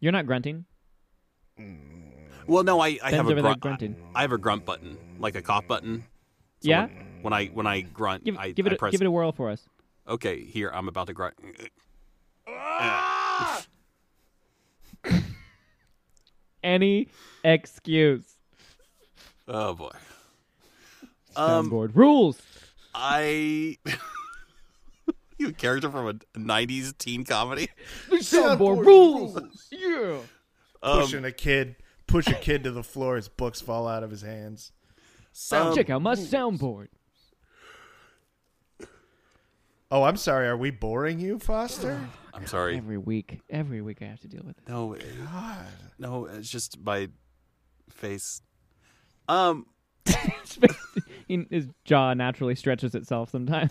You're 0.00 0.12
not 0.12 0.26
grunting. 0.26 0.64
Well, 2.46 2.64
no, 2.64 2.80
I, 2.80 2.98
I 3.02 3.10
Ben's 3.10 3.14
have 3.16 3.26
a 3.26 3.34
there 3.34 3.42
grunt. 3.42 3.60
grunting. 3.60 3.96
I 4.14 4.22
have 4.22 4.32
a 4.32 4.38
grunt 4.38 4.64
button, 4.64 4.96
like 5.18 5.34
a 5.36 5.42
cough 5.42 5.66
button. 5.66 6.04
So 6.60 6.68
Yeah? 6.68 6.86
When, 6.86 7.22
when 7.22 7.32
I 7.32 7.46
when 7.46 7.66
I 7.66 7.80
grunt, 7.80 8.24
Give, 8.24 8.36
I, 8.36 8.50
give 8.52 8.66
it 8.66 8.72
I 8.72 8.74
a, 8.74 8.78
press. 8.78 8.92
give 8.92 9.00
it 9.00 9.06
a 9.06 9.10
whirl 9.10 9.32
for 9.32 9.50
us. 9.50 9.66
Okay, 10.08 10.44
here 10.44 10.70
I'm 10.72 10.86
about 10.88 11.06
to 11.08 11.12
grunt. 11.14 11.34
Any 16.66 17.06
excuse. 17.44 18.24
Oh 19.46 19.74
boy. 19.74 19.92
Um, 21.36 21.70
Soundboard 21.70 21.94
rules. 21.94 22.42
I. 22.92 23.78
you 25.38 25.48
a 25.48 25.52
character 25.52 25.88
from 25.92 26.08
a 26.08 26.14
'90s 26.36 26.98
teen 26.98 27.24
comedy? 27.24 27.68
Soundboard 28.10 28.84
rules. 28.84 29.38
Yeah. 29.70 30.18
Um, 30.82 31.02
Pushing 31.02 31.24
a 31.24 31.30
kid, 31.30 31.76
push 32.08 32.26
a 32.26 32.34
kid 32.34 32.64
to 32.64 32.72
the 32.72 32.82
floor, 32.82 33.14
his 33.14 33.28
books 33.28 33.60
fall 33.60 33.86
out 33.86 34.02
of 34.02 34.10
his 34.10 34.22
hands. 34.22 34.72
Um, 35.52 35.72
Check 35.72 35.88
out 35.90 36.02
my 36.02 36.16
soundboard. 36.16 36.88
Oh, 39.90 40.02
I'm 40.02 40.16
sorry. 40.16 40.48
Are 40.48 40.56
we 40.56 40.70
boring 40.70 41.18
you, 41.20 41.38
Foster? 41.38 42.08
I'm 42.34 42.46
sorry. 42.46 42.76
Every 42.76 42.98
week, 42.98 43.40
every 43.48 43.80
week 43.80 44.02
I 44.02 44.06
have 44.06 44.20
to 44.20 44.28
deal 44.28 44.42
with 44.44 44.58
it. 44.58 44.68
No, 44.68 44.92
it- 44.94 45.04
no, 45.98 46.26
it's 46.26 46.50
just 46.50 46.78
my 46.84 47.08
face. 47.90 48.42
Um, 49.28 49.66
In- 51.28 51.46
His 51.50 51.68
jaw 51.84 52.14
naturally 52.14 52.54
stretches 52.54 52.94
itself 52.94 53.30
sometimes. 53.30 53.70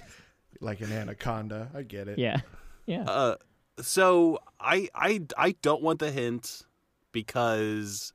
Like 0.61 0.81
an 0.81 0.91
anaconda. 0.91 1.69
I 1.75 1.83
get 1.83 2.07
it. 2.07 2.17
Yeah, 2.17 2.37
yeah. 2.85 3.03
uh, 3.03 3.35
so 3.81 4.39
I 4.59 4.87
I 4.95 5.21
I 5.37 5.51
don't 5.61 5.81
want 5.81 5.99
the 5.99 6.11
hint 6.11 6.63
because 7.11 8.13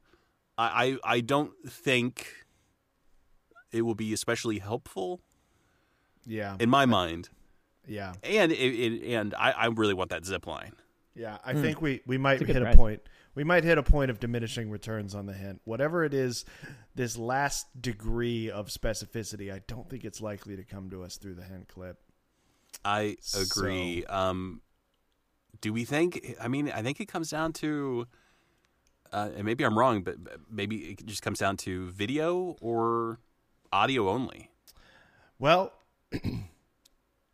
I 0.59 0.99
I, 1.05 1.17
I 1.17 1.21
don't 1.21 1.53
think 1.69 2.27
it 3.73 3.83
will 3.83 3.95
be 3.95 4.13
especially 4.13 4.59
helpful 4.59 5.21
Yeah. 6.27 6.57
in 6.59 6.69
my 6.71 6.87
mind. 6.87 7.29
Yeah. 7.91 8.13
And 8.23 8.53
it, 8.53 8.57
it, 8.57 9.13
and 9.15 9.35
I, 9.35 9.51
I 9.51 9.67
really 9.67 9.95
want 9.95 10.11
that 10.11 10.25
zip 10.25 10.47
line. 10.47 10.73
Yeah, 11.15 11.39
I 11.45 11.53
Hmm. 11.55 11.61
think 11.63 11.83
we, 11.83 12.01
we 12.07 12.19
might 12.19 12.41
a 12.41 12.45
good 12.45 12.55
hit 12.55 12.63
a 12.63 12.77
point 12.77 13.03
We 13.35 13.43
might 13.43 13.65
hit 13.65 13.79
a 13.79 13.83
point 13.83 14.11
of 14.13 14.21
diminishing 14.21 14.71
returns 14.71 15.15
on 15.15 15.27
the 15.27 15.33
hint. 15.33 15.61
Whatever 15.65 16.05
it 16.05 16.15
is, 16.15 16.45
this 16.95 17.17
last 17.19 17.67
degree 17.83 18.49
of 18.49 18.69
specificity, 18.69 19.53
I 19.53 19.61
don't 19.67 19.91
think 19.91 20.05
it's 20.05 20.21
likely 20.21 20.55
to 20.57 20.63
come 20.65 20.89
to 20.91 21.03
us 21.03 21.17
through 21.17 21.35
the 21.35 21.43
hint 21.43 21.67
clip. 21.69 21.99
I 22.85 23.17
agree. 23.37 24.05
Um, 24.07 24.63
do 25.61 25.73
we 25.73 25.85
think? 25.85 26.37
I 26.41 26.47
mean, 26.47 26.71
I 26.71 26.83
think 26.83 27.01
it 27.01 27.07
comes 27.07 27.29
down 27.31 27.53
to, 27.55 28.07
uh, 29.13 29.31
and 29.35 29.45
maybe 29.45 29.65
I'm 29.65 29.77
wrong, 29.77 30.03
but 30.03 30.23
but 30.23 30.39
maybe 30.49 30.77
it 30.93 31.05
just 31.07 31.23
comes 31.23 31.41
down 31.41 31.57
to 31.59 31.91
video 31.91 32.57
or 32.61 33.19
audio 33.73 34.09
only. 34.09 34.51
Well, 35.41 35.73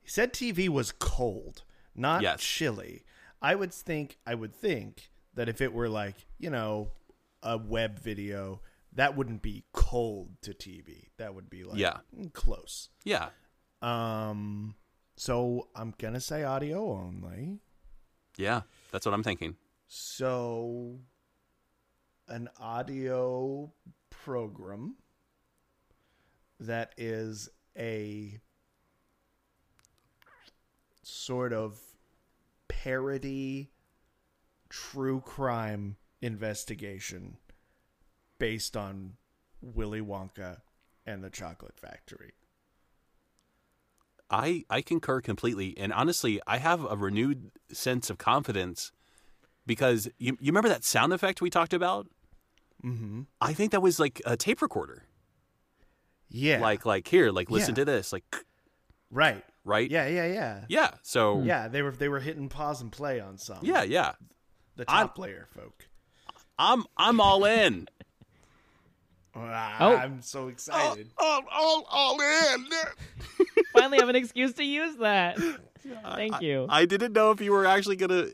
he 0.06 0.10
said 0.10 0.32
TV 0.32 0.68
was 0.68 0.92
cold, 0.92 1.64
not 1.96 2.22
Yes. 2.22 2.40
chilly. 2.40 3.02
I 3.42 3.56
would 3.56 3.74
think 3.74 4.18
I 4.24 4.36
would 4.36 4.54
think 4.54 5.10
that 5.34 5.48
if 5.48 5.60
it 5.60 5.72
were 5.72 5.88
like, 5.88 6.26
you 6.38 6.48
know, 6.48 6.92
a 7.42 7.58
web 7.58 7.98
video, 7.98 8.60
that 8.92 9.16
wouldn't 9.16 9.42
be 9.42 9.64
cold 9.72 10.40
to 10.42 10.54
TV. 10.54 11.08
That 11.16 11.34
would 11.34 11.50
be 11.50 11.64
like 11.64 11.78
Yeah. 11.78 11.98
mm, 12.16 12.32
close. 12.32 12.88
Yeah. 13.04 13.30
Um 13.82 14.76
so 15.16 15.68
I'm 15.74 15.92
going 15.98 16.14
to 16.14 16.20
say 16.20 16.44
audio 16.44 16.92
only. 16.92 17.58
Yeah, 18.36 18.62
that's 18.92 19.04
what 19.06 19.12
I'm 19.14 19.22
thinking. 19.24 19.56
So 19.88 21.00
an 22.28 22.48
audio 22.60 23.72
program 24.10 24.96
that 26.60 26.92
is 26.96 27.48
a 27.76 28.38
sort 31.08 31.52
of 31.52 31.78
parody 32.66 33.70
true 34.68 35.20
crime 35.20 35.96
investigation 36.20 37.36
based 38.38 38.76
on 38.76 39.12
Willy 39.62 40.00
Wonka 40.00 40.62
and 41.06 41.22
the 41.22 41.30
Chocolate 41.30 41.78
Factory. 41.78 42.32
I 44.28 44.64
I 44.68 44.82
concur 44.82 45.20
completely, 45.20 45.78
and 45.78 45.92
honestly, 45.92 46.40
I 46.46 46.58
have 46.58 46.84
a 46.84 46.96
renewed 46.96 47.52
sense 47.72 48.10
of 48.10 48.18
confidence 48.18 48.90
because 49.64 50.08
you 50.18 50.36
you 50.40 50.48
remember 50.50 50.68
that 50.68 50.82
sound 50.82 51.12
effect 51.12 51.40
we 51.40 51.50
talked 51.50 51.72
about? 51.72 52.08
Mm-hmm. 52.84 53.22
I 53.40 53.52
think 53.52 53.70
that 53.70 53.80
was 53.80 54.00
like 54.00 54.20
a 54.26 54.36
tape 54.36 54.60
recorder. 54.60 55.04
Yeah. 56.28 56.60
Like 56.60 56.84
like 56.84 57.06
here, 57.06 57.30
like 57.30 57.48
listen 57.48 57.70
Yeah. 57.70 57.76
to 57.76 57.84
this, 57.84 58.12
like 58.12 58.24
Right. 59.12 59.44
Right? 59.66 59.90
Yeah, 59.90 60.06
yeah, 60.06 60.26
yeah. 60.26 60.64
Yeah. 60.68 60.90
So 61.02 61.42
Yeah, 61.42 61.68
they 61.68 61.82
were 61.82 61.90
they 61.90 62.08
were 62.08 62.20
hitting 62.20 62.48
pause 62.48 62.80
and 62.80 62.90
play 62.90 63.20
on 63.20 63.36
some. 63.36 63.58
yeah, 63.62 63.82
yeah. 63.82 64.12
The 64.76 64.84
I'm- 64.88 65.08
top 65.08 65.18
layer 65.18 65.46
folk. 65.54 65.86
I'm 66.58 66.84
I'm 66.96 67.20
all 67.20 67.44
in. 67.44 67.86
Oh. 69.38 69.42
I'm 69.94 70.22
so 70.22 70.48
excited. 70.48 71.10
all, 71.18 71.42
all, 71.52 71.86
all 71.90 72.18
in. 72.22 72.66
Finally 73.74 73.98
have 73.98 74.08
an 74.08 74.16
excuse 74.16 74.54
to 74.54 74.64
use 74.64 74.96
that. 74.96 75.38
Thank 76.14 76.40
you. 76.40 76.64
I 76.70 76.86
didn't 76.86 77.12
know 77.12 77.32
if 77.32 77.42
you 77.42 77.52
were 77.52 77.66
actually 77.66 77.96
gonna 77.96 78.28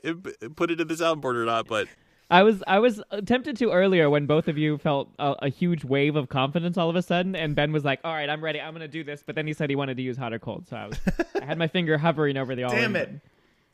put 0.55 0.71
it 0.71 0.81
in 0.81 0.87
the 0.87 0.95
soundboard 0.95 1.35
or 1.35 1.45
not, 1.45 1.67
but 1.67 1.89
I 2.33 2.43
was 2.43 2.63
I 2.67 2.79
was 2.79 3.03
tempted 3.27 3.59
to 3.59 3.71
earlier 3.73 4.09
when 4.09 4.25
both 4.27 4.49
of 4.49 4.57
you 4.57 4.79
felt 4.79 5.11
a, 5.19 5.35
a 5.43 5.49
huge 5.51 5.85
wave 5.85 6.17
of 6.17 6.31
confidence 6.31 6.79
all 6.79 6.89
of 6.89 6.97
a 6.97 7.03
sudden, 7.03 7.37
and 7.37 7.55
Ben 7.55 7.73
was 7.73 7.85
like, 7.85 8.01
"All 8.05 8.13
right, 8.13 8.29
I'm 8.29 8.43
ready. 8.43 8.59
I'm 8.59 8.73
gonna 8.73 8.89
do 8.89 9.05
this." 9.05 9.23
But 9.23 9.35
then 9.35 9.47
he 9.47 9.53
said 9.53 9.69
he 9.69 9.77
wanted 9.77 9.99
to 9.99 10.03
use 10.03 10.17
hot 10.17 10.33
or 10.33 10.39
cold, 10.39 10.67
so 10.67 10.77
I 10.77 10.87
was 10.87 10.99
I 11.41 11.45
had 11.45 11.59
my 11.59 11.69
finger 11.69 11.99
hovering 11.99 12.39
over 12.39 12.55
the 12.55 12.65
all. 12.65 12.71
Damn 12.71 12.97
it! 12.97 13.21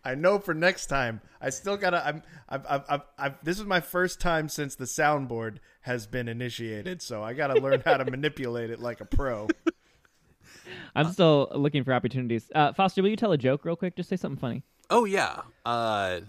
I 0.05 0.17
know 0.17 0.41
for 0.41 0.55
next 0.55 0.87
time. 0.87 1.21
I 1.41 1.51
still 1.51 1.77
gotta. 1.77 2.05
I'm. 2.05 2.23
I've. 2.49 2.67
I've. 2.69 2.85
I've, 2.89 3.03
I've 3.17 3.45
this 3.45 3.61
is 3.61 3.65
my 3.65 3.81
first 3.81 4.21
time 4.21 4.49
since 4.49 4.75
the 4.75 4.87
soundboard 4.87 5.59
has 5.83 6.09
been 6.09 6.27
initiated, 6.27 7.01
so 7.01 7.23
I 7.23 7.35
gotta 7.35 7.61
learn 7.61 7.83
how 7.85 7.97
to 7.97 8.11
manipulate 8.11 8.71
it 8.71 8.81
like 8.81 9.01
a 9.01 9.05
pro. 9.05 9.49
I'm 10.97 11.13
still 11.13 11.49
looking 11.55 11.85
for 11.85 11.93
opportunities. 11.95 12.51
Uh, 12.55 12.73
Foster, 12.73 13.03
will 13.03 13.09
you 13.11 13.17
tell 13.17 13.33
a 13.33 13.39
joke 13.39 13.65
real 13.65 13.77
quick? 13.77 13.95
Just 13.97 14.09
say 14.09 14.17
something 14.17 14.39
funny. 14.41 14.65
oh 14.91 15.05
yeah. 15.05 15.43
Uh, 15.65 16.21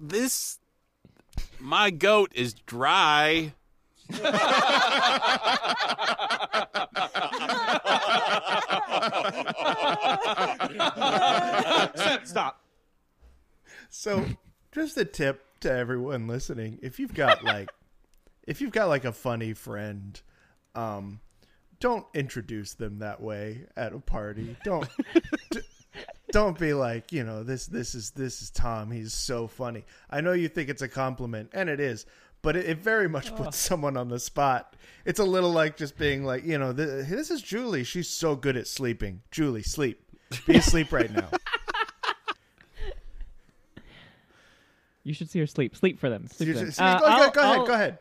this 0.00 0.58
my 1.60 1.90
goat 1.90 2.32
is 2.34 2.54
dry. 2.54 3.52
Stop. 12.24 12.60
So, 13.90 14.24
just 14.72 14.96
a 14.96 15.04
tip 15.04 15.44
to 15.60 15.70
everyone 15.72 16.26
listening: 16.26 16.78
if 16.82 16.98
you've 16.98 17.14
got 17.14 17.42
like, 17.44 17.70
if 18.46 18.60
you've 18.60 18.72
got 18.72 18.88
like 18.88 19.04
a 19.04 19.12
funny 19.12 19.52
friend, 19.54 20.20
um, 20.74 21.20
don't 21.80 22.06
introduce 22.14 22.74
them 22.74 23.00
that 23.00 23.20
way 23.20 23.66
at 23.76 23.92
a 23.92 23.98
party. 23.98 24.56
Don't. 24.64 24.88
d- 25.50 25.60
don't 26.32 26.58
be 26.58 26.72
like, 26.74 27.12
you 27.12 27.24
know, 27.24 27.42
this 27.42 27.66
this 27.66 27.94
is 27.94 28.10
this 28.10 28.42
is 28.42 28.50
Tom. 28.50 28.90
He's 28.90 29.12
so 29.12 29.46
funny. 29.46 29.84
I 30.10 30.20
know 30.20 30.32
you 30.32 30.48
think 30.48 30.68
it's 30.68 30.82
a 30.82 30.88
compliment, 30.88 31.50
and 31.52 31.68
it 31.68 31.80
is, 31.80 32.06
but 32.42 32.56
it, 32.56 32.66
it 32.66 32.78
very 32.78 33.08
much 33.08 33.34
puts 33.34 33.56
someone 33.56 33.96
on 33.96 34.08
the 34.08 34.18
spot. 34.20 34.74
It's 35.04 35.20
a 35.20 35.24
little 35.24 35.52
like 35.52 35.76
just 35.76 35.96
being 35.98 36.24
like, 36.24 36.44
you 36.44 36.58
know, 36.58 36.72
this, 36.72 37.08
this 37.08 37.30
is 37.30 37.40
Julie. 37.42 37.84
She's 37.84 38.08
so 38.08 38.36
good 38.36 38.56
at 38.56 38.66
sleeping. 38.66 39.22
Julie, 39.30 39.62
sleep. 39.62 40.02
Be 40.46 40.56
asleep 40.56 40.92
right 40.92 41.10
now. 41.10 41.28
You 45.04 45.14
should 45.14 45.30
see 45.30 45.38
her 45.38 45.46
sleep. 45.46 45.74
Sleep 45.74 45.98
for 45.98 46.10
them. 46.10 46.26
Sleep 46.26 46.50
for 46.50 46.54
them. 46.56 46.66
should- 46.70 46.76
go, 46.78 46.84
Uh, 46.84 46.98
go- 47.00 47.06
I'll- 47.06 47.30
go 47.30 47.40
ahead. 47.40 47.58
I'll- 47.60 47.66
Go 47.66 47.72
ahead. 47.74 47.98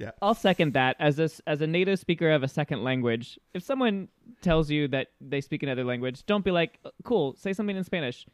Yeah. 0.00 0.12
I'll 0.22 0.34
second 0.34 0.72
that 0.72 0.96
as 0.98 1.18
a 1.18 1.24
s- 1.24 1.42
as 1.46 1.60
a 1.60 1.66
native 1.66 1.98
speaker 1.98 2.30
of 2.30 2.42
a 2.42 2.48
second 2.48 2.82
language. 2.82 3.38
If 3.52 3.62
someone 3.62 4.08
tells 4.40 4.70
you 4.70 4.88
that 4.88 5.08
they 5.20 5.42
speak 5.42 5.62
another 5.62 5.84
language, 5.84 6.24
don't 6.24 6.42
be 6.42 6.50
like, 6.50 6.78
"Uh, 6.86 6.90
"Cool, 7.04 7.34
say 7.36 7.52
something 7.52 7.76
in 7.76 7.84
Spanish." 7.84 8.26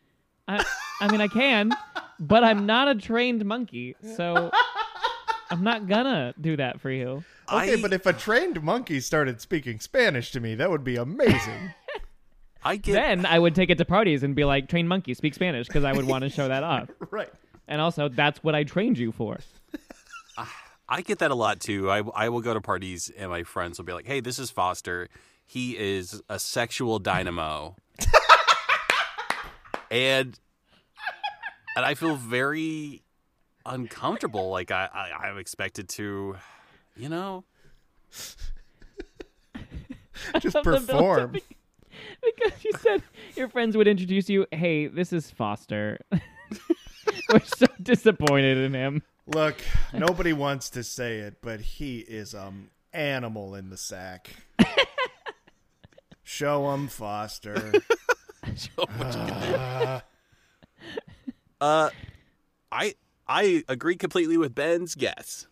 I, 0.46 0.64
I 1.00 1.10
mean, 1.10 1.20
I 1.20 1.26
can, 1.26 1.72
but 2.20 2.44
I'm 2.44 2.66
not 2.66 2.86
a 2.86 2.94
trained 2.94 3.44
monkey, 3.44 3.96
so 4.14 4.52
I'm 5.50 5.64
not 5.64 5.88
gonna 5.88 6.34
do 6.40 6.56
that 6.56 6.80
for 6.80 6.88
you. 6.88 7.24
Okay, 7.52 7.74
but 7.82 7.92
if 7.92 8.06
a 8.06 8.12
trained 8.12 8.62
monkey 8.62 9.00
started 9.00 9.40
speaking 9.40 9.80
Spanish 9.80 10.30
to 10.32 10.38
me, 10.40 10.54
that 10.54 10.70
would 10.70 10.84
be 10.84 10.94
amazing. 10.94 11.74
I 12.64 12.76
get 12.76 12.94
Then 12.94 13.26
I 13.26 13.40
would 13.40 13.56
take 13.56 13.70
it 13.70 13.78
to 13.78 13.84
parties 13.84 14.22
and 14.22 14.36
be 14.36 14.44
like, 14.44 14.68
"Trained 14.68 14.88
monkey, 14.88 15.14
speak 15.14 15.34
Spanish," 15.34 15.66
because 15.66 15.82
I 15.82 15.92
would 15.92 16.04
want 16.06 16.22
to 16.22 16.30
show 16.30 16.46
that 16.46 16.62
off. 16.62 16.90
right. 17.10 17.32
And 17.66 17.80
also, 17.80 18.08
that's 18.08 18.42
what 18.44 18.54
I 18.54 18.62
trained 18.62 18.98
you 18.98 19.10
for. 19.10 19.38
I 20.88 21.02
get 21.02 21.18
that 21.18 21.30
a 21.30 21.34
lot 21.34 21.60
too. 21.60 21.90
I, 21.90 22.02
I 22.14 22.28
will 22.28 22.40
go 22.40 22.54
to 22.54 22.60
parties 22.60 23.10
and 23.16 23.30
my 23.30 23.42
friends 23.42 23.78
will 23.78 23.84
be 23.86 23.92
like, 23.92 24.06
"Hey, 24.06 24.20
this 24.20 24.38
is 24.38 24.50
Foster. 24.50 25.08
He 25.44 25.76
is 25.76 26.22
a 26.28 26.38
sexual 26.38 26.98
dynamo," 26.98 27.76
and 29.90 30.38
and 31.76 31.84
I 31.84 31.94
feel 31.94 32.16
very 32.16 33.02
uncomfortable. 33.64 34.50
Like 34.50 34.70
I, 34.70 34.88
I 34.92 35.26
I'm 35.28 35.38
expected 35.38 35.88
to, 35.90 36.36
you 36.96 37.08
know, 37.08 37.44
Just 40.40 40.54
love 40.54 40.64
the 40.64 40.70
build-up 40.72 40.86
perform. 40.88 41.32
be- 41.32 41.42
Because 42.22 42.64
you 42.64 42.70
said 42.78 43.02
your 43.36 43.48
friends 43.48 43.76
would 43.76 43.88
introduce 43.88 44.28
you, 44.28 44.46
"Hey, 44.52 44.86
this 44.86 45.12
is 45.12 45.30
Foster." 45.30 45.98
We're 47.32 47.40
so 47.44 47.66
disappointed 47.82 48.58
in 48.58 48.74
him. 48.74 49.02
Look, 49.26 49.56
nobody 49.92 50.32
wants 50.32 50.70
to 50.70 50.84
say 50.84 51.18
it, 51.18 51.36
but 51.40 51.60
he 51.60 51.98
is 51.98 52.34
um 52.34 52.70
animal 52.92 53.54
in 53.54 53.70
the 53.70 53.76
sack. 53.76 54.30
Show 56.22 56.72
him 56.72 56.88
Foster. 56.88 57.72
Ah. 58.88 60.02
uh, 61.60 61.90
I 62.70 62.94
I 63.26 63.64
agree 63.68 63.96
completely 63.96 64.38
with 64.38 64.54
Ben's 64.54 64.94
guess. 64.94 65.48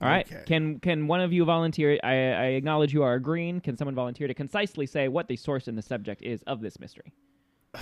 All 0.00 0.08
right. 0.08 0.24
Okay. 0.24 0.42
Can 0.46 0.78
can 0.78 1.06
one 1.06 1.20
of 1.20 1.32
you 1.32 1.44
volunteer? 1.44 1.98
I, 2.02 2.12
I 2.12 2.44
acknowledge 2.54 2.94
you 2.94 3.02
are 3.02 3.14
agreeing. 3.14 3.60
Can 3.60 3.76
someone 3.76 3.96
volunteer 3.96 4.28
to 4.28 4.34
concisely 4.34 4.86
say 4.86 5.08
what 5.08 5.26
the 5.26 5.36
source 5.36 5.66
and 5.68 5.76
the 5.76 5.82
subject 5.82 6.22
is 6.22 6.42
of 6.44 6.60
this 6.60 6.78
mystery? 6.78 7.12
I 7.74 7.80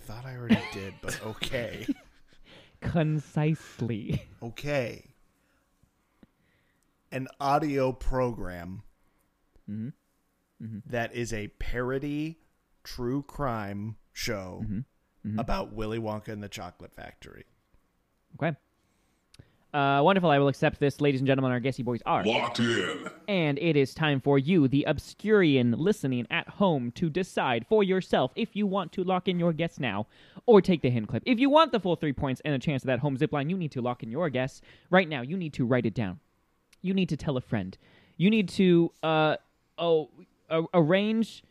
thought 0.00 0.26
I 0.26 0.36
already 0.36 0.60
did, 0.72 0.94
but 1.00 1.18
okay. 1.24 1.86
Concisely. 2.80 4.22
Okay. 4.42 5.14
An 7.12 7.28
audio 7.40 7.92
program 7.92 8.82
Mhm. 9.68 9.92
that 10.86 11.14
is 11.14 11.32
a 11.32 11.48
parody 11.48 12.38
true 12.84 13.22
crime 13.22 13.96
show 14.12 14.64
Mm-hmm. 14.64 15.38
about 15.38 15.72
Willy 15.72 15.98
Wonka 15.98 16.28
and 16.28 16.42
the 16.42 16.48
Chocolate 16.48 16.94
Factory. 16.94 17.44
Okay. 18.34 18.56
Uh, 19.76 20.00
wonderful. 20.02 20.30
I 20.30 20.38
will 20.38 20.48
accept 20.48 20.80
this, 20.80 21.02
ladies 21.02 21.20
and 21.20 21.26
gentlemen. 21.26 21.52
Our 21.52 21.60
guessy 21.60 21.82
boys 21.82 22.00
are 22.06 22.24
Locked 22.24 22.60
in. 22.60 23.10
And 23.28 23.58
it 23.58 23.76
is 23.76 23.92
time 23.92 24.22
for 24.22 24.38
you, 24.38 24.68
the 24.68 24.86
Obscurian 24.88 25.74
listening 25.76 26.26
at 26.30 26.48
home, 26.48 26.92
to 26.92 27.10
decide 27.10 27.66
for 27.68 27.82
yourself 27.82 28.32
if 28.36 28.56
you 28.56 28.66
want 28.66 28.90
to 28.92 29.04
lock 29.04 29.28
in 29.28 29.38
your 29.38 29.52
guess 29.52 29.78
now 29.78 30.06
or 30.46 30.62
take 30.62 30.80
the 30.80 30.88
hint 30.88 31.08
clip. 31.08 31.24
If 31.26 31.38
you 31.38 31.50
want 31.50 31.72
the 31.72 31.80
full 31.80 31.94
three 31.94 32.14
points 32.14 32.40
and 32.42 32.54
a 32.54 32.58
chance 32.58 32.84
at 32.84 32.86
that 32.86 33.00
home 33.00 33.18
zipline, 33.18 33.50
you 33.50 33.58
need 33.58 33.70
to 33.72 33.82
lock 33.82 34.02
in 34.02 34.10
your 34.10 34.30
guess 34.30 34.62
right 34.88 35.06
now. 35.06 35.20
You 35.20 35.36
need 35.36 35.52
to 35.52 35.66
write 35.66 35.84
it 35.84 35.92
down. 35.92 36.20
You 36.80 36.94
need 36.94 37.10
to 37.10 37.16
tell 37.18 37.36
a 37.36 37.42
friend. 37.42 37.76
You 38.16 38.30
need 38.30 38.48
to 38.50 38.90
uh, 39.02 39.36
oh, 39.76 40.08
a- 40.48 40.62
arrange 40.72 41.44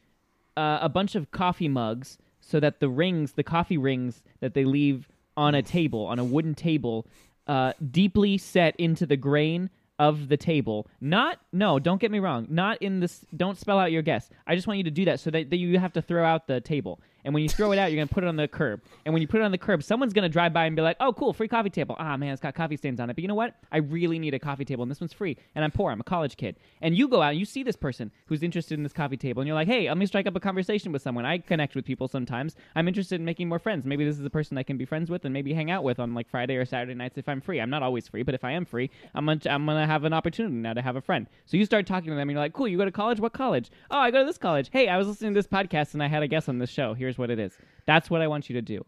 uh, 0.57 0.79
a 0.81 0.89
bunch 0.89 1.13
of 1.13 1.29
coffee 1.29 1.67
mugs 1.67 2.17
so 2.39 2.59
that 2.59 2.79
the 2.79 2.89
rings, 2.89 3.33
the 3.33 3.43
coffee 3.43 3.77
rings 3.77 4.23
that 4.39 4.55
they 4.55 4.65
leave 4.65 5.09
on 5.37 5.53
a 5.53 5.61
table, 5.61 6.07
on 6.07 6.17
a 6.17 6.23
wooden 6.23 6.55
table, 6.55 7.05
uh, 7.47 7.73
deeply 7.91 8.37
set 8.37 8.75
into 8.77 9.05
the 9.05 9.17
grain 9.17 9.69
of 9.97 10.27
the 10.27 10.37
table. 10.37 10.87
Not, 10.99 11.39
no, 11.53 11.79
don't 11.79 12.01
get 12.01 12.11
me 12.11 12.19
wrong. 12.19 12.47
Not 12.49 12.81
in 12.81 12.99
this. 12.99 13.25
Don't 13.35 13.57
spell 13.57 13.79
out 13.79 13.91
your 13.91 14.01
guess. 14.01 14.29
I 14.45 14.55
just 14.55 14.67
want 14.67 14.77
you 14.77 14.83
to 14.83 14.91
do 14.91 15.05
that 15.05 15.19
so 15.19 15.29
that, 15.31 15.49
that 15.49 15.57
you 15.57 15.79
have 15.79 15.93
to 15.93 16.01
throw 16.01 16.25
out 16.25 16.47
the 16.47 16.59
table. 16.59 16.99
And 17.25 17.33
when 17.33 17.43
you 17.43 17.49
throw 17.49 17.71
it 17.73 17.77
out, 17.77 17.91
you're 17.91 17.97
gonna 18.01 18.13
put 18.13 18.23
it 18.23 18.27
on 18.27 18.35
the 18.35 18.47
curb. 18.47 18.81
And 19.03 19.13
when 19.13 19.21
you 19.21 19.27
put 19.27 19.41
it 19.41 19.43
on 19.43 19.51
the 19.51 19.57
curb, 19.57 19.83
someone's 19.83 20.13
gonna 20.13 20.29
drive 20.29 20.53
by 20.53 20.65
and 20.65 20.75
be 20.75 20.81
like, 20.81 20.95
"Oh, 20.99 21.11
cool, 21.11 21.33
free 21.33 21.47
coffee 21.47 21.69
table." 21.69 21.95
Ah, 21.99 22.15
man, 22.15 22.31
it's 22.31 22.41
got 22.41 22.55
coffee 22.55 22.77
stains 22.77 22.99
on 22.99 23.09
it. 23.09 23.15
But 23.15 23.23
you 23.23 23.27
know 23.27 23.35
what? 23.35 23.55
I 23.71 23.77
really 23.77 24.19
need 24.19 24.33
a 24.33 24.39
coffee 24.39 24.63
table, 24.63 24.83
and 24.83 24.91
this 24.91 25.01
one's 25.01 25.11
free. 25.11 25.35
And 25.55 25.65
I'm 25.65 25.71
poor. 25.71 25.91
I'm 25.91 25.99
a 25.99 26.03
college 26.03 26.37
kid. 26.37 26.55
And 26.81 26.95
you 26.95 27.07
go 27.07 27.21
out 27.21 27.31
and 27.31 27.39
you 27.39 27.45
see 27.45 27.63
this 27.63 27.75
person 27.75 28.11
who's 28.27 28.43
interested 28.43 28.77
in 28.77 28.83
this 28.83 28.93
coffee 28.93 29.17
table, 29.17 29.41
and 29.41 29.47
you're 29.47 29.55
like, 29.55 29.67
"Hey, 29.67 29.87
let 29.87 29.97
me 29.97 30.05
strike 30.05 30.27
up 30.27 30.35
a 30.35 30.39
conversation 30.39 30.91
with 30.91 31.01
someone." 31.01 31.25
I 31.25 31.39
connect 31.39 31.75
with 31.75 31.83
people 31.83 32.07
sometimes. 32.07 32.55
I'm 32.75 32.87
interested 32.87 33.19
in 33.19 33.25
making 33.25 33.49
more 33.49 33.59
friends. 33.59 33.85
Maybe 33.85 34.05
this 34.05 34.19
is 34.19 34.25
a 34.25 34.29
person 34.29 34.57
I 34.57 34.63
can 34.63 34.77
be 34.77 34.85
friends 34.85 35.09
with 35.09 35.25
and 35.25 35.33
maybe 35.33 35.53
hang 35.53 35.71
out 35.71 35.83
with 35.83 35.99
on 35.99 36.13
like 36.13 36.29
Friday 36.29 36.55
or 36.55 36.65
Saturday 36.65 36.93
nights 36.93 37.17
if 37.17 37.27
I'm 37.27 37.41
free. 37.41 37.59
I'm 37.59 37.69
not 37.71 37.81
always 37.83 38.07
free, 38.07 38.23
but 38.23 38.35
if 38.35 38.43
I 38.43 38.51
am 38.51 38.65
free, 38.65 38.91
I'm 39.15 39.25
gonna, 39.25 39.39
I'm 39.49 39.65
gonna 39.65 39.87
have 39.87 40.03
an 40.03 40.13
opportunity 40.13 40.55
now 40.55 40.73
to 40.73 40.81
have 40.81 40.95
a 40.95 41.01
friend. 41.01 41.27
So 41.45 41.57
you 41.57 41.65
start 41.65 41.87
talking 41.87 42.09
to 42.11 42.15
them, 42.15 42.29
and 42.29 42.31
you're 42.31 42.39
like, 42.39 42.53
"Cool, 42.53 42.67
you 42.67 42.77
go 42.77 42.85
to 42.85 42.91
college? 42.91 43.19
What 43.19 43.33
college? 43.33 43.71
Oh, 43.89 43.97
I 43.97 44.11
go 44.11 44.19
to 44.19 44.25
this 44.25 44.37
college. 44.37 44.69
Hey, 44.71 44.87
I 44.87 44.97
was 44.97 45.07
listening 45.07 45.33
to 45.33 45.39
this 45.39 45.47
podcast 45.47 45.93
and 45.93 46.03
I 46.03 46.07
had 46.07 46.21
a 46.21 46.27
guest 46.27 46.47
on 46.49 46.59
this 46.59 46.69
show. 46.69 46.93
Here's 46.93 47.14
what 47.17 47.29
it 47.29 47.39
is." 47.39 47.57
That's 47.85 48.09
what 48.09 48.21
I 48.21 48.27
want 48.27 48.49
you 48.49 48.53
to 48.55 48.61
do. 48.61 48.85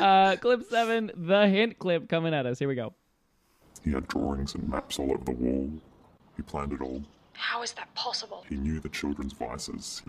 Uh, 0.00 0.36
clip 0.36 0.64
seven, 0.70 1.10
the 1.14 1.48
hint 1.48 1.78
clip 1.78 2.08
coming 2.08 2.32
at 2.34 2.46
us. 2.46 2.58
Here 2.58 2.68
we 2.68 2.74
go. 2.74 2.94
He 3.84 3.90
had 3.92 4.06
drawings 4.08 4.54
and 4.54 4.68
maps 4.68 4.98
all 4.98 5.10
over 5.10 5.24
the 5.24 5.32
wall. 5.32 5.70
He 6.36 6.42
planned 6.42 6.72
it 6.72 6.80
all. 6.80 7.02
How 7.34 7.62
is 7.62 7.72
that 7.72 7.92
possible? 7.94 8.44
He 8.48 8.56
knew 8.56 8.80
the 8.80 8.88
children's 8.88 9.32
vices. 9.32 10.02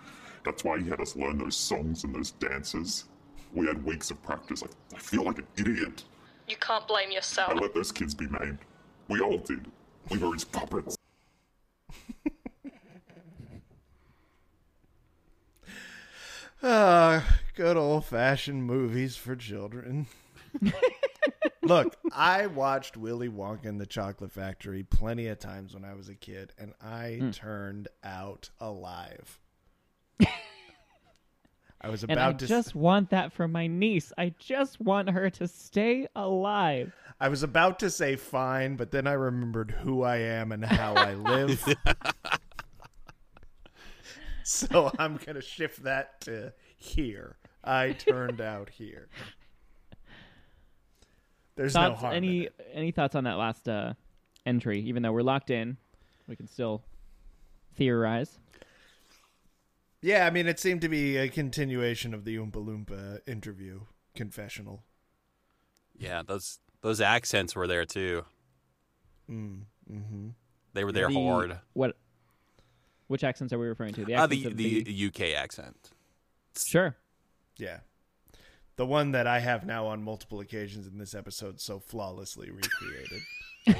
That's 0.44 0.62
why 0.62 0.78
he 0.78 0.88
had 0.88 1.00
us 1.00 1.16
learn 1.16 1.38
those 1.38 1.56
songs 1.56 2.04
and 2.04 2.14
those 2.14 2.30
dances. 2.32 3.04
We 3.52 3.66
had 3.66 3.84
weeks 3.84 4.10
of 4.10 4.22
practice. 4.22 4.62
I, 4.62 4.96
I 4.96 4.98
feel 4.98 5.24
like 5.24 5.38
an 5.38 5.46
idiot. 5.56 6.04
You 6.48 6.56
can't 6.56 6.86
blame 6.86 7.10
yourself. 7.10 7.50
I 7.50 7.54
let 7.54 7.74
those 7.74 7.90
kids 7.90 8.14
be 8.14 8.26
maimed. 8.26 8.58
We 9.08 9.20
all 9.20 9.38
did. 9.38 9.66
We 10.10 10.18
were 10.18 10.34
his 10.34 10.44
puppets. 10.44 10.96
Ah, 16.66 17.22
good 17.54 17.76
old 17.76 18.06
fashioned 18.06 18.64
movies 18.64 19.16
for 19.16 19.36
children. 19.36 20.06
Look, 21.62 21.94
I 22.10 22.46
watched 22.46 22.96
Willy 22.96 23.28
Wonka 23.28 23.66
and 23.66 23.78
the 23.78 23.84
Chocolate 23.86 24.32
Factory 24.32 24.82
plenty 24.82 25.26
of 25.28 25.38
times 25.38 25.74
when 25.74 25.84
I 25.84 25.92
was 25.94 26.08
a 26.08 26.14
kid, 26.14 26.52
and 26.58 26.72
I 26.80 27.18
Mm. 27.20 27.32
turned 27.34 27.88
out 28.02 28.48
alive. 28.60 29.38
I 31.82 31.90
was 31.90 32.02
And 32.02 32.12
about 32.12 32.34
I 32.36 32.38
to. 32.38 32.46
just 32.46 32.74
want 32.74 33.10
that 33.10 33.30
for 33.34 33.46
my 33.46 33.66
niece. 33.66 34.10
I 34.16 34.34
just 34.38 34.80
want 34.80 35.10
her 35.10 35.28
to 35.30 35.46
stay 35.46 36.08
alive. 36.16 36.94
I 37.20 37.28
was 37.28 37.42
about 37.42 37.78
to 37.80 37.90
say 37.90 38.16
fine, 38.16 38.76
but 38.76 38.90
then 38.90 39.06
I 39.06 39.12
remembered 39.12 39.70
who 39.70 40.02
I 40.02 40.16
am 40.16 40.50
and 40.50 40.64
how 40.64 40.94
I 40.94 41.12
live. 41.14 41.62
so 44.48 44.90
I'm 44.98 45.16
gonna 45.24 45.40
shift 45.40 45.82
that 45.84 46.20
to 46.22 46.52
here. 46.76 47.36
I 47.62 47.92
turned 47.92 48.40
out 48.40 48.68
here. 48.70 49.08
There's 51.56 51.74
no 51.74 51.88
thoughts, 51.88 52.00
harm. 52.00 52.14
any 52.14 52.48
any 52.72 52.90
thoughts 52.90 53.14
on 53.14 53.24
that 53.24 53.38
last 53.38 53.68
uh, 53.68 53.94
entry? 54.44 54.80
Even 54.80 55.02
though 55.02 55.12
we're 55.12 55.22
locked 55.22 55.50
in, 55.50 55.76
we 56.28 56.36
can 56.36 56.46
still 56.46 56.82
theorize. 57.74 58.38
Yeah, 60.02 60.26
I 60.26 60.30
mean, 60.30 60.46
it 60.46 60.60
seemed 60.60 60.82
to 60.82 60.88
be 60.88 61.16
a 61.16 61.28
continuation 61.28 62.12
of 62.12 62.24
the 62.26 62.36
Oompa 62.36 62.52
Loompa 62.52 63.20
interview 63.26 63.80
confessional. 64.14 64.82
Yeah, 65.96 66.22
those 66.22 66.58
those 66.82 67.00
accents 67.00 67.56
were 67.56 67.66
there 67.66 67.86
too. 67.86 68.24
Mm, 69.30 69.62
mm-hmm. 69.90 70.28
They 70.74 70.84
were 70.84 70.92
there 70.92 71.08
The- 71.08 71.14
hard. 71.14 71.58
What? 71.72 71.96
Which 73.06 73.22
accents 73.24 73.52
are 73.52 73.58
we 73.58 73.66
referring 73.66 73.94
to? 73.94 74.04
The 74.04 74.14
Uh, 74.14 74.24
accents 74.24 74.42
the, 74.56 74.80
of 74.80 74.86
the 74.86 75.06
UK 75.06 75.20
accent. 75.34 75.90
Sure. 76.68 76.96
Yeah. 77.58 77.80
The 78.76 78.86
one 78.86 79.12
that 79.12 79.26
I 79.26 79.38
have 79.40 79.64
now 79.66 79.86
on 79.86 80.02
multiple 80.02 80.40
occasions 80.40 80.86
in 80.86 80.98
this 80.98 81.14
episode 81.14 81.60
so 81.60 81.78
flawlessly 81.78 82.50
recreated. 82.50 83.22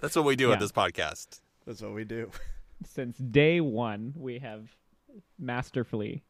That's 0.00 0.14
what 0.14 0.24
we 0.24 0.36
do 0.36 0.48
Yeah. 0.48 0.54
at 0.54 0.60
this 0.60 0.72
podcast. 0.72 1.40
That's 1.66 1.80
what 1.82 1.92
we 1.94 2.04
do. 2.04 2.30
Since 2.84 3.16
day 3.18 3.60
one, 3.60 4.12
we 4.16 4.38
have 4.40 4.68
masterfully 5.38 6.22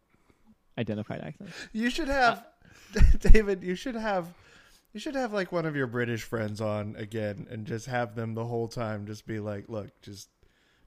identified 0.78 1.20
accents. 1.22 1.52
You 1.72 1.90
should 1.90 2.09
have 2.09 2.46
David, 3.20 3.62
you 3.64 3.74
should 3.74 3.96
have 3.96 4.28
you 4.97 5.01
should 5.01 5.14
have 5.14 5.34
like 5.34 5.53
one 5.53 5.66
of 5.66 5.76
your 5.76 5.86
British 5.86 6.22
friends 6.22 6.59
on 6.59 6.97
again 6.97 7.47
and 7.51 7.66
just 7.66 7.84
have 7.84 8.14
them 8.14 8.32
the 8.32 8.47
whole 8.47 8.66
time 8.66 9.05
just 9.05 9.26
be 9.26 9.38
like, 9.38 9.68
look, 9.68 9.90
just 10.01 10.30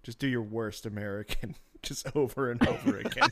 just 0.01 0.17
do 0.17 0.25
your 0.25 0.41
worst 0.41 0.87
American 0.87 1.53
just 1.83 2.07
over 2.15 2.49
and 2.49 2.67
over 2.67 2.97
again. 2.97 3.29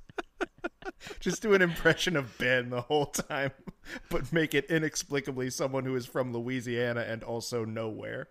just 1.20 1.40
do 1.40 1.54
an 1.54 1.62
impression 1.62 2.18
of 2.18 2.36
Ben 2.36 2.68
the 2.68 2.82
whole 2.82 3.06
time, 3.06 3.50
but 4.10 4.30
make 4.30 4.54
it 4.54 4.66
inexplicably 4.66 5.48
someone 5.48 5.86
who 5.86 5.96
is 5.96 6.04
from 6.04 6.34
Louisiana 6.34 7.06
and 7.08 7.24
also 7.24 7.64
nowhere. 7.64 8.28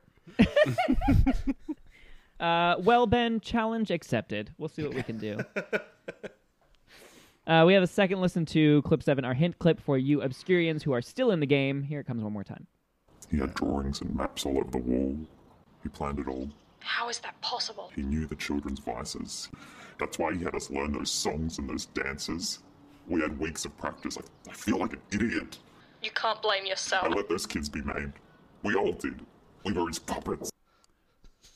Uh, 2.40 2.76
well, 2.82 3.08
Ben, 3.08 3.40
challenge 3.40 3.90
accepted. 3.90 4.52
We'll 4.60 4.70
see 4.70 4.84
what 4.84 4.94
we 4.94 5.02
can 5.02 5.18
do. 5.18 5.40
Uh, 7.48 7.64
we 7.66 7.74
have 7.74 7.82
a 7.82 7.88
second 7.88 8.20
listen 8.20 8.46
to 8.46 8.82
clip 8.82 9.02
seven, 9.02 9.24
our 9.24 9.34
hint 9.34 9.58
clip 9.58 9.80
for 9.80 9.98
you 9.98 10.20
Obscurians 10.20 10.84
who 10.84 10.92
are 10.92 11.02
still 11.02 11.32
in 11.32 11.40
the 11.40 11.46
game. 11.46 11.82
Here 11.82 12.02
it 12.02 12.06
comes 12.06 12.22
one 12.22 12.34
more 12.34 12.44
time. 12.44 12.68
He 13.32 13.38
had 13.38 13.54
drawings 13.54 14.02
and 14.02 14.14
maps 14.14 14.46
all 14.46 14.58
over 14.58 14.70
the 14.70 14.78
wall. 14.80 15.18
He 15.82 15.90
planned 15.90 16.20
it 16.20 16.28
all. 16.28 16.50
How 16.80 17.08
is 17.08 17.20
that 17.20 17.40
possible? 17.42 17.90
He 17.96 18.02
knew 18.02 18.26
the 18.26 18.36
children's 18.36 18.80
vices. 18.80 19.50
That's 19.98 20.20
why 20.20 20.34
he 20.34 20.44
had 20.44 20.56
us 20.56 20.70
learn 20.70 20.92
those 20.92 21.10
songs 21.10 21.58
and 21.58 21.70
those 21.70 21.86
dances. 21.88 22.60
We 23.08 23.22
had 23.22 23.40
weeks 23.40 23.64
of 23.64 23.78
practice. 23.78 24.18
I, 24.18 24.50
I 24.50 24.54
feel 24.54 24.78
like 24.78 24.94
an 24.94 25.02
idiot. 25.12 25.58
You 26.04 26.12
can't 26.12 26.42
blame 26.42 26.66
yourself. 26.66 27.06
I 27.06 27.08
let 27.08 27.30
those 27.30 27.46
kids 27.46 27.70
be 27.70 27.82
maimed. 27.82 28.14
We 28.64 28.76
all 28.76 28.92
did. 28.92 29.22
We 29.64 29.72
were 29.72 29.88
his 29.88 30.00
puppets. 30.00 30.52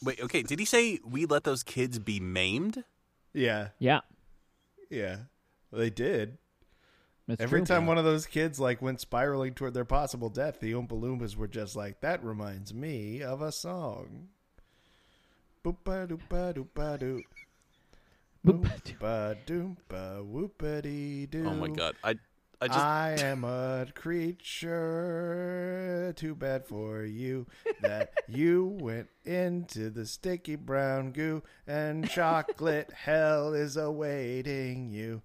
Wait, 0.02 0.22
okay. 0.22 0.42
Did 0.42 0.60
he 0.60 0.66
say 0.66 1.00
we 1.04 1.26
let 1.26 1.44
those 1.44 1.64
kids 1.64 2.00
be 2.00 2.20
maimed? 2.20 2.84
Yeah. 3.34 3.70
Yeah. 3.78 4.00
Yeah. 4.90 5.18
They 5.72 5.90
did. 5.90 6.38
That's 7.28 7.42
Every 7.42 7.60
true. 7.60 7.66
time 7.68 7.86
one 7.86 7.98
of 7.98 8.04
those 8.04 8.26
kids 8.26 8.60
like 8.60 8.82
went 8.82 9.00
spiraling 9.00 9.54
toward 9.54 9.74
their 9.74 9.86
possible 9.86 10.30
death, 10.30 10.60
the 10.60 10.74
Oompa 10.74 10.90
Loompas 10.90 11.36
were 11.38 11.48
just 11.48 11.76
like, 11.76 12.02
"That 12.02 12.24
reminds 12.24 12.74
me 12.74 13.22
of 13.22 13.42
a 13.42 13.52
song." 13.52 14.30
Boopa 15.64 16.08
doopa 16.08 16.54
doopa 16.54 17.00
doo. 17.00 17.22
Boompa 18.46 19.38
doompa 19.46 20.26
whoopity 20.26 21.30
doo. 21.30 21.46
Oh 21.48 21.54
my 21.54 21.68
god. 21.70 21.96
I 22.04 22.16
I 22.60 22.68
just 22.68 22.80
I 22.80 23.16
am 23.20 23.44
a 23.44 23.86
creature. 24.92 26.14
Too 26.16 26.36
bad 26.36 26.66
for 26.66 27.04
you 27.04 27.46
that 27.82 28.12
you 28.28 28.78
went 28.82 29.10
into 29.26 29.90
the 29.90 30.06
sticky 30.06 30.56
brown 30.56 31.12
goo 31.12 31.44
and 31.68 32.10
chocolate 32.10 32.92
hell 32.94 33.54
is 33.54 33.78
awaiting 33.78 34.90
you. 34.90 35.22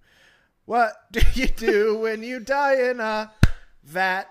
What 0.67 0.95
do 1.13 1.21
you 1.35 1.47
do 1.47 1.99
when 1.99 2.23
you 2.23 2.41
die 2.41 2.91
in 2.91 3.01
a 3.01 3.33
vat? 3.85 4.27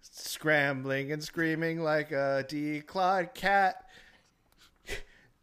Scrambling 0.00 1.12
and 1.12 1.22
screaming 1.22 1.80
like 1.80 2.10
a 2.12 2.44
declawed 2.48 3.34
cat. 3.34 3.84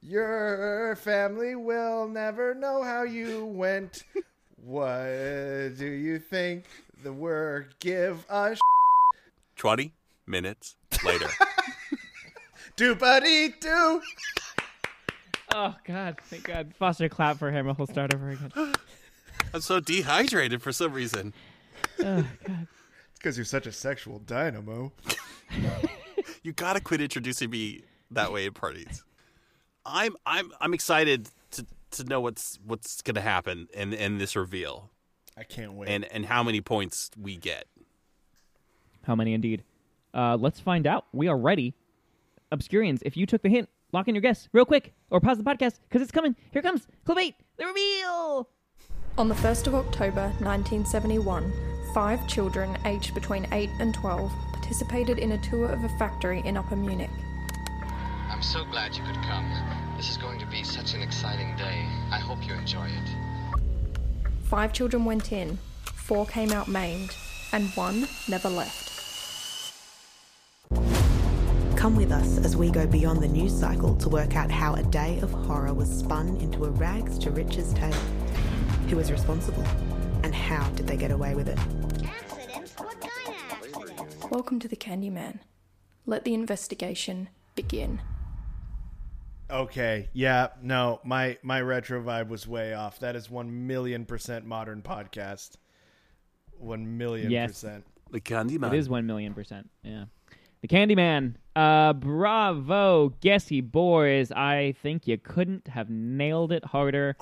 Your 0.01 0.95
family 1.01 1.55
will 1.55 2.07
never 2.07 2.53
know 2.53 2.83
how 2.83 3.03
you 3.03 3.45
went. 3.45 4.03
What 4.55 5.05
do 5.77 5.85
you 5.85 6.19
think 6.19 6.65
the 7.03 7.13
word 7.13 7.75
give 7.79 8.25
a 8.29 8.55
sh- 8.55 8.59
20 9.55 9.93
minutes 10.27 10.75
later. 11.03 11.29
do 12.75 12.95
buddy 12.95 13.49
do? 13.59 14.01
Oh, 15.53 15.75
God. 15.85 16.17
Thank 16.25 16.43
God. 16.43 16.73
Foster, 16.77 17.09
clap 17.09 17.37
for 17.37 17.51
him. 17.51 17.73
He'll 17.75 17.87
start 17.87 18.13
over 18.13 18.29
again. 18.29 18.51
I'm 19.55 19.61
so 19.61 19.79
dehydrated 19.79 20.61
for 20.61 20.73
some 20.73 20.91
reason. 20.91 21.33
Oh, 21.99 22.27
God. 22.43 22.67
It's 23.09 23.19
because 23.19 23.37
you're 23.37 23.45
such 23.45 23.65
a 23.65 23.71
sexual 23.71 24.19
dynamo. 24.19 24.91
you 26.43 26.51
gotta 26.51 26.81
quit 26.81 26.99
introducing 26.99 27.49
me 27.51 27.83
that 28.11 28.33
way 28.33 28.47
at 28.47 28.53
parties. 28.53 29.05
I'm 29.85 30.17
I'm 30.25 30.51
I'm 30.59 30.73
excited 30.73 31.29
to 31.51 31.65
to 31.91 32.03
know 32.03 32.19
what's 32.19 32.59
what's 32.65 33.01
gonna 33.01 33.21
happen 33.21 33.69
in 33.73 33.93
in 33.93 34.17
this 34.17 34.35
reveal. 34.35 34.91
I 35.37 35.43
can't 35.43 35.71
wait. 35.71 35.87
And 35.87 36.03
and 36.03 36.25
how 36.25 36.43
many 36.43 36.59
points 36.59 37.09
we 37.17 37.37
get. 37.37 37.65
How 39.03 39.15
many 39.15 39.33
indeed? 39.33 39.63
Uh, 40.13 40.35
let's 40.35 40.59
find 40.59 40.85
out. 40.85 41.05
We 41.13 41.29
are 41.29 41.37
ready. 41.37 41.75
Obscurians, 42.51 42.99
if 43.05 43.15
you 43.15 43.25
took 43.25 43.41
the 43.41 43.49
hint, 43.49 43.69
lock 43.93 44.09
in 44.09 44.15
your 44.15 44.21
guess 44.21 44.49
real 44.51 44.65
quick 44.65 44.93
or 45.09 45.21
pause 45.21 45.37
the 45.37 45.45
podcast 45.45 45.79
because 45.87 46.01
it's 46.01 46.11
coming. 46.11 46.35
Here 46.51 46.61
comes. 46.61 46.87
Club 47.05 47.19
8, 47.19 47.35
the 47.57 47.65
reveal! 47.67 48.49
On 49.17 49.29
the 49.29 49.35
1st 49.35 49.67
of 49.67 49.75
October 49.75 50.23
1971, 50.39 51.53
five 51.93 52.27
children 52.27 52.77
aged 52.83 53.13
between 53.13 53.47
8 53.53 53.69
and 53.79 53.93
12 53.93 54.29
participated 54.51 55.19
in 55.19 55.31
a 55.31 55.37
tour 55.37 55.69
of 55.69 55.85
a 55.85 55.89
factory 55.97 56.41
in 56.43 56.57
Upper 56.57 56.75
Munich. 56.75 57.09
I'm 58.29 58.41
so 58.41 58.65
glad 58.65 58.93
you 58.93 59.03
could 59.05 59.15
come. 59.23 59.49
This 59.95 60.09
is 60.09 60.17
going 60.17 60.37
to 60.39 60.45
be 60.47 60.63
such 60.63 60.95
an 60.95 61.01
exciting 61.01 61.55
day. 61.55 61.85
I 62.11 62.19
hope 62.19 62.45
you 62.45 62.55
enjoy 62.55 62.87
it. 62.87 63.61
Five 64.49 64.73
children 64.73 65.05
went 65.05 65.31
in, 65.31 65.59
four 65.85 66.25
came 66.25 66.51
out 66.51 66.67
maimed, 66.67 67.15
and 67.53 67.69
one 67.69 68.09
never 68.27 68.49
left. 68.49 68.91
Come 71.77 71.95
with 71.95 72.11
us 72.11 72.37
as 72.39 72.57
we 72.57 72.69
go 72.69 72.85
beyond 72.85 73.23
the 73.23 73.29
news 73.29 73.57
cycle 73.57 73.95
to 73.95 74.09
work 74.09 74.35
out 74.35 74.51
how 74.51 74.73
a 74.73 74.83
day 74.83 75.19
of 75.21 75.31
horror 75.31 75.73
was 75.73 75.89
spun 75.89 76.35
into 76.41 76.65
a 76.65 76.69
rags 76.71 77.17
to 77.19 77.31
riches 77.31 77.73
tale. 77.75 77.93
Who 78.89 78.97
was 78.97 79.11
responsible? 79.11 79.63
And 80.23 80.33
how 80.33 80.69
did 80.71 80.87
they 80.87 80.97
get 80.97 81.11
away 81.11 81.35
with 81.35 81.47
it? 81.47 81.59
Welcome 84.29 84.59
to 84.59 84.67
the 84.67 84.75
Candyman. 84.75 85.39
Let 86.05 86.23
the 86.23 86.33
investigation 86.33 87.29
begin. 87.55 88.01
Okay, 89.49 90.09
yeah, 90.13 90.47
no, 90.61 90.99
my 91.03 91.37
my 91.43 91.61
retro 91.61 92.01
vibe 92.01 92.29
was 92.29 92.47
way 92.47 92.73
off. 92.73 92.99
That 92.99 93.15
is 93.15 93.29
one 93.29 93.67
million 93.67 94.05
percent 94.05 94.45
modern 94.45 94.81
podcast. 94.81 95.51
One 96.57 96.97
million 96.97 97.29
Yes. 97.31 97.51
percent. 97.51 97.85
The 98.11 98.21
Candyman. 98.21 98.73
It 98.73 98.77
is 98.77 98.87
1 98.87 99.05
million 99.05 99.33
percent. 99.33 99.69
Yeah. 99.83 100.05
The 100.61 100.67
Candyman. 100.67 101.35
Uh, 101.55 101.93
bravo, 101.93 103.09
guessy 103.21 103.61
boys. 103.61 104.31
I 104.31 104.75
think 104.83 105.07
you 105.07 105.17
couldn't 105.17 105.67
have 105.69 105.89
nailed 105.89 106.51
it 106.51 106.65
harder. 106.65 107.15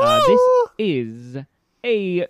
Uh, 0.00 0.20
this 0.26 0.40
is 0.78 1.36
a 1.84 2.26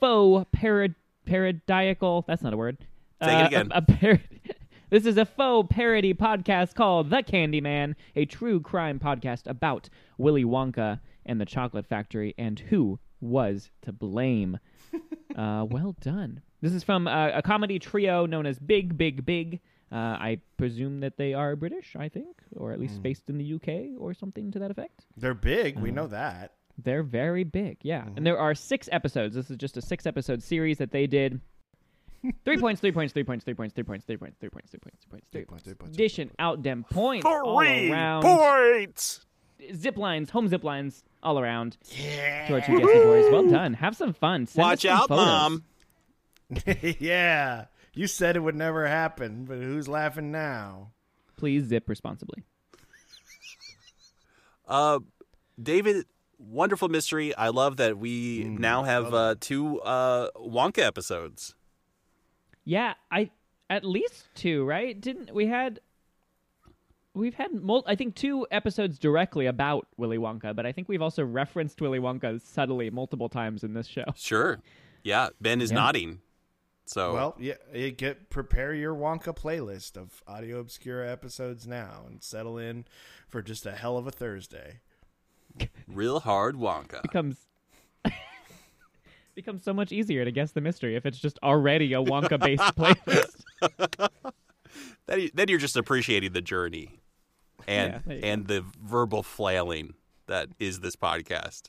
faux 0.00 0.46
parad- 0.56 0.96
parodiacal. 1.26 2.24
That's 2.26 2.42
not 2.42 2.52
a 2.52 2.56
word. 2.56 2.78
Say 3.22 3.38
it 3.40 3.42
Uh, 3.42 3.46
again. 3.46 3.68
A, 3.72 3.78
a 3.78 3.82
par- 3.82 4.20
this 4.90 5.06
is 5.06 5.16
a 5.16 5.24
faux 5.24 5.68
parody 5.72 6.14
podcast 6.14 6.74
called 6.74 7.10
The 7.10 7.22
Candyman, 7.22 7.94
a 8.16 8.24
true 8.24 8.60
crime 8.60 8.98
podcast 8.98 9.46
about 9.46 9.88
Willy 10.18 10.44
Wonka 10.44 10.98
and 11.24 11.40
the 11.40 11.46
Chocolate 11.46 11.86
Factory 11.86 12.34
and 12.36 12.58
who 12.58 12.98
was 13.20 13.70
to 13.82 13.92
blame. 13.92 14.58
uh, 15.36 15.64
well 15.70 15.94
done. 16.00 16.40
This 16.60 16.72
is 16.72 16.82
from 16.82 17.06
uh, 17.06 17.30
a 17.34 17.42
comedy 17.42 17.78
trio 17.78 18.26
known 18.26 18.46
as 18.46 18.58
Big 18.58 18.98
Big 18.98 19.24
Big. 19.24 19.60
Uh, 19.90 19.94
I 19.96 20.40
presume 20.58 21.00
that 21.00 21.16
they 21.16 21.32
are 21.34 21.56
British, 21.56 21.96
I 21.98 22.08
think, 22.08 22.36
or 22.56 22.72
at 22.72 22.78
least 22.80 22.98
Mm. 22.98 23.02
based 23.02 23.30
in 23.30 23.38
the 23.38 23.54
UK 23.54 23.98
or 23.98 24.12
something 24.14 24.50
to 24.52 24.58
that 24.58 24.70
effect. 24.70 25.06
They're 25.16 25.34
big. 25.34 25.78
we 25.78 25.90
Uh, 25.90 25.94
know 25.94 26.06
that. 26.08 26.52
They're 26.76 27.02
very 27.02 27.42
big, 27.44 27.78
yeah. 27.82 28.02
Mm-hmm. 28.02 28.16
And 28.18 28.26
there 28.26 28.38
are 28.38 28.54
six 28.54 28.88
episodes. 28.92 29.34
This 29.34 29.50
is 29.50 29.56
just 29.56 29.76
a 29.76 29.82
six 29.82 30.06
episode 30.06 30.42
series 30.42 30.78
that 30.78 30.90
they 30.92 31.06
did. 31.06 31.40
Three 32.44 32.58
points, 32.58 32.80
three 32.80 32.92
points, 32.92 33.12
three 33.12 33.24
points, 33.24 33.44
three 33.44 33.54
points, 33.54 33.74
three 33.74 33.82
points, 33.84 34.04
three 34.04 34.16
points, 34.16 34.36
three 34.38 34.48
points, 34.50 34.70
three 34.70 34.78
points, 34.80 34.98
three 35.00 35.08
points, 35.08 35.28
three 35.30 35.44
points, 35.44 35.64
three 35.64 35.74
points. 35.74 35.96
Dishing 35.96 36.30
out 36.38 36.62
them 36.62 36.84
points 36.90 37.24
all 37.24 37.58
Three 37.60 37.90
around. 37.90 38.22
points. 38.22 39.24
Zip 39.74 39.96
lines, 39.96 40.30
home 40.30 40.48
zip 40.48 40.62
lines 40.64 41.02
all 41.22 41.38
around. 41.38 41.78
Yeah. 41.96 42.46
To 42.48 42.54
our 42.54 42.60
two 42.60 42.78
guessing 42.78 43.02
boys. 43.04 43.24
Well 43.32 43.48
done. 43.48 43.74
Have 43.74 43.96
some 43.96 44.12
fun. 44.12 44.46
Send 44.46 44.64
us 44.64 44.68
Watch 44.70 44.82
some 44.82 44.90
out, 44.90 45.08
photos. 45.08 45.26
mom. 45.26 45.64
yeah, 47.00 47.66
you 47.98 48.06
said 48.06 48.36
it 48.36 48.40
would 48.40 48.54
never 48.54 48.86
happen, 48.86 49.44
but 49.44 49.58
who's 49.58 49.88
laughing 49.88 50.30
now? 50.30 50.92
Please 51.36 51.64
zip 51.66 51.88
responsibly. 51.88 52.44
Uh, 54.66 54.98
David, 55.60 56.04
wonderful 56.38 56.88
mystery. 56.88 57.34
I 57.34 57.48
love 57.48 57.78
that 57.78 57.96
we 57.98 58.44
Mm, 58.44 58.58
now 58.58 58.82
have 58.82 59.14
uh, 59.14 59.34
two 59.40 59.80
uh, 59.80 60.28
Wonka 60.36 60.80
episodes. 60.86 61.54
Yeah, 62.64 62.94
I 63.10 63.30
at 63.70 63.84
least 63.84 64.28
two, 64.34 64.64
right? 64.66 64.98
Didn't 65.00 65.32
we 65.34 65.46
had 65.46 65.80
we've 67.14 67.32
had 67.34 67.54
mul- 67.54 67.84
I 67.86 67.94
think 67.96 68.14
two 68.14 68.46
episodes 68.50 68.98
directly 68.98 69.46
about 69.46 69.86
Willy 69.96 70.18
Wonka, 70.18 70.54
but 70.54 70.66
I 70.66 70.72
think 70.72 70.86
we've 70.86 71.00
also 71.00 71.24
referenced 71.24 71.80
Willy 71.80 71.98
Wonka 71.98 72.38
subtly 72.42 72.90
multiple 72.90 73.30
times 73.30 73.64
in 73.64 73.72
this 73.72 73.86
show. 73.86 74.04
Sure. 74.16 74.60
Yeah, 75.02 75.30
Ben 75.40 75.62
is 75.62 75.70
Yeah. 75.70 75.76
nodding. 75.76 76.20
So 76.88 77.12
Well, 77.12 77.36
yeah, 77.38 77.54
you 77.74 77.90
get 77.90 78.30
prepare 78.30 78.72
your 78.74 78.94
Wonka 78.94 79.36
playlist 79.36 79.98
of 79.98 80.22
Audio 80.26 80.58
Obscura 80.58 81.10
episodes 81.12 81.66
now 81.66 82.04
and 82.08 82.22
settle 82.22 82.56
in 82.56 82.86
for 83.28 83.42
just 83.42 83.66
a 83.66 83.72
hell 83.72 83.98
of 83.98 84.06
a 84.06 84.10
Thursday. 84.10 84.80
real 85.86 86.20
hard 86.20 86.56
Wonka. 86.56 87.02
becomes 87.02 87.36
becomes 89.34 89.62
so 89.62 89.74
much 89.74 89.92
easier 89.92 90.24
to 90.24 90.30
guess 90.32 90.52
the 90.52 90.62
mystery 90.62 90.96
if 90.96 91.04
it's 91.04 91.18
just 91.18 91.38
already 91.42 91.92
a 91.92 91.98
Wonka 91.98 92.40
based 92.40 92.62
playlist. 92.76 94.22
Then, 95.06 95.20
you- 95.20 95.30
then 95.32 95.48
you're 95.48 95.58
just 95.58 95.76
appreciating 95.76 96.32
the 96.32 96.42
journey 96.42 97.00
and 97.66 97.92
Yeah, 97.94 97.98
there 98.06 98.16
you 98.16 98.22
and 98.24 98.46
the 98.46 98.64
verbal 98.82 99.22
flailing 99.22 99.94
that 100.26 100.48
is 100.58 100.80
this 100.80 100.96
podcast. 100.96 101.64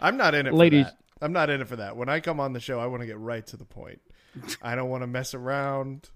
I'm 0.00 0.16
not 0.16 0.34
in 0.34 0.46
it 0.46 0.54
Ladies- 0.54 0.86
for 0.86 0.90
that. 0.92 0.98
I'm 1.22 1.32
not 1.32 1.50
in 1.50 1.60
it 1.60 1.68
for 1.68 1.76
that. 1.76 1.96
When 1.96 2.08
I 2.08 2.20
come 2.20 2.40
on 2.40 2.52
the 2.52 2.60
show, 2.60 2.80
I 2.80 2.86
want 2.86 3.00
to 3.02 3.06
get 3.06 3.18
right 3.18 3.46
to 3.48 3.56
the 3.56 3.64
point. 3.64 4.00
I 4.62 4.74
don't 4.74 4.88
want 4.88 5.02
to 5.02 5.06
mess 5.06 5.32
around. 5.34 6.10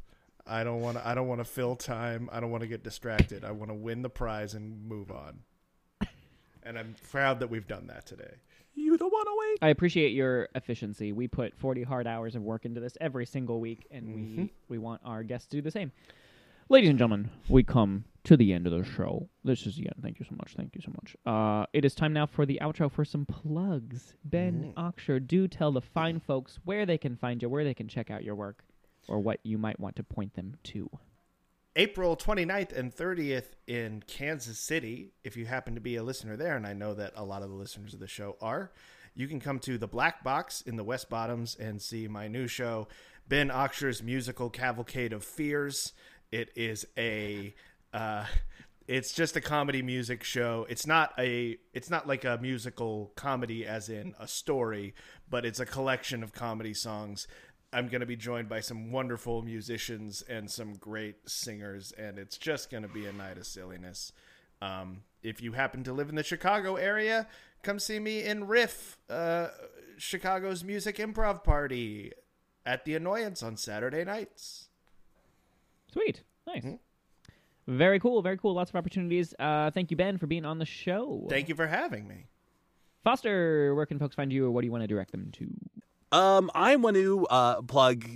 I 0.46 0.64
don't 0.64 0.80
want 0.80 0.96
to. 0.98 1.06
I 1.06 1.14
don't 1.14 1.28
want 1.28 1.40
to 1.40 1.44
fill 1.44 1.76
time. 1.76 2.28
I 2.32 2.40
don't 2.40 2.50
want 2.50 2.62
to 2.62 2.66
get 2.68 2.82
distracted. 2.82 3.44
I 3.44 3.50
want 3.52 3.70
to 3.70 3.74
win 3.74 4.02
the 4.02 4.08
prize 4.10 4.54
and 4.54 4.86
move 4.88 5.10
on. 5.10 5.40
And 6.62 6.78
I'm 6.78 6.94
proud 7.10 7.40
that 7.40 7.48
we've 7.48 7.66
done 7.66 7.86
that 7.86 8.04
today. 8.06 8.34
You 8.74 8.96
don't 8.98 9.12
want 9.12 9.26
to 9.26 9.34
wait. 9.38 9.58
I 9.66 9.70
appreciate 9.70 10.12
your 10.12 10.48
efficiency. 10.54 11.12
We 11.12 11.26
put 11.26 11.54
40 11.56 11.82
hard 11.82 12.06
hours 12.06 12.34
of 12.34 12.42
work 12.42 12.64
into 12.64 12.80
this 12.80 12.96
every 13.00 13.26
single 13.26 13.58
week, 13.60 13.86
and 13.90 14.06
Mm-hmm. 14.08 14.42
we, 14.42 14.52
we 14.68 14.78
want 14.78 15.00
our 15.04 15.22
guests 15.22 15.48
to 15.48 15.56
do 15.56 15.62
the 15.62 15.70
same. 15.70 15.92
Ladies 16.70 16.90
and 16.90 16.98
gentlemen, 16.98 17.30
we 17.48 17.62
come 17.62 18.04
to 18.24 18.36
the 18.36 18.52
end 18.52 18.66
of 18.66 18.72
the 18.72 18.84
show. 18.84 19.28
This 19.42 19.66
is 19.66 19.76
the 19.76 19.86
end. 19.86 20.02
Thank 20.02 20.18
you 20.18 20.26
so 20.28 20.34
much. 20.36 20.52
Thank 20.54 20.74
you 20.74 20.82
so 20.82 20.90
much. 20.90 21.16
Uh, 21.24 21.64
it 21.72 21.84
is 21.84 21.94
time 21.94 22.12
now 22.12 22.26
for 22.26 22.44
the 22.44 22.58
outro 22.60 22.90
for 22.92 23.04
some 23.06 23.24
plugs. 23.24 24.14
Ben 24.22 24.74
Mm. 24.76 24.92
Auxier, 24.92 25.26
do 25.26 25.48
tell 25.48 25.72
the 25.72 25.80
fine 25.80 26.20
folks 26.20 26.58
where 26.64 26.84
they 26.84 26.98
can 26.98 27.16
find 27.16 27.40
you, 27.40 27.48
where 27.48 27.64
they 27.64 27.72
can 27.72 27.88
check 27.88 28.10
out 28.10 28.22
your 28.22 28.34
work, 28.34 28.64
or 29.08 29.18
what 29.18 29.40
you 29.44 29.56
might 29.56 29.80
want 29.80 29.96
to 29.96 30.02
point 30.02 30.34
them 30.34 30.56
to. 30.64 30.90
April 31.74 32.16
29th 32.16 32.76
and 32.76 32.94
30th 32.94 33.52
in 33.66 34.02
Kansas 34.06 34.58
City. 34.58 35.12
If 35.24 35.36
you 35.38 35.46
happen 35.46 35.74
to 35.74 35.80
be 35.80 35.96
a 35.96 36.02
listener 36.02 36.36
there, 36.36 36.54
and 36.56 36.66
I 36.66 36.74
know 36.74 36.92
that 36.94 37.12
a 37.16 37.24
lot 37.24 37.42
of 37.42 37.48
the 37.48 37.54
listeners 37.54 37.94
of 37.94 38.00
the 38.00 38.08
show 38.08 38.36
are, 38.42 38.72
you 39.14 39.26
can 39.26 39.40
come 39.40 39.58
to 39.60 39.78
the 39.78 39.86
Black 39.88 40.22
Box 40.22 40.60
in 40.60 40.76
the 40.76 40.84
West 40.84 41.08
Bottoms 41.08 41.56
and 41.58 41.80
see 41.80 42.08
my 42.08 42.28
new 42.28 42.46
show, 42.46 42.88
Ben 43.26 43.48
Auxier's 43.50 44.02
musical 44.02 44.50
Cavalcade 44.50 45.12
of 45.12 45.24
Fears. 45.24 45.92
It 46.30 46.50
is 46.56 46.86
a. 46.96 47.54
Uh, 47.92 48.24
it's 48.88 49.12
just 49.12 49.36
a 49.36 49.40
comedy 49.42 49.82
music 49.82 50.24
show. 50.24 50.66
It's 50.68 50.86
not 50.86 51.12
a 51.18 51.58
it's 51.74 51.90
not 51.90 52.08
like 52.08 52.24
a 52.24 52.38
musical 52.40 53.12
comedy 53.16 53.66
as 53.66 53.90
in 53.90 54.14
a 54.18 54.26
story, 54.26 54.94
but 55.28 55.44
it's 55.44 55.60
a 55.60 55.66
collection 55.66 56.22
of 56.22 56.32
comedy 56.32 56.72
songs. 56.72 57.28
I'm 57.70 57.88
going 57.88 58.00
to 58.00 58.06
be 58.06 58.16
joined 58.16 58.48
by 58.48 58.60
some 58.60 58.90
wonderful 58.90 59.42
musicians 59.42 60.22
and 60.22 60.50
some 60.50 60.72
great 60.72 61.28
singers 61.28 61.92
and 61.92 62.18
it's 62.18 62.38
just 62.38 62.70
going 62.70 62.82
to 62.82 62.88
be 62.88 63.04
a 63.04 63.12
night 63.12 63.36
of 63.36 63.46
silliness. 63.46 64.10
Um, 64.62 65.02
if 65.22 65.42
you 65.42 65.52
happen 65.52 65.84
to 65.84 65.92
live 65.92 66.08
in 66.08 66.14
the 66.14 66.22
Chicago 66.22 66.76
area, 66.76 67.26
come 67.62 67.78
see 67.78 67.98
me 67.98 68.22
in 68.24 68.46
Riff, 68.46 68.96
uh, 69.10 69.48
Chicago's 69.98 70.64
music 70.64 70.96
improv 70.96 71.44
party 71.44 72.12
at 72.64 72.86
the 72.86 72.94
Annoyance 72.94 73.42
on 73.42 73.58
Saturday 73.58 74.04
nights. 74.04 74.67
Sweet. 75.92 76.22
Nice. 76.46 76.64
Mm-hmm. 76.64 77.76
Very 77.76 78.00
cool. 78.00 78.22
Very 78.22 78.38
cool. 78.38 78.54
Lots 78.54 78.70
of 78.70 78.76
opportunities. 78.76 79.34
Uh, 79.38 79.70
thank 79.70 79.90
you, 79.90 79.96
Ben, 79.96 80.16
for 80.16 80.26
being 80.26 80.44
on 80.46 80.58
the 80.58 80.64
show. 80.64 81.26
Thank 81.28 81.48
you 81.48 81.54
for 81.54 81.66
having 81.66 82.08
me. 82.08 82.26
Foster, 83.04 83.74
where 83.74 83.86
can 83.86 83.98
folks 83.98 84.14
find 84.14 84.32
you, 84.32 84.46
or 84.46 84.50
what 84.50 84.62
do 84.62 84.66
you 84.66 84.72
want 84.72 84.82
to 84.82 84.88
direct 84.88 85.12
them 85.12 85.30
to? 85.32 86.16
Um, 86.16 86.50
I 86.54 86.76
want 86.76 86.96
to 86.96 87.26
uh, 87.26 87.62
plug, 87.62 88.06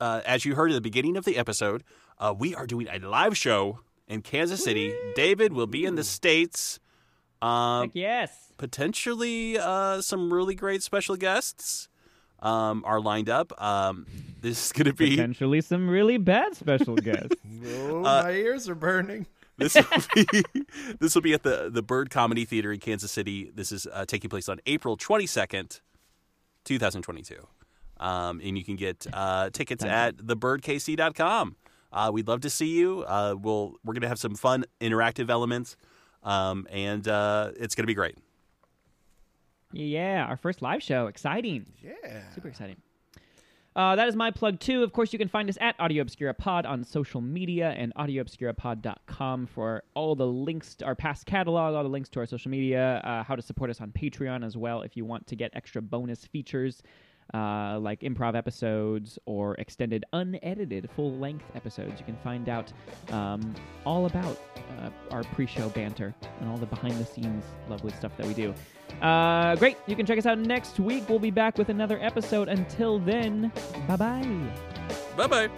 uh, 0.00 0.22
as 0.24 0.44
you 0.44 0.54
heard 0.54 0.70
at 0.70 0.74
the 0.74 0.80
beginning 0.80 1.16
of 1.16 1.24
the 1.24 1.36
episode, 1.36 1.84
uh, 2.18 2.34
we 2.36 2.54
are 2.54 2.66
doing 2.66 2.88
a 2.90 2.98
live 2.98 3.36
show 3.36 3.80
in 4.08 4.22
Kansas 4.22 4.64
City. 4.64 4.94
David 5.14 5.52
will 5.52 5.66
be 5.66 5.84
in 5.84 5.94
the 5.94 6.04
States. 6.04 6.80
Um, 7.42 7.88
Heck 7.88 7.90
yes. 7.94 8.52
potentially 8.56 9.58
uh, 9.58 10.00
some 10.00 10.32
really 10.32 10.54
great 10.54 10.82
special 10.82 11.16
guests. 11.16 11.88
Um, 12.42 12.82
are 12.84 13.00
lined 13.00 13.30
up. 13.30 13.52
Um, 13.62 14.06
this 14.40 14.66
is 14.66 14.72
going 14.72 14.86
to 14.86 14.92
be 14.92 15.10
Potentially 15.10 15.60
some 15.62 15.88
really 15.88 16.18
bad 16.18 16.54
special 16.56 16.96
guests. 16.96 17.36
Oh, 17.64 18.00
Uh, 18.00 18.22
my 18.24 18.32
ears 18.32 18.68
are 18.68 18.74
burning. 18.74 19.26
this 19.56 19.74
will 19.76 19.84
be 20.16 20.26
this 21.00 21.14
will 21.14 21.22
be 21.22 21.32
at 21.32 21.44
the 21.44 21.70
the 21.72 21.82
Bird 21.82 22.10
Comedy 22.10 22.44
Theater 22.44 22.72
in 22.72 22.80
Kansas 22.80 23.10
City. 23.12 23.50
This 23.54 23.70
is 23.70 23.86
uh, 23.92 24.04
taking 24.04 24.28
place 24.28 24.48
on 24.48 24.58
April 24.66 24.96
twenty 24.96 25.26
second, 25.26 25.80
two 26.64 26.78
thousand 26.78 27.02
twenty 27.02 27.22
two, 27.22 27.46
um, 28.00 28.40
and 28.42 28.58
you 28.58 28.64
can 28.64 28.74
get 28.76 29.06
uh, 29.12 29.50
tickets 29.50 29.84
at 29.84 30.16
thebirdkc.com. 30.16 31.56
Uh, 31.92 32.10
we'd 32.12 32.26
love 32.26 32.40
to 32.40 32.50
see 32.50 32.70
you. 32.76 33.02
Uh, 33.06 33.36
we'll 33.38 33.76
we're 33.84 33.94
gonna 33.94 34.08
have 34.08 34.18
some 34.18 34.34
fun 34.34 34.64
interactive 34.80 35.30
elements, 35.30 35.76
um, 36.24 36.66
and 36.70 37.06
uh, 37.06 37.50
it's 37.56 37.74
gonna 37.76 37.86
be 37.86 37.94
great. 37.94 38.16
Yeah, 39.72 40.26
our 40.28 40.36
first 40.36 40.62
live 40.62 40.82
show. 40.82 41.06
Exciting. 41.06 41.66
Yeah. 41.82 42.22
Super 42.34 42.48
exciting. 42.48 42.76
Uh, 43.74 43.96
that 43.96 44.06
is 44.06 44.14
my 44.14 44.30
plug 44.30 44.60
too. 44.60 44.82
Of 44.82 44.92
course, 44.92 45.12
you 45.14 45.18
can 45.18 45.28
find 45.28 45.48
us 45.48 45.56
at 45.60 45.74
Audio 45.78 46.02
Obscura 46.02 46.34
Pod 46.34 46.66
on 46.66 46.84
social 46.84 47.22
media 47.22 47.70
and 47.70 47.94
audioobscurapod.com 47.94 49.46
for 49.46 49.82
all 49.94 50.14
the 50.14 50.26
links 50.26 50.74
to 50.76 50.84
our 50.84 50.94
past 50.94 51.24
catalog, 51.24 51.74
all 51.74 51.82
the 51.82 51.88
links 51.88 52.10
to 52.10 52.20
our 52.20 52.26
social 52.26 52.50
media, 52.50 53.00
uh, 53.02 53.22
how 53.22 53.34
to 53.34 53.40
support 53.40 53.70
us 53.70 53.80
on 53.80 53.90
Patreon 53.90 54.44
as 54.44 54.58
well 54.58 54.82
if 54.82 54.94
you 54.94 55.06
want 55.06 55.26
to 55.28 55.36
get 55.36 55.52
extra 55.54 55.80
bonus 55.80 56.26
features 56.26 56.82
uh, 57.34 57.78
like 57.80 58.00
improv 58.00 58.34
episodes 58.36 59.18
or 59.26 59.54
extended 59.56 60.04
unedited 60.12 60.88
full 60.94 61.16
length 61.18 61.44
episodes. 61.54 61.98
You 61.98 62.06
can 62.06 62.16
find 62.18 62.48
out 62.48 62.72
um, 63.10 63.54
all 63.84 64.06
about 64.06 64.38
uh, 64.78 64.90
our 65.10 65.24
pre 65.24 65.46
show 65.46 65.68
banter 65.70 66.14
and 66.40 66.48
all 66.48 66.56
the 66.56 66.66
behind 66.66 66.98
the 66.98 67.04
scenes 67.04 67.44
lovely 67.68 67.92
stuff 67.92 68.16
that 68.16 68.26
we 68.26 68.34
do. 68.34 68.54
Uh, 69.00 69.56
great. 69.56 69.76
You 69.86 69.96
can 69.96 70.06
check 70.06 70.18
us 70.18 70.26
out 70.26 70.38
next 70.38 70.78
week. 70.78 71.08
We'll 71.08 71.18
be 71.18 71.30
back 71.30 71.58
with 71.58 71.68
another 71.68 71.98
episode. 72.00 72.48
Until 72.48 72.98
then, 72.98 73.52
bye 73.88 73.96
bye. 73.96 74.48
Bye 75.16 75.26
bye. 75.26 75.50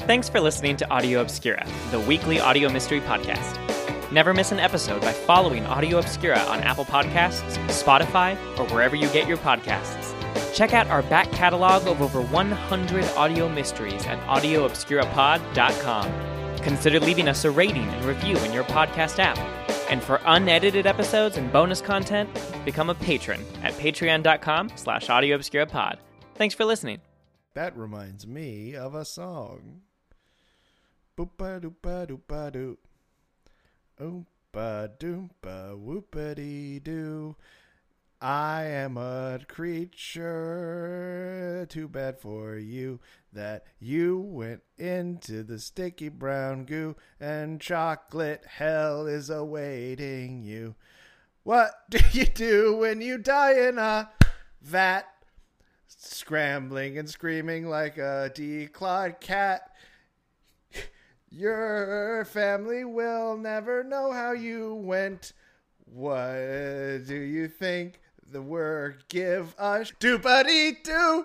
Thanks 0.00 0.28
for 0.28 0.40
listening 0.40 0.76
to 0.78 0.90
Audio 0.90 1.20
Obscura, 1.20 1.64
the 1.92 2.00
weekly 2.00 2.40
audio 2.40 2.68
mystery 2.68 3.00
podcast. 3.00 3.61
Never 4.12 4.32
miss 4.34 4.52
an 4.52 4.60
episode 4.60 5.00
by 5.00 5.12
following 5.12 5.64
Audio 5.64 5.98
Obscura 5.98 6.38
on 6.40 6.60
Apple 6.60 6.84
Podcasts, 6.84 7.56
Spotify, 7.68 8.36
or 8.58 8.66
wherever 8.66 8.94
you 8.94 9.08
get 9.08 9.26
your 9.26 9.38
podcasts. 9.38 10.14
Check 10.54 10.74
out 10.74 10.86
our 10.88 11.02
back 11.04 11.32
catalog 11.32 11.86
of 11.86 12.02
over 12.02 12.20
100 12.20 13.04
audio 13.16 13.48
mysteries 13.48 14.04
at 14.04 14.20
audioobscurapod.com. 14.26 16.56
Consider 16.58 17.00
leaving 17.00 17.26
us 17.26 17.46
a 17.46 17.50
rating 17.50 17.88
and 17.88 18.04
review 18.04 18.36
in 18.36 18.52
your 18.52 18.64
podcast 18.64 19.18
app. 19.18 19.38
And 19.88 20.02
for 20.02 20.20
unedited 20.26 20.86
episodes 20.86 21.38
and 21.38 21.50
bonus 21.50 21.80
content, 21.80 22.28
become 22.66 22.90
a 22.90 22.94
patron 22.94 23.42
at 23.62 23.72
patreon.com 23.74 24.72
slash 24.74 25.06
audioobscurapod. 25.06 25.96
Thanks 26.34 26.54
for 26.54 26.66
listening. 26.66 27.00
That 27.54 27.74
reminds 27.74 28.26
me 28.26 28.74
of 28.74 28.94
a 28.94 29.06
song. 29.06 29.80
Boopa 31.16 31.62
doopa 31.62 32.06
doopa 32.06 32.52
doo. 32.52 32.76
Oompa 34.00 34.88
doompa 34.98 35.76
whoopity 35.76 36.82
doo. 36.82 37.36
I 38.20 38.64
am 38.64 38.96
a 38.96 39.40
creature. 39.48 40.26
Too 41.68 41.88
bad 41.88 42.20
for 42.20 42.56
you 42.56 43.00
that 43.32 43.64
you 43.80 44.20
went 44.20 44.62
into 44.78 45.42
the 45.42 45.58
sticky 45.58 46.08
brown 46.08 46.64
goo 46.64 46.94
and 47.18 47.60
chocolate 47.60 48.44
hell 48.46 49.08
is 49.08 49.28
awaiting 49.28 50.42
you. 50.42 50.76
What 51.42 51.72
do 51.90 51.98
you 52.12 52.26
do 52.26 52.76
when 52.76 53.00
you 53.00 53.18
die 53.18 53.54
in 53.54 53.78
a 53.78 54.10
vat? 54.60 55.08
Scrambling 55.88 56.96
and 56.98 57.10
screaming 57.10 57.66
like 57.66 57.98
a 57.98 58.30
declawed 58.32 59.18
cat. 59.20 59.71
Your 61.34 62.26
family 62.26 62.84
will 62.84 63.38
never 63.38 63.82
know 63.82 64.12
how 64.12 64.32
you 64.32 64.74
went. 64.74 65.32
What 65.86 67.06
do 67.06 67.16
you 67.16 67.48
think 67.48 68.00
the 68.30 68.42
word 68.42 69.04
give 69.08 69.54
a 69.58 69.86
doopity 69.98 70.82
doo? 70.82 71.24